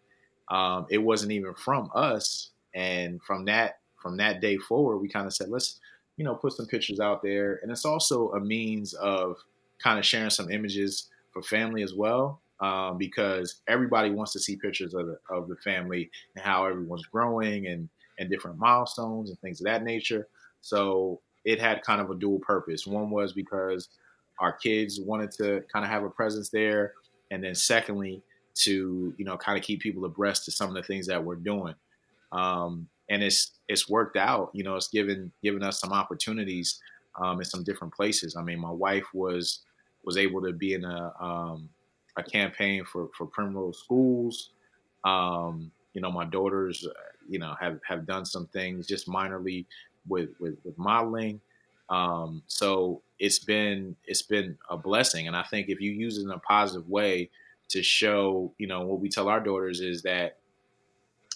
Um, 0.48 0.86
it 0.90 0.98
wasn't 0.98 1.32
even 1.32 1.54
from 1.54 1.90
us, 1.94 2.50
and 2.74 3.20
from 3.22 3.46
that 3.46 3.78
from 4.06 4.16
that 4.18 4.40
day 4.40 4.56
forward, 4.56 4.98
we 4.98 5.08
kind 5.08 5.26
of 5.26 5.34
said, 5.34 5.48
let's 5.48 5.80
you 6.16 6.24
know, 6.24 6.36
put 6.36 6.52
some 6.52 6.66
pictures 6.66 7.00
out 7.00 7.22
there. 7.22 7.58
And 7.62 7.72
it's 7.72 7.84
also 7.84 8.30
a 8.30 8.40
means 8.40 8.94
of 8.94 9.36
kind 9.82 9.98
of 9.98 10.04
sharing 10.04 10.30
some 10.30 10.48
images 10.48 11.08
for 11.32 11.42
family 11.42 11.82
as 11.82 11.92
well. 11.92 12.40
Um, 12.60 12.96
because 12.96 13.56
everybody 13.68 14.08
wants 14.08 14.32
to 14.32 14.38
see 14.38 14.56
pictures 14.56 14.94
of 14.94 15.08
the, 15.08 15.18
of 15.28 15.46
the 15.46 15.56
family 15.56 16.10
and 16.34 16.42
how 16.42 16.64
everyone's 16.64 17.04
growing 17.04 17.66
and, 17.66 17.90
and 18.18 18.30
different 18.30 18.56
milestones 18.58 19.28
and 19.28 19.38
things 19.40 19.60
of 19.60 19.66
that 19.66 19.84
nature. 19.84 20.26
So 20.62 21.20
it 21.44 21.60
had 21.60 21.82
kind 21.82 22.00
of 22.00 22.08
a 22.10 22.14
dual 22.14 22.38
purpose. 22.38 22.86
One 22.86 23.10
was 23.10 23.34
because 23.34 23.90
our 24.38 24.52
kids 24.52 24.98
wanted 24.98 25.32
to 25.32 25.64
kind 25.70 25.84
of 25.84 25.90
have 25.90 26.02
a 26.02 26.08
presence 26.08 26.48
there. 26.48 26.94
And 27.30 27.44
then 27.44 27.54
secondly, 27.54 28.22
to, 28.54 29.12
you 29.18 29.24
know, 29.26 29.36
kind 29.36 29.58
of 29.58 29.62
keep 29.62 29.80
people 29.80 30.06
abreast 30.06 30.46
to 30.46 30.50
some 30.50 30.70
of 30.70 30.74
the 30.76 30.82
things 30.82 31.08
that 31.08 31.22
we're 31.22 31.36
doing. 31.36 31.74
Um, 32.32 32.88
and 33.08 33.22
it's 33.22 33.52
it's 33.68 33.88
worked 33.88 34.16
out. 34.16 34.50
You 34.52 34.64
know, 34.64 34.76
it's 34.76 34.88
given 34.88 35.32
given 35.42 35.62
us 35.62 35.80
some 35.80 35.92
opportunities 35.92 36.80
um, 37.20 37.38
in 37.38 37.44
some 37.44 37.64
different 37.64 37.94
places. 37.94 38.36
I 38.36 38.42
mean, 38.42 38.58
my 38.58 38.70
wife 38.70 39.06
was 39.14 39.60
was 40.04 40.16
able 40.16 40.42
to 40.42 40.52
be 40.52 40.74
in 40.74 40.84
a 40.84 41.12
um, 41.20 41.68
a 42.16 42.22
campaign 42.22 42.84
for 42.84 43.08
for 43.16 43.26
Primrose 43.26 43.78
Schools. 43.78 44.50
Um, 45.04 45.70
you 45.94 46.00
know, 46.00 46.10
my 46.10 46.24
daughters, 46.24 46.86
you 47.28 47.38
know, 47.38 47.54
have 47.60 47.80
have 47.86 48.06
done 48.06 48.24
some 48.24 48.46
things 48.48 48.86
just 48.86 49.08
minorly 49.08 49.66
with 50.08 50.30
with, 50.40 50.56
with 50.64 50.76
modeling. 50.78 51.40
Um, 51.88 52.42
so 52.46 53.02
it's 53.18 53.38
been 53.38 53.96
it's 54.04 54.22
been 54.22 54.58
a 54.70 54.76
blessing, 54.76 55.26
and 55.26 55.36
I 55.36 55.42
think 55.44 55.68
if 55.68 55.80
you 55.80 55.92
use 55.92 56.18
it 56.18 56.22
in 56.24 56.30
a 56.30 56.38
positive 56.38 56.88
way 56.88 57.30
to 57.68 57.82
show, 57.82 58.52
you 58.58 58.66
know, 58.66 58.82
what 58.86 59.00
we 59.00 59.08
tell 59.08 59.28
our 59.28 59.40
daughters 59.40 59.80
is 59.80 60.02
that, 60.02 60.38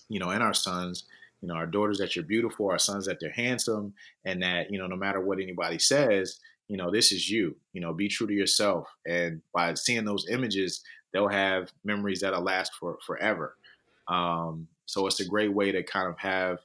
you 0.09 0.21
know, 0.21 0.31
and 0.31 0.43
our 0.43 0.55
sons 0.55 1.05
you 1.41 1.49
know, 1.49 1.55
our 1.55 1.67
daughters 1.67 1.99
that 1.99 2.15
you're 2.15 2.25
beautiful, 2.25 2.71
our 2.71 2.79
sons 2.79 3.07
that 3.07 3.19
they're 3.21 3.33
handsome, 3.33 3.95
and 4.25 4.43
that, 4.43 4.71
you 4.71 4.79
know, 4.79 4.87
no 4.87 4.97
matter 4.97 5.21
what 5.21 5.41
anybody 5.41 5.79
says, 5.79 6.39
you 6.69 6.77
know, 6.77 6.91
this 6.91 7.13
is 7.13 7.31
you, 7.31 7.57
you 7.73 7.81
know, 7.81 7.93
be 7.93 8.09
true 8.09 8.27
to 8.27 8.33
yourself. 8.33 8.89
And 9.07 9.43
by 9.53 9.75
seeing 9.75 10.05
those 10.05 10.29
images, 10.29 10.83
they'll 11.13 11.29
have 11.29 11.73
memories 11.85 12.21
that'll 12.21 12.43
last 12.43 12.73
for 12.79 12.99
forever. 13.07 13.57
Um, 14.07 14.69
so 14.87 15.07
it's 15.07 15.21
a 15.21 15.25
great 15.25 15.53
way 15.53 15.73
to 15.73 15.83
kind 15.83 16.09
of 16.09 16.19
have, 16.19 16.59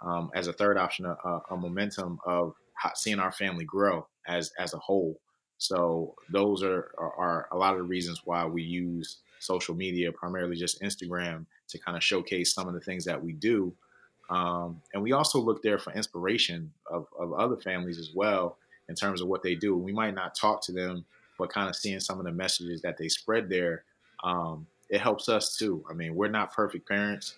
um, 0.00 0.30
as 0.34 0.46
a 0.46 0.52
third 0.52 0.78
option, 0.78 1.04
a, 1.06 1.14
a 1.50 1.56
momentum 1.56 2.18
of 2.24 2.54
seeing 2.94 3.18
our 3.18 3.32
family 3.32 3.64
grow 3.64 4.06
as, 4.26 4.52
as 4.58 4.72
a 4.72 4.78
whole. 4.78 5.20
So 5.58 6.14
those 6.32 6.62
are, 6.62 6.92
are, 6.96 7.14
are 7.18 7.48
a 7.52 7.56
lot 7.56 7.72
of 7.72 7.78
the 7.78 7.84
reasons 7.84 8.22
why 8.24 8.46
we 8.46 8.62
use 8.62 9.18
social 9.40 9.74
media, 9.74 10.12
primarily 10.12 10.56
just 10.56 10.80
Instagram, 10.80 11.44
to 11.68 11.78
kind 11.78 11.96
of 11.96 12.02
showcase 12.02 12.54
some 12.54 12.68
of 12.68 12.74
the 12.74 12.80
things 12.80 13.04
that 13.04 13.22
we 13.22 13.32
do 13.32 13.74
um, 14.30 14.80
and 14.94 15.02
we 15.02 15.12
also 15.12 15.40
look 15.40 15.62
there 15.62 15.78
for 15.78 15.92
inspiration 15.92 16.72
of, 16.86 17.06
of 17.18 17.32
other 17.32 17.56
families 17.56 17.98
as 17.98 18.10
well 18.14 18.56
in 18.88 18.94
terms 18.94 19.20
of 19.20 19.28
what 19.28 19.42
they 19.42 19.56
do. 19.56 19.76
We 19.76 19.92
might 19.92 20.14
not 20.14 20.34
talk 20.36 20.62
to 20.66 20.72
them, 20.72 21.04
but 21.36 21.50
kind 21.50 21.68
of 21.68 21.74
seeing 21.74 22.00
some 22.00 22.18
of 22.18 22.24
the 22.24 22.32
messages 22.32 22.80
that 22.82 22.96
they 22.96 23.08
spread 23.08 23.48
there, 23.48 23.82
um, 24.22 24.66
it 24.88 25.00
helps 25.00 25.28
us 25.28 25.56
too. 25.56 25.84
I 25.90 25.94
mean, 25.94 26.14
we're 26.14 26.28
not 26.28 26.54
perfect 26.54 26.88
parents 26.88 27.34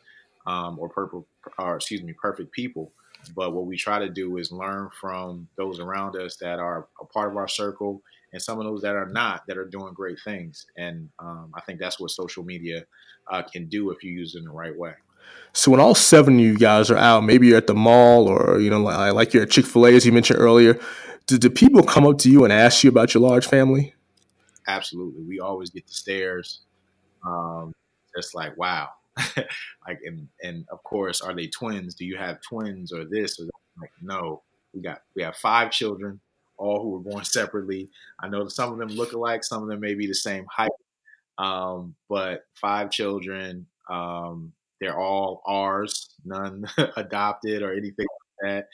um, 0.47 0.79
or, 0.79 0.89
purple, 0.89 1.27
or 1.59 1.77
excuse 1.77 2.03
me, 2.03 2.13
perfect 2.13 2.53
people, 2.53 2.93
but 3.35 3.53
what 3.53 3.67
we 3.67 3.77
try 3.77 3.99
to 3.99 4.09
do 4.09 4.37
is 4.37 4.53
learn 4.53 4.91
from 5.01 5.49
those 5.57 5.81
around 5.81 6.17
us 6.17 6.37
that 6.37 6.59
are 6.59 6.89
a 7.01 7.05
part 7.07 7.31
of 7.31 7.37
our 7.37 7.49
circle 7.49 8.03
and 8.33 8.43
some 8.43 8.59
of 8.59 8.65
those 8.65 8.83
that 8.83 8.97
are 8.97 9.09
not 9.09 9.47
that 9.47 9.57
are 9.57 9.67
doing 9.67 9.95
great 9.95 10.19
things. 10.25 10.67
And 10.77 11.09
um, 11.19 11.53
I 11.55 11.61
think 11.63 11.79
that's 11.79 12.01
what 12.01 12.11
social 12.11 12.43
media 12.43 12.85
uh, 13.29 13.43
can 13.43 13.67
do 13.67 13.91
if 13.91 14.03
you 14.03 14.11
use 14.11 14.35
it 14.35 14.39
in 14.39 14.45
the 14.45 14.51
right 14.51 14.77
way. 14.77 14.95
So 15.53 15.71
when 15.71 15.81
all 15.81 15.95
seven 15.95 16.35
of 16.35 16.41
you 16.41 16.57
guys 16.57 16.91
are 16.91 16.97
out, 16.97 17.25
maybe 17.25 17.47
you're 17.47 17.59
at 17.59 17.67
the 17.67 17.75
mall 17.75 18.27
or 18.29 18.59
you 18.59 18.71
know, 18.71 18.81
like, 18.81 19.13
like 19.13 19.35
you're 19.35 19.43
at 19.43 19.51
Chick 19.51 19.67
Fil 19.67 19.87
A, 19.87 19.95
as 19.95 20.07
you 20.07 20.13
mentioned 20.13 20.41
earlier. 20.41 20.79
Do, 21.27 21.39
do 21.39 21.51
people 21.51 21.83
come 21.83 22.07
up 22.07 22.19
to 22.19 22.31
you 22.31 22.45
and 22.45 22.53
ask 22.53 22.83
you 22.83 22.91
about 22.91 23.15
your 23.15 23.23
large 23.23 23.47
family? 23.47 23.95
Absolutely, 24.67 25.23
we 25.23 25.41
always 25.41 25.71
get 25.71 25.87
the 25.87 25.93
stares. 25.93 26.61
Um, 27.27 27.73
just 28.17 28.35
like 28.35 28.57
wow, 28.57 28.89
like 29.37 30.01
and 30.05 30.29
and 30.43 30.65
of 30.71 30.83
course, 30.85 31.21
are 31.21 31.35
they 31.35 31.47
twins? 31.49 31.95
Do 31.95 32.05
you 32.05 32.17
have 32.17 32.41
twins 32.41 32.93
or 32.93 33.05
this 33.05 33.39
or 33.39 33.45
that? 33.45 33.53
Like 33.81 33.93
no, 34.01 34.43
we 34.73 34.81
got 34.81 35.03
we 35.15 35.23
have 35.23 35.37
five 35.37 35.71
children, 35.71 36.21
all 36.57 36.83
who 36.83 36.91
were 36.91 36.99
born 36.99 37.25
separately. 37.25 37.91
I 38.21 38.29
know 38.29 38.49
some 38.49 38.73
of 38.73 38.79
them 38.79 38.89
look 38.89 39.13
alike, 39.13 39.45
some 39.45 39.63
of 39.63 39.69
them 39.69 39.81
may 39.81 39.95
be 39.95 40.07
the 40.07 40.15
same 40.15 40.47
height, 40.51 40.71
um, 41.39 41.95
but 42.09 42.45
five 42.55 42.91
children. 42.91 43.67
Um, 43.91 44.53
they're 44.83 44.99
all 44.99 45.43
ours, 45.47 46.11
none 46.25 46.65
adopted 46.97 47.63
or 47.63 47.73
anything 47.73 48.07
like 48.43 48.67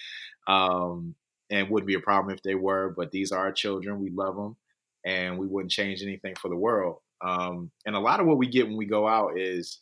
that. 0.47 0.53
Um, 0.53 1.15
and 1.51 1.69
wouldn't 1.69 1.87
be 1.87 1.95
a 1.95 2.01
problem 2.01 2.35
if 2.35 2.43
they 2.43 2.55
were, 2.55 2.95
but 2.97 3.11
these 3.11 3.31
are 3.31 3.39
our 3.39 3.53
children. 3.53 4.01
We 4.01 4.11
love 4.11 4.37
them 4.37 4.57
and 5.05 5.39
we 5.39 5.47
wouldn't 5.47 5.71
change 5.71 6.03
anything 6.03 6.35
for 6.35 6.49
the 6.49 6.57
world. 6.57 6.97
Um, 7.21 7.71
and 7.85 7.95
a 7.95 8.01
lot 8.01 8.21
of 8.21 8.27
what 8.27 8.39
we 8.39 8.49
get 8.49 8.67
when 8.67 8.77
we 8.77 8.87
go 8.87 9.07
out 9.07 9.39
is 9.39 9.81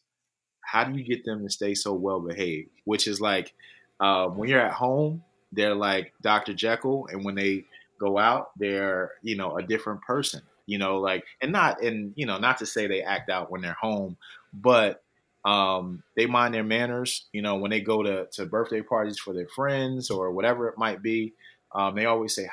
how 0.62 0.82
do 0.84 0.98
you 0.98 1.04
get 1.04 1.24
them 1.24 1.44
to 1.44 1.50
stay 1.50 1.74
so 1.74 1.92
well 1.92 2.20
behaved? 2.20 2.70
Which 2.84 3.06
is 3.06 3.20
like 3.20 3.54
um, 4.00 4.36
when 4.36 4.48
you're 4.48 4.60
at 4.60 4.72
home, 4.72 5.22
they're 5.52 5.74
like 5.74 6.12
Dr. 6.22 6.54
Jekyll, 6.54 7.08
and 7.10 7.24
when 7.24 7.36
they 7.36 7.64
go 8.00 8.18
out, 8.18 8.50
they're 8.58 9.12
you 9.22 9.36
know 9.36 9.56
a 9.56 9.62
different 9.62 10.02
person. 10.02 10.42
You 10.66 10.78
know, 10.78 10.98
like 10.98 11.24
and 11.40 11.52
not 11.52 11.82
and 11.82 12.12
you 12.16 12.26
know 12.26 12.38
not 12.38 12.58
to 12.58 12.66
say 12.66 12.86
they 12.86 13.02
act 13.02 13.30
out 13.30 13.50
when 13.50 13.60
they're 13.60 13.76
home, 13.80 14.16
but 14.52 15.02
um, 15.46 16.02
they 16.16 16.26
mind 16.26 16.52
their 16.52 16.64
manners. 16.64 17.26
You 17.32 17.40
know, 17.40 17.54
when 17.54 17.70
they 17.70 17.80
go 17.80 18.02
to, 18.02 18.26
to 18.32 18.46
birthday 18.46 18.82
parties 18.82 19.18
for 19.18 19.32
their 19.32 19.46
friends 19.54 20.10
or 20.10 20.32
whatever 20.32 20.68
it 20.68 20.76
might 20.76 21.02
be, 21.02 21.34
um, 21.72 21.94
they 21.94 22.04
always 22.04 22.34
say, 22.34 22.50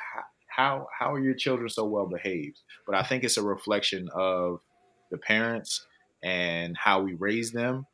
"How 0.48 0.86
how 0.96 1.12
are 1.12 1.20
your 1.20 1.34
children 1.34 1.68
so 1.68 1.84
well 1.84 2.06
behaved?" 2.06 2.60
But 2.86 2.94
I 2.94 3.02
think 3.02 3.24
it's 3.24 3.36
a 3.36 3.42
reflection 3.42 4.08
of 4.14 4.60
the 5.10 5.18
parents 5.18 5.84
and 6.22 6.76
how 6.76 7.00
we 7.00 7.14
raise 7.14 7.50
them. 7.50 7.86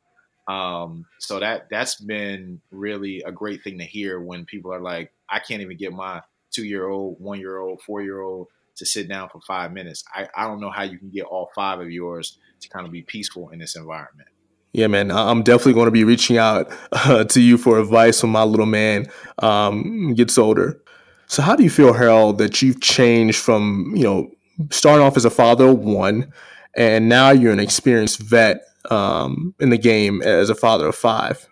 Um, 0.47 1.05
so 1.19 1.39
that 1.39 1.67
that's 1.71 1.95
been 1.95 2.61
really 2.69 3.23
a 3.23 3.31
great 3.31 3.63
thing 3.63 3.79
to 3.79 3.85
hear 3.85 4.21
when 4.21 4.45
people 4.45 4.71
are 4.71 4.81
like, 4.81 5.11
"I 5.29 5.39
can't 5.39 5.63
even 5.63 5.77
get 5.77 5.93
my 5.93 6.21
two 6.51 6.65
year 6.65 6.87
old, 6.87 7.19
one 7.19 7.39
year 7.39 7.57
old, 7.57 7.81
four 7.81 8.03
year 8.03 8.21
old 8.21 8.49
to 8.75 8.85
sit 8.85 9.07
down 9.09 9.29
for 9.29 9.41
five 9.47 9.73
minutes." 9.73 10.03
I, 10.13 10.27
I 10.35 10.43
don't 10.43 10.61
know 10.61 10.69
how 10.69 10.83
you 10.83 10.99
can 10.99 11.09
get 11.09 11.23
all 11.25 11.49
five 11.55 11.79
of 11.79 11.89
yours 11.89 12.37
to 12.59 12.69
kind 12.69 12.85
of 12.85 12.91
be 12.91 13.01
peaceful 13.01 13.49
in 13.49 13.57
this 13.57 13.75
environment. 13.75 14.29
Yeah, 14.73 14.87
man, 14.87 15.11
I'm 15.11 15.43
definitely 15.43 15.73
going 15.73 15.87
to 15.87 15.91
be 15.91 16.05
reaching 16.05 16.37
out 16.37 16.71
uh, 16.91 17.25
to 17.25 17.41
you 17.41 17.57
for 17.57 17.79
advice 17.79 18.23
when 18.23 18.31
my 18.31 18.43
little 18.43 18.65
man 18.65 19.07
um, 19.39 20.13
gets 20.13 20.37
older. 20.37 20.81
So, 21.27 21.41
how 21.41 21.55
do 21.55 21.63
you 21.63 21.69
feel, 21.69 21.93
Harold, 21.93 22.37
that 22.39 22.61
you've 22.61 22.81
changed 22.81 23.37
from 23.37 23.93
you 23.95 24.03
know 24.03 24.31
starting 24.69 25.05
off 25.05 25.17
as 25.17 25.25
a 25.25 25.29
father 25.29 25.67
of 25.67 25.79
one, 25.79 26.31
and 26.75 27.09
now 27.09 27.31
you're 27.31 27.53
an 27.53 27.59
experienced 27.59 28.19
vet 28.19 28.63
um, 28.89 29.53
in 29.59 29.69
the 29.69 29.77
game 29.77 30.21
as 30.21 30.49
a 30.49 30.55
father 30.55 30.87
of 30.87 30.95
five? 30.95 31.47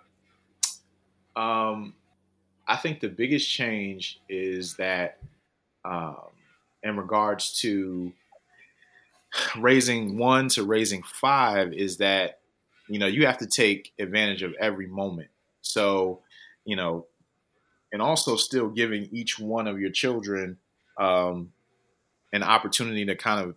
Um, 1.35 1.93
I 2.67 2.75
think 2.75 2.99
the 2.99 3.09
biggest 3.09 3.49
change 3.49 4.21
is 4.29 4.75
that, 4.75 5.19
um, 5.85 6.31
in 6.83 6.97
regards 6.97 7.59
to 7.61 8.13
raising 9.57 10.17
one 10.17 10.49
to 10.49 10.63
raising 10.63 11.03
five, 11.03 11.73
is 11.73 11.97
that 11.97 12.38
you 12.89 12.99
know, 12.99 13.07
you 13.07 13.25
have 13.25 13.37
to 13.37 13.47
take 13.47 13.93
advantage 13.99 14.41
of 14.41 14.53
every 14.59 14.87
moment. 14.87 15.29
So, 15.61 16.21
you 16.65 16.75
know, 16.75 17.05
and 17.91 18.01
also 18.01 18.35
still 18.35 18.69
giving 18.69 19.07
each 19.11 19.39
one 19.39 19.67
of 19.67 19.79
your 19.79 19.91
children 19.91 20.57
um, 20.97 21.51
an 22.33 22.43
opportunity 22.43 23.05
to 23.05 23.15
kind 23.15 23.47
of 23.47 23.55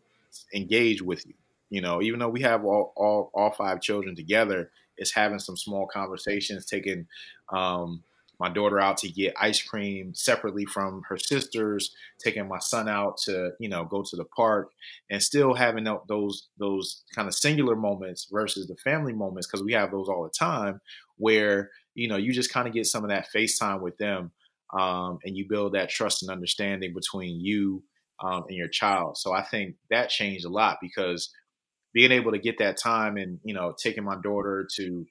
engage 0.55 1.03
with 1.03 1.27
you. 1.27 1.35
You 1.71 1.81
know, 1.81 2.03
even 2.03 2.21
though 2.21 2.29
we 2.29 2.43
have 2.43 2.65
all 2.65 2.93
all, 2.97 3.31
all 3.35 3.51
five 3.53 3.81
children 3.81 4.15
together, 4.15 4.71
it's 4.99 5.13
having 5.13 5.39
some 5.39 5.57
small 5.57 5.87
conversations, 5.87 6.67
taking 6.67 7.07
um, 7.51 8.03
my 8.43 8.49
daughter 8.49 8.81
out 8.81 8.97
to 8.97 9.09
get 9.09 9.33
ice 9.41 9.63
cream 9.63 10.13
separately 10.15 10.65
from 10.65 11.03
her 11.09 11.17
sisters, 11.17 11.95
taking 12.19 12.49
my 12.49 12.59
son 12.59 12.89
out 12.89 13.17
to 13.17 13.53
you 13.61 13.69
know 13.69 13.85
go 13.85 14.03
to 14.03 14.17
the 14.17 14.25
park, 14.25 14.73
and 15.09 15.23
still 15.23 15.55
having 15.55 15.87
those 16.09 16.49
those 16.59 17.05
kind 17.15 17.29
of 17.29 17.35
singular 17.35 17.77
moments 17.77 18.27
versus 18.33 18.67
the 18.67 18.75
family 18.75 19.13
moments 19.13 19.47
because 19.47 19.63
we 19.63 19.73
have 19.73 19.93
those 19.93 20.09
all 20.09 20.25
the 20.25 20.31
time 20.37 20.81
where 21.19 21.71
you 21.95 22.09
know 22.09 22.17
you 22.17 22.33
just 22.33 22.53
kind 22.53 22.67
of 22.67 22.75
get 22.75 22.85
some 22.85 23.05
of 23.05 23.11
that 23.11 23.29
FaceTime 23.33 23.81
with 23.81 23.97
them, 23.99 24.33
um, 24.77 25.21
and 25.25 25.37
you 25.37 25.47
build 25.49 25.75
that 25.75 25.89
trust 25.89 26.23
and 26.23 26.31
understanding 26.33 26.93
between 26.93 27.41
you 27.41 27.85
um, 28.21 28.43
and 28.49 28.57
your 28.57 28.69
child. 28.69 29.19
So 29.19 29.33
I 29.33 29.43
think 29.43 29.77
that 29.89 30.11
changed 30.11 30.45
a 30.45 30.51
lot 30.51 30.79
because 30.83 31.31
being 31.93 32.11
able 32.11 32.33
to 32.33 32.41
get 32.41 32.59
that 32.59 32.77
time 32.77 33.17
and 33.19 33.39
you 33.45 33.55
know 33.55 33.73
taking 33.81 34.03
my 34.03 34.17
daughter 34.21 34.67
to 34.79 35.07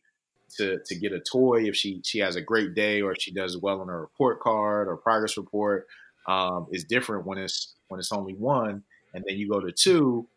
to 0.58 0.80
to 0.86 0.96
get 0.96 1.12
a 1.12 1.20
toy 1.20 1.64
if 1.64 1.76
she 1.76 2.02
she 2.04 2.20
has 2.20 2.36
a 2.36 2.42
great 2.42 2.74
day 2.74 3.02
or 3.02 3.12
if 3.12 3.22
she 3.22 3.32
does 3.32 3.58
well 3.58 3.82
on 3.82 3.88
her 3.88 4.02
report 4.02 4.40
card 4.40 4.88
or 4.88 4.98
progress 4.98 5.38
report 5.38 5.88
um, 6.28 6.68
is 6.72 6.84
different 6.84 7.26
when 7.26 7.38
it's 7.38 7.76
when 7.88 8.00
it's 8.00 8.12
only 8.12 8.34
one 8.34 8.84
and 9.14 9.24
then 9.28 9.38
you 9.38 9.50
go 9.50 9.60
to 9.60 9.72
two. 9.72 10.28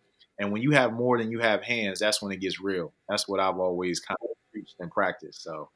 And 0.40 0.50
when 0.50 0.62
you 0.62 0.72
have 0.72 0.92
more 0.92 1.16
than 1.16 1.31
you 1.31 1.38
have 1.40 1.62
hands 1.62 2.00
that's 2.00 2.20
when 2.20 2.33
it 2.33 2.40
gets 2.40 2.61
real. 2.61 2.92
That's 3.09 3.29
what 3.29 3.40
i've 3.40 3.59
always 3.59 4.00
kind 4.00 4.18
of 4.22 4.31
preached 4.53 4.77
and 4.81 4.90
practiced. 4.90 5.42
So 5.42 5.70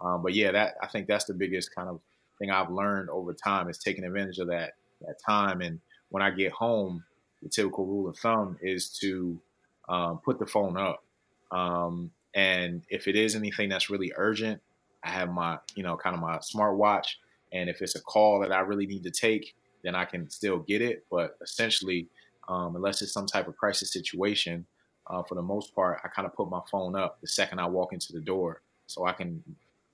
um, 0.00 0.22
but 0.22 0.34
yeah 0.34 0.52
that 0.52 0.74
i 0.82 0.86
think 0.86 1.06
that's 1.06 1.26
the 1.26 1.34
biggest 1.34 1.74
kind 1.74 1.88
of 1.88 2.00
thing 2.38 2.50
i've 2.50 2.70
learned 2.70 3.10
over 3.10 3.34
time 3.34 3.68
is 3.68 3.78
taking 3.78 4.04
advantage 4.04 4.38
of 4.38 4.48
that 4.48 4.72
that 5.02 5.16
time. 5.24 5.60
And 5.60 5.80
when 6.10 6.22
i 6.22 6.30
get 6.30 6.52
home 6.52 7.04
the 7.42 7.48
typical 7.48 7.86
rule 7.86 8.08
of 8.08 8.16
thumb 8.18 8.58
is 8.62 8.90
to 9.00 9.40
um, 9.88 10.20
put 10.24 10.38
the 10.38 10.46
phone 10.46 10.76
up. 10.76 11.02
Um, 11.50 12.10
and 12.34 12.82
if 12.88 13.08
it 13.08 13.16
is 13.16 13.34
anything 13.34 13.68
that's 13.68 13.90
really 13.90 14.12
urgent, 14.16 14.60
I 15.02 15.10
have 15.10 15.30
my, 15.30 15.58
you 15.74 15.82
know, 15.82 15.96
kind 15.96 16.14
of 16.14 16.20
my 16.20 16.38
smartwatch. 16.38 17.16
And 17.52 17.68
if 17.68 17.82
it's 17.82 17.96
a 17.96 18.00
call 18.00 18.40
that 18.40 18.52
I 18.52 18.60
really 18.60 18.86
need 18.86 19.02
to 19.04 19.10
take, 19.10 19.54
then 19.82 19.94
I 19.94 20.04
can 20.04 20.28
still 20.30 20.58
get 20.58 20.82
it. 20.82 21.04
But 21.10 21.36
essentially, 21.40 22.06
um, 22.48 22.76
unless 22.76 23.02
it's 23.02 23.12
some 23.12 23.26
type 23.26 23.48
of 23.48 23.56
crisis 23.56 23.92
situation, 23.92 24.66
uh, 25.06 25.22
for 25.22 25.34
the 25.34 25.42
most 25.42 25.74
part, 25.74 26.00
I 26.04 26.08
kind 26.08 26.26
of 26.26 26.34
put 26.34 26.50
my 26.50 26.60
phone 26.70 26.94
up 26.94 27.20
the 27.20 27.26
second 27.26 27.58
I 27.58 27.66
walk 27.66 27.92
into 27.92 28.12
the 28.12 28.20
door 28.20 28.60
so 28.86 29.06
I 29.06 29.12
can 29.12 29.42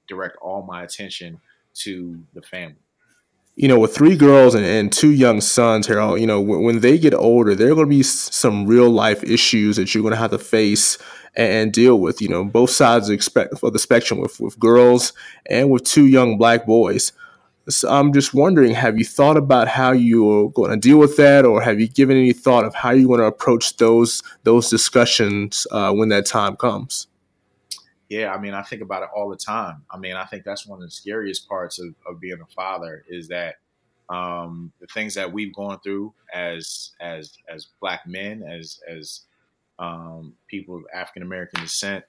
direct 0.08 0.36
all 0.38 0.62
my 0.62 0.82
attention 0.82 1.40
to 1.74 2.18
the 2.34 2.42
family 2.42 2.76
you 3.56 3.68
know, 3.68 3.78
with 3.78 3.94
three 3.94 4.16
girls 4.16 4.54
and, 4.54 4.66
and 4.66 4.92
two 4.92 5.12
young 5.12 5.40
sons, 5.40 5.86
Harold, 5.86 6.20
you 6.20 6.26
know, 6.26 6.40
when, 6.40 6.62
when 6.62 6.80
they 6.80 6.98
get 6.98 7.14
older, 7.14 7.54
there 7.54 7.72
are 7.72 7.74
going 7.74 7.86
to 7.86 7.96
be 7.96 8.02
some 8.02 8.66
real 8.66 8.90
life 8.90 9.24
issues 9.24 9.76
that 9.76 9.94
you're 9.94 10.02
going 10.02 10.12
to 10.12 10.18
have 10.18 10.30
to 10.30 10.38
face 10.38 10.98
and, 11.34 11.72
deal 11.72 11.98
with, 11.98 12.20
you 12.20 12.28
know, 12.28 12.44
both 12.44 12.70
sides 12.70 13.08
of 13.10 13.72
the 13.72 13.78
spectrum 13.78 14.20
with, 14.20 14.40
with 14.40 14.58
girls 14.58 15.14
and 15.48 15.70
with 15.70 15.84
two 15.84 16.06
young 16.06 16.38
black 16.38 16.66
boys. 16.66 17.12
So 17.68 17.90
I'm 17.90 18.12
just 18.12 18.32
wondering, 18.32 18.74
have 18.74 18.96
you 18.98 19.04
thought 19.04 19.36
about 19.36 19.68
how 19.68 19.90
you're 19.90 20.50
going 20.50 20.70
to 20.70 20.76
deal 20.76 20.98
with 20.98 21.16
that, 21.16 21.44
or 21.44 21.60
have 21.60 21.80
you 21.80 21.88
given 21.88 22.16
any 22.16 22.32
thought 22.32 22.64
of 22.64 22.74
how 22.74 22.90
you're 22.90 23.08
going 23.08 23.20
to 23.20 23.26
approach 23.26 23.76
those 23.78 24.22
those 24.44 24.70
discussions 24.70 25.66
uh, 25.72 25.92
when 25.92 26.08
that 26.10 26.26
time 26.26 26.56
comes? 26.56 27.08
Yeah, 28.08 28.32
I 28.32 28.38
mean, 28.38 28.54
I 28.54 28.62
think 28.62 28.82
about 28.82 29.02
it 29.02 29.08
all 29.14 29.28
the 29.28 29.36
time. 29.36 29.84
I 29.90 29.98
mean, 29.98 30.14
I 30.14 30.24
think 30.24 30.44
that's 30.44 30.66
one 30.66 30.80
of 30.80 30.84
the 30.84 30.90
scariest 30.90 31.48
parts 31.48 31.78
of, 31.80 31.94
of 32.06 32.20
being 32.20 32.40
a 32.40 32.46
father 32.54 33.04
is 33.08 33.28
that 33.28 33.56
um, 34.08 34.72
the 34.80 34.86
things 34.86 35.14
that 35.14 35.32
we've 35.32 35.54
gone 35.54 35.80
through 35.80 36.14
as 36.32 36.92
as 37.00 37.36
as 37.48 37.66
black 37.80 38.06
men, 38.06 38.42
as 38.44 38.80
as 38.88 39.22
um, 39.78 40.34
people 40.46 40.76
of 40.76 40.84
African 40.94 41.22
American 41.22 41.60
descent, 41.60 42.04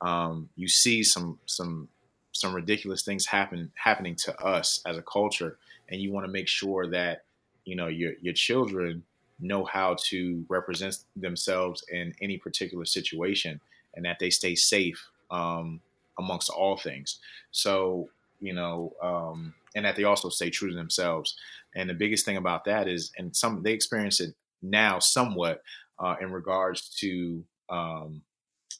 um, 0.00 0.48
you 0.54 0.68
see 0.68 1.02
some 1.02 1.40
some 1.46 1.88
some 2.32 2.54
ridiculous 2.54 3.02
things 3.02 3.26
happen 3.26 3.72
happening 3.74 4.14
to 4.14 4.40
us 4.40 4.80
as 4.86 4.96
a 4.96 5.02
culture, 5.02 5.58
and 5.88 6.00
you 6.00 6.12
want 6.12 6.24
to 6.24 6.32
make 6.32 6.46
sure 6.46 6.86
that 6.86 7.24
you 7.64 7.74
know 7.74 7.88
your 7.88 8.12
your 8.20 8.34
children 8.34 9.02
know 9.40 9.64
how 9.64 9.96
to 9.98 10.44
represent 10.48 10.98
themselves 11.16 11.84
in 11.90 12.14
any 12.20 12.38
particular 12.38 12.84
situation, 12.84 13.60
and 13.94 14.04
that 14.04 14.20
they 14.20 14.30
stay 14.30 14.54
safe 14.54 15.10
um, 15.30 15.80
amongst 16.18 16.50
all 16.50 16.76
things. 16.76 17.18
So, 17.50 18.08
you 18.40 18.52
know, 18.52 18.92
um, 19.02 19.54
and 19.74 19.84
that 19.84 19.96
they 19.96 20.04
also 20.04 20.28
stay 20.28 20.50
true 20.50 20.70
to 20.70 20.76
themselves. 20.76 21.36
And 21.74 21.88
the 21.88 21.94
biggest 21.94 22.24
thing 22.24 22.36
about 22.36 22.64
that 22.64 22.88
is, 22.88 23.12
and 23.16 23.34
some 23.34 23.62
they 23.62 23.72
experience 23.72 24.20
it 24.20 24.34
now 24.62 24.98
somewhat 24.98 25.62
uh, 25.98 26.16
in 26.20 26.32
regards 26.32 26.88
to 27.00 27.44
um, 27.68 28.22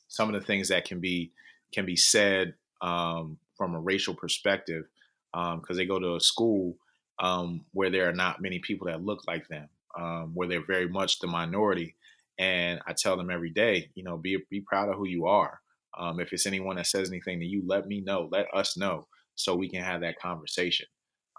some 0.09 0.29
of 0.29 0.41
the 0.41 0.47
things 0.47 0.69
that 0.69 0.85
can 0.85 1.01
be 1.01 1.31
can 1.73 1.87
be 1.87 1.97
said 1.97 2.55
um, 2.81 3.39
from 3.57 3.75
a 3.75 3.81
racial 3.81 4.15
perspective 4.15 4.87
because 5.33 5.71
um, 5.71 5.77
they 5.77 5.87
go 5.87 6.01
to 6.01 6.17
a 6.17 6.21
school 6.21 6.77
um, 7.21 7.65
where 7.73 7.91
there 7.91 8.09
are 8.09 8.15
not 8.15 8.43
many 8.43 8.59
people 8.59 8.89
that 8.89 9.05
look 9.05 9.23
like 9.29 9.47
them, 9.49 9.69
um, 9.97 10.33
where 10.35 10.49
they're 10.49 10.65
very 10.65 10.89
much 10.89 11.21
the 11.21 11.27
minority. 11.27 11.95
And 12.39 12.81
I 12.87 12.95
tell 12.95 13.17
them 13.17 13.31
every 13.31 13.51
day, 13.51 13.91
you 13.95 14.03
know, 14.03 14.17
be 14.17 14.39
be 14.51 14.61
proud 14.61 14.89
of 14.89 14.97
who 14.97 15.07
you 15.07 15.27
are 15.27 15.61
Um, 15.99 16.21
if 16.21 16.33
it's 16.33 16.47
anyone 16.47 16.77
that 16.77 16.87
says 16.87 17.09
anything 17.09 17.41
to 17.41 17.47
you, 17.47 17.63
let 17.67 17.87
me 17.87 18.01
know. 18.01 18.29
Let 18.31 18.47
us 18.55 18.77
know 18.77 19.07
so 19.35 19.55
we 19.55 19.69
can 19.69 19.83
have 19.83 20.01
that 20.03 20.21
conversation. 20.21 20.87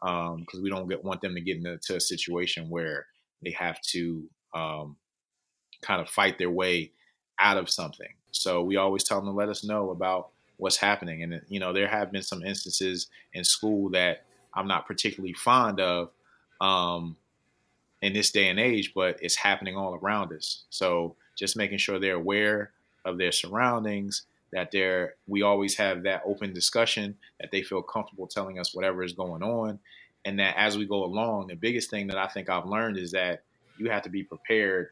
Because 0.02 0.56
um, 0.56 0.64
we 0.64 0.70
don't 0.70 0.90
get, 0.90 1.04
want 1.04 1.22
them 1.22 1.36
to 1.36 1.42
get 1.42 1.58
into 1.58 1.96
a 1.96 2.00
situation 2.00 2.70
where 2.70 3.06
they 3.44 3.52
have 3.52 3.80
to 3.92 4.24
um, 4.54 4.96
kind 5.82 6.02
of 6.02 6.10
fight 6.10 6.38
their 6.38 6.50
way 6.50 6.92
out 7.40 7.58
of 7.58 7.70
something. 7.70 8.10
So 8.32 8.64
we 8.64 8.78
always 8.78 9.04
tell 9.04 9.20
them 9.20 9.28
to 9.28 9.32
let 9.32 9.50
us 9.50 9.64
know 9.64 9.92
about 9.92 10.30
what's 10.58 10.78
happening. 10.78 11.24
And 11.24 11.42
you 11.50 11.60
know, 11.60 11.74
there 11.74 11.88
have 11.88 12.12
been 12.12 12.22
some 12.22 12.44
instances 12.44 13.08
in 13.34 13.44
school 13.44 13.90
that 13.92 14.26
I'm 14.54 14.68
not 14.68 14.88
particularly 14.88 15.34
fond 15.34 15.80
of 15.80 16.12
um, 16.60 17.18
in 18.02 18.14
this 18.14 18.32
day 18.32 18.48
and 18.48 18.60
age, 18.60 18.94
but 18.94 19.18
it's 19.22 19.36
happening 19.36 19.76
all 19.76 19.96
around 19.96 20.34
us. 20.34 20.64
So 20.70 21.16
just 21.38 21.58
making 21.58 21.80
sure 21.80 22.00
they're 22.00 22.16
aware 22.16 22.72
of 23.06 23.18
their 23.18 23.32
surroundings, 23.32 24.24
that 24.54 24.72
they're 24.72 25.16
we 25.28 25.42
always 25.42 25.76
have 25.78 26.04
that 26.04 26.24
open 26.26 26.54
discussion, 26.54 27.18
that 27.40 27.52
they 27.52 27.62
feel 27.62 27.82
comfortable 27.82 28.28
telling 28.28 28.60
us 28.60 28.76
whatever 28.76 29.04
is 29.04 29.14
going 29.14 29.44
on, 29.44 29.80
and 30.26 30.40
that 30.40 30.56
as 30.58 30.78
we 30.78 30.86
go 30.86 31.04
along, 31.04 31.48
the 31.48 31.56
biggest 31.56 31.90
thing 31.90 32.08
that 32.08 32.18
I 32.18 32.28
think 32.28 32.50
I've 32.50 32.66
learned 32.66 32.98
is 32.98 33.12
that 33.12 33.44
you 33.78 33.90
have 33.90 34.04
to 34.04 34.10
be 34.10 34.24
prepared 34.24 34.90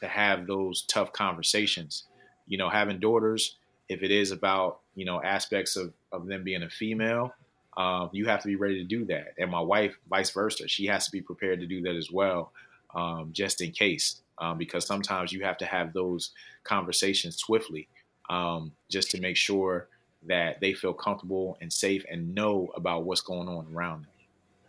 to 0.00 0.08
have 0.08 0.46
those 0.46 0.82
tough 0.82 1.12
conversations. 1.12 2.04
You 2.46 2.58
know, 2.58 2.68
having 2.68 2.98
daughters, 2.98 3.56
if 3.88 4.02
it 4.02 4.10
is 4.10 4.30
about 4.30 4.80
you 4.94 5.04
know 5.04 5.22
aspects 5.22 5.76
of 5.76 5.92
of 6.12 6.26
them 6.26 6.44
being 6.44 6.62
a 6.62 6.70
female, 6.70 7.32
um, 7.76 8.10
you 8.12 8.26
have 8.26 8.42
to 8.42 8.48
be 8.48 8.56
ready 8.56 8.76
to 8.76 8.84
do 8.84 9.04
that. 9.06 9.34
And 9.38 9.50
my 9.50 9.60
wife, 9.60 9.96
vice 10.08 10.30
versa, 10.30 10.68
she 10.68 10.86
has 10.86 11.06
to 11.06 11.12
be 11.12 11.22
prepared 11.22 11.60
to 11.60 11.66
do 11.66 11.80
that 11.82 11.96
as 11.96 12.10
well, 12.10 12.52
um, 12.94 13.30
just 13.32 13.60
in 13.60 13.70
case, 13.70 14.22
um, 14.38 14.58
because 14.58 14.86
sometimes 14.86 15.32
you 15.32 15.44
have 15.44 15.56
to 15.58 15.66
have 15.66 15.92
those 15.92 16.32
conversations 16.64 17.36
swiftly, 17.36 17.88
um, 18.30 18.72
just 18.88 19.10
to 19.10 19.20
make 19.20 19.36
sure 19.36 19.88
that 20.26 20.60
they 20.60 20.72
feel 20.72 20.94
comfortable 20.94 21.58
and 21.60 21.70
safe 21.70 22.04
and 22.10 22.34
know 22.34 22.70
about 22.74 23.04
what's 23.04 23.20
going 23.20 23.48
on 23.48 23.66
around 23.74 24.02
them. 24.02 24.10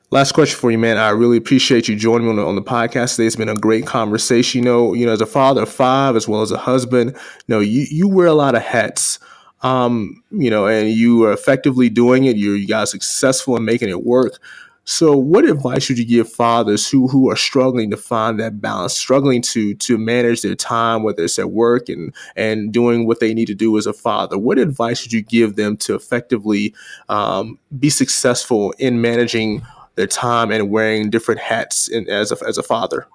Last 0.10 0.34
question 0.34 0.60
for 0.60 0.70
you, 0.72 0.78
man. 0.78 0.98
I 0.98 1.10
really 1.12 1.38
appreciate 1.38 1.88
you 1.88 1.96
joining 1.96 2.28
me 2.28 2.32
on 2.32 2.36
the, 2.36 2.46
on 2.46 2.56
the 2.56 2.62
podcast 2.62 3.16
today. 3.16 3.28
It's 3.28 3.38
been 3.38 3.48
a 3.48 3.56
great 3.56 3.86
conversation. 3.86 4.60
You 4.60 4.66
know, 4.66 4.94
you 4.94 5.06
know, 5.06 5.14
as 5.14 5.22
a 5.22 5.26
father 5.26 5.64
of 5.64 5.70
five, 5.70 6.18
as 6.18 6.28
well 6.28 6.42
as 6.42 6.52
a 6.52 6.58
husband, 6.58 7.12
you 7.12 7.44
know, 7.48 7.60
you, 7.62 7.86
you 7.90 8.10
wear 8.10 8.28
a 8.28 8.34
lot 8.34 8.56
of 8.56 8.62
hats 8.62 9.20
um, 9.64 10.24
you 10.32 10.50
know, 10.50 10.68
and 10.68 10.90
you 10.90 11.24
are 11.26 11.34
effectively 11.34 11.90
doing 11.90 12.26
it. 12.26 12.38
You're, 12.38 12.56
you 12.56 12.68
guys 12.68 12.92
successful 12.92 13.56
in 13.58 13.66
making 13.66 13.90
it 13.90 14.04
work. 14.04 14.40
So, 14.84 15.16
what 15.16 15.46
advice 15.46 15.88
would 15.90 16.00
you 16.00 16.06
give 16.06 16.32
fathers 16.32 16.90
who 16.90 17.08
who 17.08 17.30
are 17.30 17.36
struggling 17.36 17.92
to 17.92 17.98
find 17.98 18.40
that 18.40 18.60
balance, 18.60 18.98
struggling 18.98 19.42
to 19.44 19.76
to 19.76 19.98
manage 19.98 20.42
their 20.42 20.56
time, 20.56 21.04
whether 21.04 21.24
it's 21.24 21.38
at 21.38 21.52
work 21.52 21.88
and 21.88 22.14
and 22.36 22.74
doing 22.74 23.06
what 23.06 23.20
they 23.20 23.34
need 23.34 23.46
to 23.46 23.56
do 23.56 23.78
as 23.78 23.86
a 23.86 23.94
father? 23.94 24.38
What 24.40 24.58
advice 24.58 25.04
would 25.04 25.14
you 25.14 25.22
give 25.22 25.56
them 25.56 25.78
to 25.78 25.94
effectively 25.94 26.74
um, 27.10 27.60
be 27.78 27.92
successful 27.92 28.74
in 28.80 29.02
managing 29.02 29.62
their 29.96 30.08
time 30.08 30.52
and 30.52 30.72
wearing 30.72 31.12
different 31.12 31.42
hats 31.42 31.88
in, 31.88 32.10
as 32.10 32.32
a 32.32 32.38
as 32.48 32.58
a 32.58 32.64
father? 32.64 33.08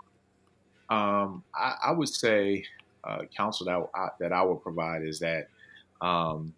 Um, 0.89 1.43
I, 1.53 1.75
I, 1.87 1.91
would 1.91 2.09
say 2.09 2.65
uh, 3.03 3.23
counsel 3.37 3.67
that 3.67 3.89
I, 3.93 4.09
that 4.21 4.33
I 4.33 4.43
would 4.45 4.63
provide 4.63 5.03
is 5.03 5.19
that 5.19 5.49
um, 6.01 6.55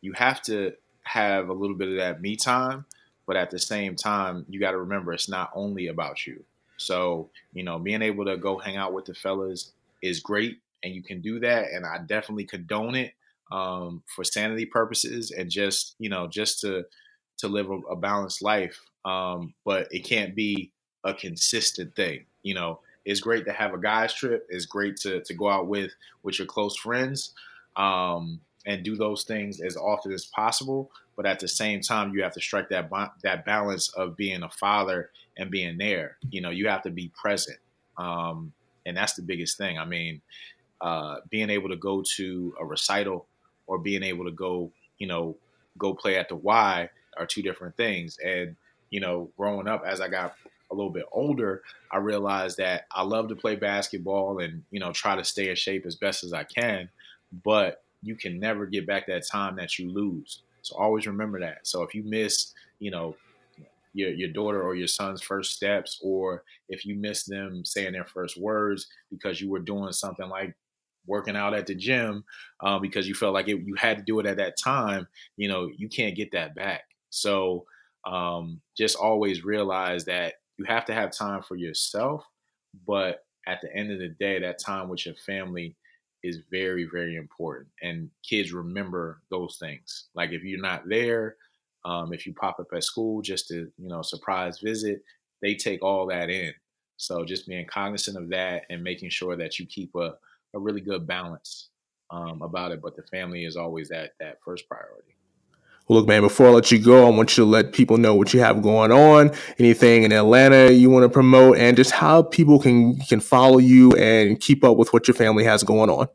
you 0.00 0.12
have 0.12 0.40
to 0.42 0.74
have 1.02 1.48
a 1.48 1.52
little 1.52 1.74
bit 1.74 1.88
of 1.88 1.96
that 1.96 2.20
me 2.20 2.36
time, 2.36 2.84
but 3.28 3.36
at 3.36 3.50
the 3.50 3.58
same 3.58 3.94
time, 3.94 4.46
you 4.48 4.58
got 4.58 4.70
to 4.70 4.78
remember 4.78 5.12
it's 5.12 5.28
not 5.28 5.50
only 5.54 5.88
about 5.88 6.26
you. 6.26 6.42
So, 6.78 7.28
you 7.52 7.62
know, 7.62 7.78
being 7.78 8.00
able 8.00 8.24
to 8.24 8.38
go 8.38 8.56
hang 8.56 8.76
out 8.76 8.94
with 8.94 9.04
the 9.04 9.12
fellas 9.12 9.72
is 10.02 10.20
great, 10.20 10.60
and 10.82 10.94
you 10.94 11.02
can 11.02 11.20
do 11.20 11.38
that. 11.40 11.66
And 11.70 11.84
I 11.84 11.98
definitely 11.98 12.44
condone 12.44 12.94
it 12.94 13.12
um, 13.52 14.02
for 14.06 14.24
sanity 14.24 14.64
purposes 14.64 15.30
and 15.30 15.50
just, 15.50 15.94
you 15.98 16.08
know, 16.08 16.26
just 16.26 16.60
to 16.62 16.86
to 17.36 17.48
live 17.48 17.70
a, 17.70 17.76
a 17.90 17.96
balanced 17.96 18.40
life. 18.40 18.80
Um, 19.04 19.52
but 19.62 19.88
it 19.90 20.00
can't 20.00 20.34
be 20.34 20.72
a 21.04 21.12
consistent 21.12 21.94
thing. 21.94 22.24
You 22.42 22.54
know, 22.54 22.80
it's 23.04 23.20
great 23.20 23.44
to 23.44 23.52
have 23.52 23.74
a 23.74 23.78
guys 23.78 24.14
trip. 24.14 24.46
It's 24.48 24.64
great 24.64 24.96
to 24.98 25.20
to 25.20 25.34
go 25.34 25.50
out 25.50 25.66
with 25.66 25.92
with 26.22 26.38
your 26.38 26.46
close 26.46 26.78
friends 26.78 27.34
um, 27.76 28.40
and 28.64 28.82
do 28.82 28.96
those 28.96 29.24
things 29.24 29.60
as 29.60 29.76
often 29.76 30.12
as 30.12 30.24
possible. 30.24 30.90
But 31.18 31.26
at 31.26 31.40
the 31.40 31.48
same 31.48 31.82
time, 31.82 32.14
you 32.14 32.22
have 32.22 32.34
to 32.34 32.40
strike 32.40 32.68
that 32.70 32.90
that 33.24 33.44
balance 33.44 33.90
of 33.90 34.16
being 34.16 34.44
a 34.44 34.48
father 34.48 35.10
and 35.36 35.50
being 35.50 35.76
there. 35.76 36.16
You 36.30 36.40
know, 36.40 36.50
you 36.50 36.68
have 36.68 36.82
to 36.84 36.90
be 36.90 37.10
present, 37.20 37.58
um, 37.98 38.52
and 38.86 38.96
that's 38.96 39.14
the 39.14 39.22
biggest 39.22 39.58
thing. 39.58 39.78
I 39.78 39.84
mean, 39.84 40.22
uh, 40.80 41.16
being 41.28 41.50
able 41.50 41.70
to 41.70 41.76
go 41.76 42.04
to 42.16 42.54
a 42.60 42.64
recital 42.64 43.26
or 43.66 43.78
being 43.78 44.04
able 44.04 44.26
to 44.26 44.30
go, 44.30 44.70
you 44.98 45.08
know, 45.08 45.36
go 45.76 45.92
play 45.92 46.16
at 46.16 46.28
the 46.28 46.36
Y 46.36 46.88
are 47.16 47.26
two 47.26 47.42
different 47.42 47.76
things. 47.76 48.16
And 48.24 48.56
you 48.90 49.00
know, 49.00 49.28
growing 49.36 49.68
up 49.68 49.82
as 49.84 50.00
I 50.00 50.08
got 50.08 50.36
a 50.70 50.74
little 50.74 50.92
bit 50.92 51.06
older, 51.12 51.62
I 51.90 51.98
realized 51.98 52.58
that 52.58 52.86
I 52.92 53.02
love 53.02 53.28
to 53.28 53.36
play 53.36 53.56
basketball 53.56 54.38
and 54.38 54.62
you 54.70 54.80
know 54.80 54.92
try 54.92 55.16
to 55.16 55.24
stay 55.24 55.50
in 55.50 55.56
shape 55.56 55.84
as 55.84 55.96
best 55.96 56.24
as 56.24 56.32
I 56.32 56.44
can 56.44 56.88
but 57.44 57.82
you 58.02 58.14
can 58.14 58.38
never 58.38 58.66
get 58.66 58.86
back 58.86 59.06
that 59.06 59.26
time 59.26 59.56
that 59.56 59.78
you 59.78 59.90
lose. 59.90 60.42
So 60.68 60.76
always 60.76 61.06
remember 61.06 61.40
that. 61.40 61.66
So 61.66 61.82
if 61.82 61.94
you 61.94 62.04
miss, 62.04 62.52
you 62.78 62.90
know, 62.90 63.16
your 63.94 64.10
your 64.10 64.28
daughter 64.30 64.62
or 64.62 64.74
your 64.74 64.86
son's 64.86 65.22
first 65.22 65.52
steps, 65.54 65.98
or 66.02 66.44
if 66.68 66.84
you 66.84 66.94
miss 66.96 67.24
them 67.24 67.64
saying 67.64 67.92
their 67.92 68.04
first 68.04 68.36
words 68.36 68.86
because 69.10 69.40
you 69.40 69.50
were 69.50 69.60
doing 69.60 69.92
something 69.92 70.28
like 70.28 70.54
working 71.06 71.36
out 71.36 71.54
at 71.54 71.66
the 71.66 71.74
gym 71.74 72.24
uh, 72.62 72.78
because 72.78 73.08
you 73.08 73.14
felt 73.14 73.32
like 73.34 73.48
it, 73.48 73.60
you 73.64 73.74
had 73.76 73.96
to 73.98 74.04
do 74.04 74.20
it 74.20 74.26
at 74.26 74.36
that 74.36 74.58
time, 74.62 75.06
you 75.36 75.48
know, 75.48 75.70
you 75.76 75.88
can't 75.88 76.16
get 76.16 76.30
that 76.32 76.54
back. 76.54 76.82
So 77.10 77.64
um, 78.06 78.60
just 78.76 78.96
always 78.96 79.44
realize 79.44 80.04
that 80.04 80.34
you 80.58 80.66
have 80.66 80.84
to 80.86 80.94
have 80.94 81.10
time 81.10 81.42
for 81.42 81.56
yourself, 81.56 82.24
but 82.86 83.24
at 83.46 83.60
the 83.62 83.74
end 83.74 83.90
of 83.90 83.98
the 83.98 84.08
day, 84.08 84.38
that 84.40 84.58
time 84.58 84.88
with 84.88 85.06
your 85.06 85.14
family 85.14 85.76
is 86.28 86.42
very 86.50 86.88
very 86.90 87.16
important 87.16 87.68
and 87.82 88.10
kids 88.22 88.52
remember 88.52 89.22
those 89.30 89.56
things. 89.58 90.08
Like 90.14 90.30
if 90.30 90.42
you're 90.42 90.60
not 90.60 90.88
there 90.88 91.36
um, 91.84 92.12
if 92.12 92.26
you 92.26 92.34
pop 92.34 92.60
up 92.60 92.68
at 92.74 92.84
school 92.84 93.22
just 93.22 93.48
to 93.48 93.70
you 93.78 93.88
know 93.88 94.02
surprise 94.02 94.60
visit 94.60 95.02
they 95.42 95.54
take 95.54 95.82
all 95.82 96.06
that 96.06 96.30
in. 96.30 96.52
So 96.96 97.24
just 97.24 97.46
being 97.46 97.66
cognizant 97.66 98.16
of 98.16 98.28
that 98.30 98.64
and 98.70 98.82
making 98.82 99.10
sure 99.10 99.36
that 99.36 99.58
you 99.58 99.66
keep 99.66 99.94
a, 99.94 100.14
a 100.54 100.58
really 100.58 100.80
good 100.80 101.06
balance 101.06 101.70
um, 102.10 102.42
about 102.42 102.72
it 102.72 102.80
but 102.80 102.96
the 102.96 103.02
family 103.04 103.44
is 103.44 103.56
always 103.56 103.88
that 103.90 104.12
that 104.20 104.38
first 104.42 104.68
priority 104.68 105.17
well, 105.88 106.00
look, 106.00 106.06
man, 106.06 106.20
before 106.20 106.48
I 106.48 106.50
let 106.50 106.70
you 106.70 106.78
go, 106.78 107.06
I 107.06 107.10
want 107.10 107.36
you 107.36 107.44
to 107.44 107.50
let 107.50 107.72
people 107.72 107.96
know 107.96 108.14
what 108.14 108.34
you 108.34 108.40
have 108.40 108.60
going 108.60 108.92
on, 108.92 109.32
anything 109.58 110.02
in 110.02 110.12
Atlanta 110.12 110.70
you 110.70 110.90
want 110.90 111.04
to 111.04 111.08
promote, 111.08 111.56
and 111.56 111.76
just 111.76 111.92
how 111.92 112.22
people 112.22 112.58
can 112.58 112.98
can 113.00 113.20
follow 113.20 113.58
you 113.58 113.92
and 113.92 114.38
keep 114.38 114.64
up 114.64 114.76
with 114.76 114.92
what 114.92 115.08
your 115.08 115.14
family 115.14 115.44
has 115.44 115.64
going 115.64 115.88
on. 115.88 116.08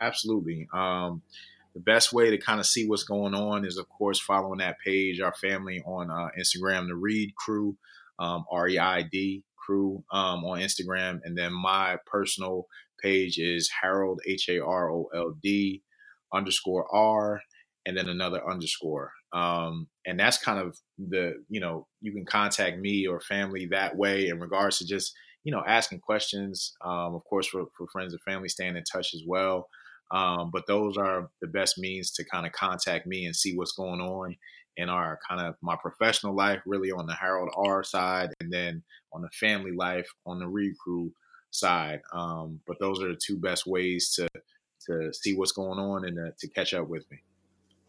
Absolutely. 0.00 0.68
Um, 0.74 1.22
the 1.74 1.80
best 1.80 2.12
way 2.12 2.30
to 2.30 2.38
kind 2.38 2.58
of 2.58 2.66
see 2.66 2.88
what's 2.88 3.04
going 3.04 3.34
on 3.34 3.64
is, 3.64 3.78
of 3.78 3.88
course, 3.88 4.18
following 4.18 4.58
that 4.58 4.76
page, 4.84 5.20
our 5.20 5.34
family 5.34 5.80
on 5.86 6.10
uh, 6.10 6.28
Instagram, 6.38 6.88
the 6.88 6.96
Reid 6.96 7.34
Crew, 7.36 7.76
um, 8.18 8.44
R 8.50 8.68
E 8.68 8.78
I 8.78 9.02
D 9.02 9.44
Crew 9.56 10.02
um, 10.10 10.44
on 10.44 10.58
Instagram, 10.58 11.20
and 11.22 11.38
then 11.38 11.52
my 11.52 11.98
personal 12.04 12.66
page 13.00 13.38
is 13.38 13.70
Harold 13.80 14.20
H 14.26 14.48
A 14.48 14.58
R 14.58 14.90
O 14.90 15.08
L 15.14 15.36
D 15.40 15.82
underscore 16.32 16.92
R 16.92 17.40
and 17.86 17.96
then 17.96 18.08
another 18.08 18.48
underscore. 18.48 19.12
Um, 19.32 19.88
and 20.06 20.18
that's 20.18 20.38
kind 20.38 20.58
of 20.58 20.76
the, 20.98 21.42
you 21.48 21.60
know, 21.60 21.86
you 22.00 22.12
can 22.12 22.24
contact 22.24 22.78
me 22.78 23.06
or 23.06 23.20
family 23.20 23.66
that 23.66 23.96
way 23.96 24.28
in 24.28 24.38
regards 24.40 24.78
to 24.78 24.86
just, 24.86 25.14
you 25.44 25.52
know, 25.52 25.62
asking 25.66 26.00
questions. 26.00 26.74
Um, 26.84 27.14
of 27.14 27.24
course, 27.24 27.46
for, 27.46 27.64
for 27.76 27.86
friends 27.88 28.12
and 28.12 28.22
family, 28.22 28.48
staying 28.48 28.76
in 28.76 28.84
touch 28.84 29.14
as 29.14 29.22
well. 29.26 29.68
Um, 30.12 30.50
but 30.52 30.66
those 30.66 30.96
are 30.98 31.30
the 31.40 31.48
best 31.48 31.78
means 31.78 32.10
to 32.12 32.24
kind 32.24 32.46
of 32.46 32.52
contact 32.52 33.06
me 33.06 33.24
and 33.24 33.34
see 33.34 33.56
what's 33.56 33.72
going 33.72 34.00
on 34.00 34.36
in 34.76 34.88
our 34.88 35.18
kind 35.28 35.40
of 35.40 35.54
my 35.62 35.76
professional 35.76 36.34
life, 36.34 36.60
really 36.66 36.90
on 36.90 37.06
the 37.06 37.14
Harold 37.14 37.50
R 37.56 37.82
side, 37.82 38.30
and 38.40 38.52
then 38.52 38.82
on 39.12 39.22
the 39.22 39.30
family 39.30 39.72
life 39.72 40.08
on 40.26 40.38
the 40.38 40.46
Reid 40.46 40.74
Crew 40.78 41.12
side. 41.50 42.00
Um, 42.12 42.60
but 42.66 42.78
those 42.78 43.02
are 43.02 43.08
the 43.08 43.16
two 43.16 43.38
best 43.38 43.66
ways 43.66 44.14
to 44.16 44.28
to 44.86 45.12
see 45.12 45.34
what's 45.36 45.52
going 45.52 45.78
on 45.78 46.04
and 46.04 46.16
to, 46.16 46.32
to 46.38 46.52
catch 46.52 46.74
up 46.74 46.88
with 46.88 47.08
me. 47.10 47.18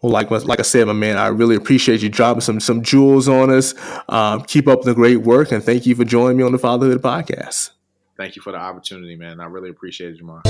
Well, 0.03 0.11
like 0.11 0.29
like 0.29 0.59
I 0.59 0.63
said, 0.63 0.85
my 0.87 0.93
man, 0.93 1.17
I 1.17 1.27
really 1.27 1.55
appreciate 1.55 2.01
you 2.01 2.09
dropping 2.09 2.41
some 2.41 2.59
some 2.59 2.81
jewels 2.81 3.29
on 3.29 3.49
us. 3.49 3.73
Um, 4.09 4.41
keep 4.41 4.67
up 4.67 4.81
the 4.81 4.93
great 4.93 5.21
work, 5.21 5.53
and 5.53 5.63
thank 5.63 5.85
you 5.85 5.95
for 5.95 6.03
joining 6.03 6.35
me 6.35 6.43
on 6.43 6.51
the 6.51 6.59
Fatherhood 6.59 7.01
Podcast. 7.01 7.69
Thank 8.17 8.35
you 8.35 8.41
for 8.41 8.51
the 8.51 8.57
opportunity, 8.57 9.15
man. 9.15 9.39
I 9.39 9.45
really 9.45 9.69
appreciate 9.69 10.15
it, 10.15 10.21
Jamar. 10.21 10.41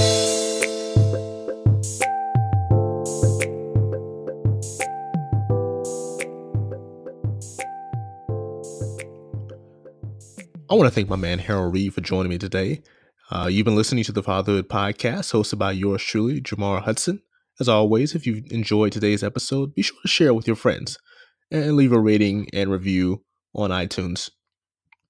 I 10.67 10.75
want 10.75 10.87
to 10.87 10.95
thank 10.95 11.09
my 11.09 11.15
man 11.15 11.37
Harold 11.37 11.75
Reid 11.75 11.93
for 11.93 12.01
joining 12.01 12.31
me 12.31 12.39
today. 12.39 12.81
Uh, 13.29 13.47
you've 13.51 13.65
been 13.65 13.75
listening 13.75 14.03
to 14.05 14.11
the 14.11 14.23
Fatherhood 14.23 14.67
Podcast, 14.67 15.31
hosted 15.31 15.59
by 15.59 15.73
yours 15.73 16.01
truly, 16.01 16.41
Jamar 16.41 16.81
Hudson. 16.81 17.21
As 17.59 17.69
always, 17.69 18.15
if 18.15 18.25
you've 18.25 18.51
enjoyed 18.51 18.91
today's 18.91 19.23
episode, 19.23 19.75
be 19.75 19.83
sure 19.83 19.97
to 20.01 20.07
share 20.07 20.29
it 20.29 20.35
with 20.35 20.47
your 20.47 20.55
friends 20.55 20.97
and 21.51 21.75
leave 21.75 21.91
a 21.91 21.99
rating 21.99 22.47
and 22.51 22.71
review 22.71 23.23
on 23.53 23.69
iTunes. 23.69 24.31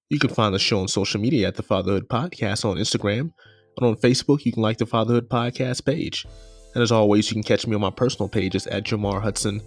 You 0.09 0.19
can 0.19 0.29
find 0.29 0.53
the 0.53 0.59
show 0.59 0.79
on 0.79 0.89
social 0.89 1.21
media 1.21 1.47
at 1.47 1.55
the 1.55 1.63
Fatherhood 1.63 2.09
Podcast 2.09 2.65
on 2.65 2.77
Instagram. 2.77 3.31
And 3.77 3.87
on 3.87 3.95
Facebook, 3.95 4.45
you 4.45 4.51
can 4.51 4.61
like 4.61 4.77
the 4.77 4.85
Fatherhood 4.85 5.29
Podcast 5.29 5.85
page. 5.85 6.27
And 6.75 6.83
as 6.83 6.91
always, 6.91 7.29
you 7.29 7.35
can 7.35 7.43
catch 7.43 7.65
me 7.65 7.75
on 7.75 7.81
my 7.81 7.89
personal 7.89 8.27
pages 8.29 8.67
at 8.67 8.83
Jamar 8.83 9.21
Hudson 9.21 9.61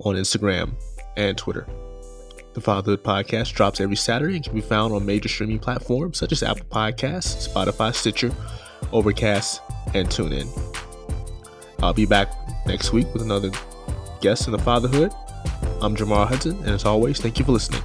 on 0.00 0.14
Instagram 0.14 0.74
and 1.16 1.36
Twitter. 1.36 1.66
The 2.52 2.60
Fatherhood 2.60 3.02
Podcast 3.02 3.54
drops 3.54 3.80
every 3.80 3.96
Saturday 3.96 4.36
and 4.36 4.44
can 4.44 4.54
be 4.54 4.60
found 4.60 4.92
on 4.92 5.06
major 5.06 5.28
streaming 5.28 5.58
platforms 5.58 6.18
such 6.18 6.32
as 6.32 6.42
Apple 6.42 6.66
Podcasts, 6.66 7.48
Spotify, 7.48 7.94
Stitcher, 7.94 8.32
Overcast, 8.92 9.62
and 9.94 10.08
TuneIn. 10.08 10.87
I'll 11.80 11.94
be 11.94 12.06
back 12.06 12.28
next 12.66 12.92
week 12.92 13.12
with 13.12 13.22
another 13.22 13.50
guest 14.20 14.46
in 14.46 14.52
the 14.52 14.58
fatherhood. 14.58 15.12
I'm 15.80 15.94
Jamar 15.94 16.26
Hudson, 16.26 16.56
and 16.58 16.70
as 16.70 16.84
always, 16.84 17.20
thank 17.20 17.38
you 17.38 17.44
for 17.44 17.52
listening. 17.52 17.82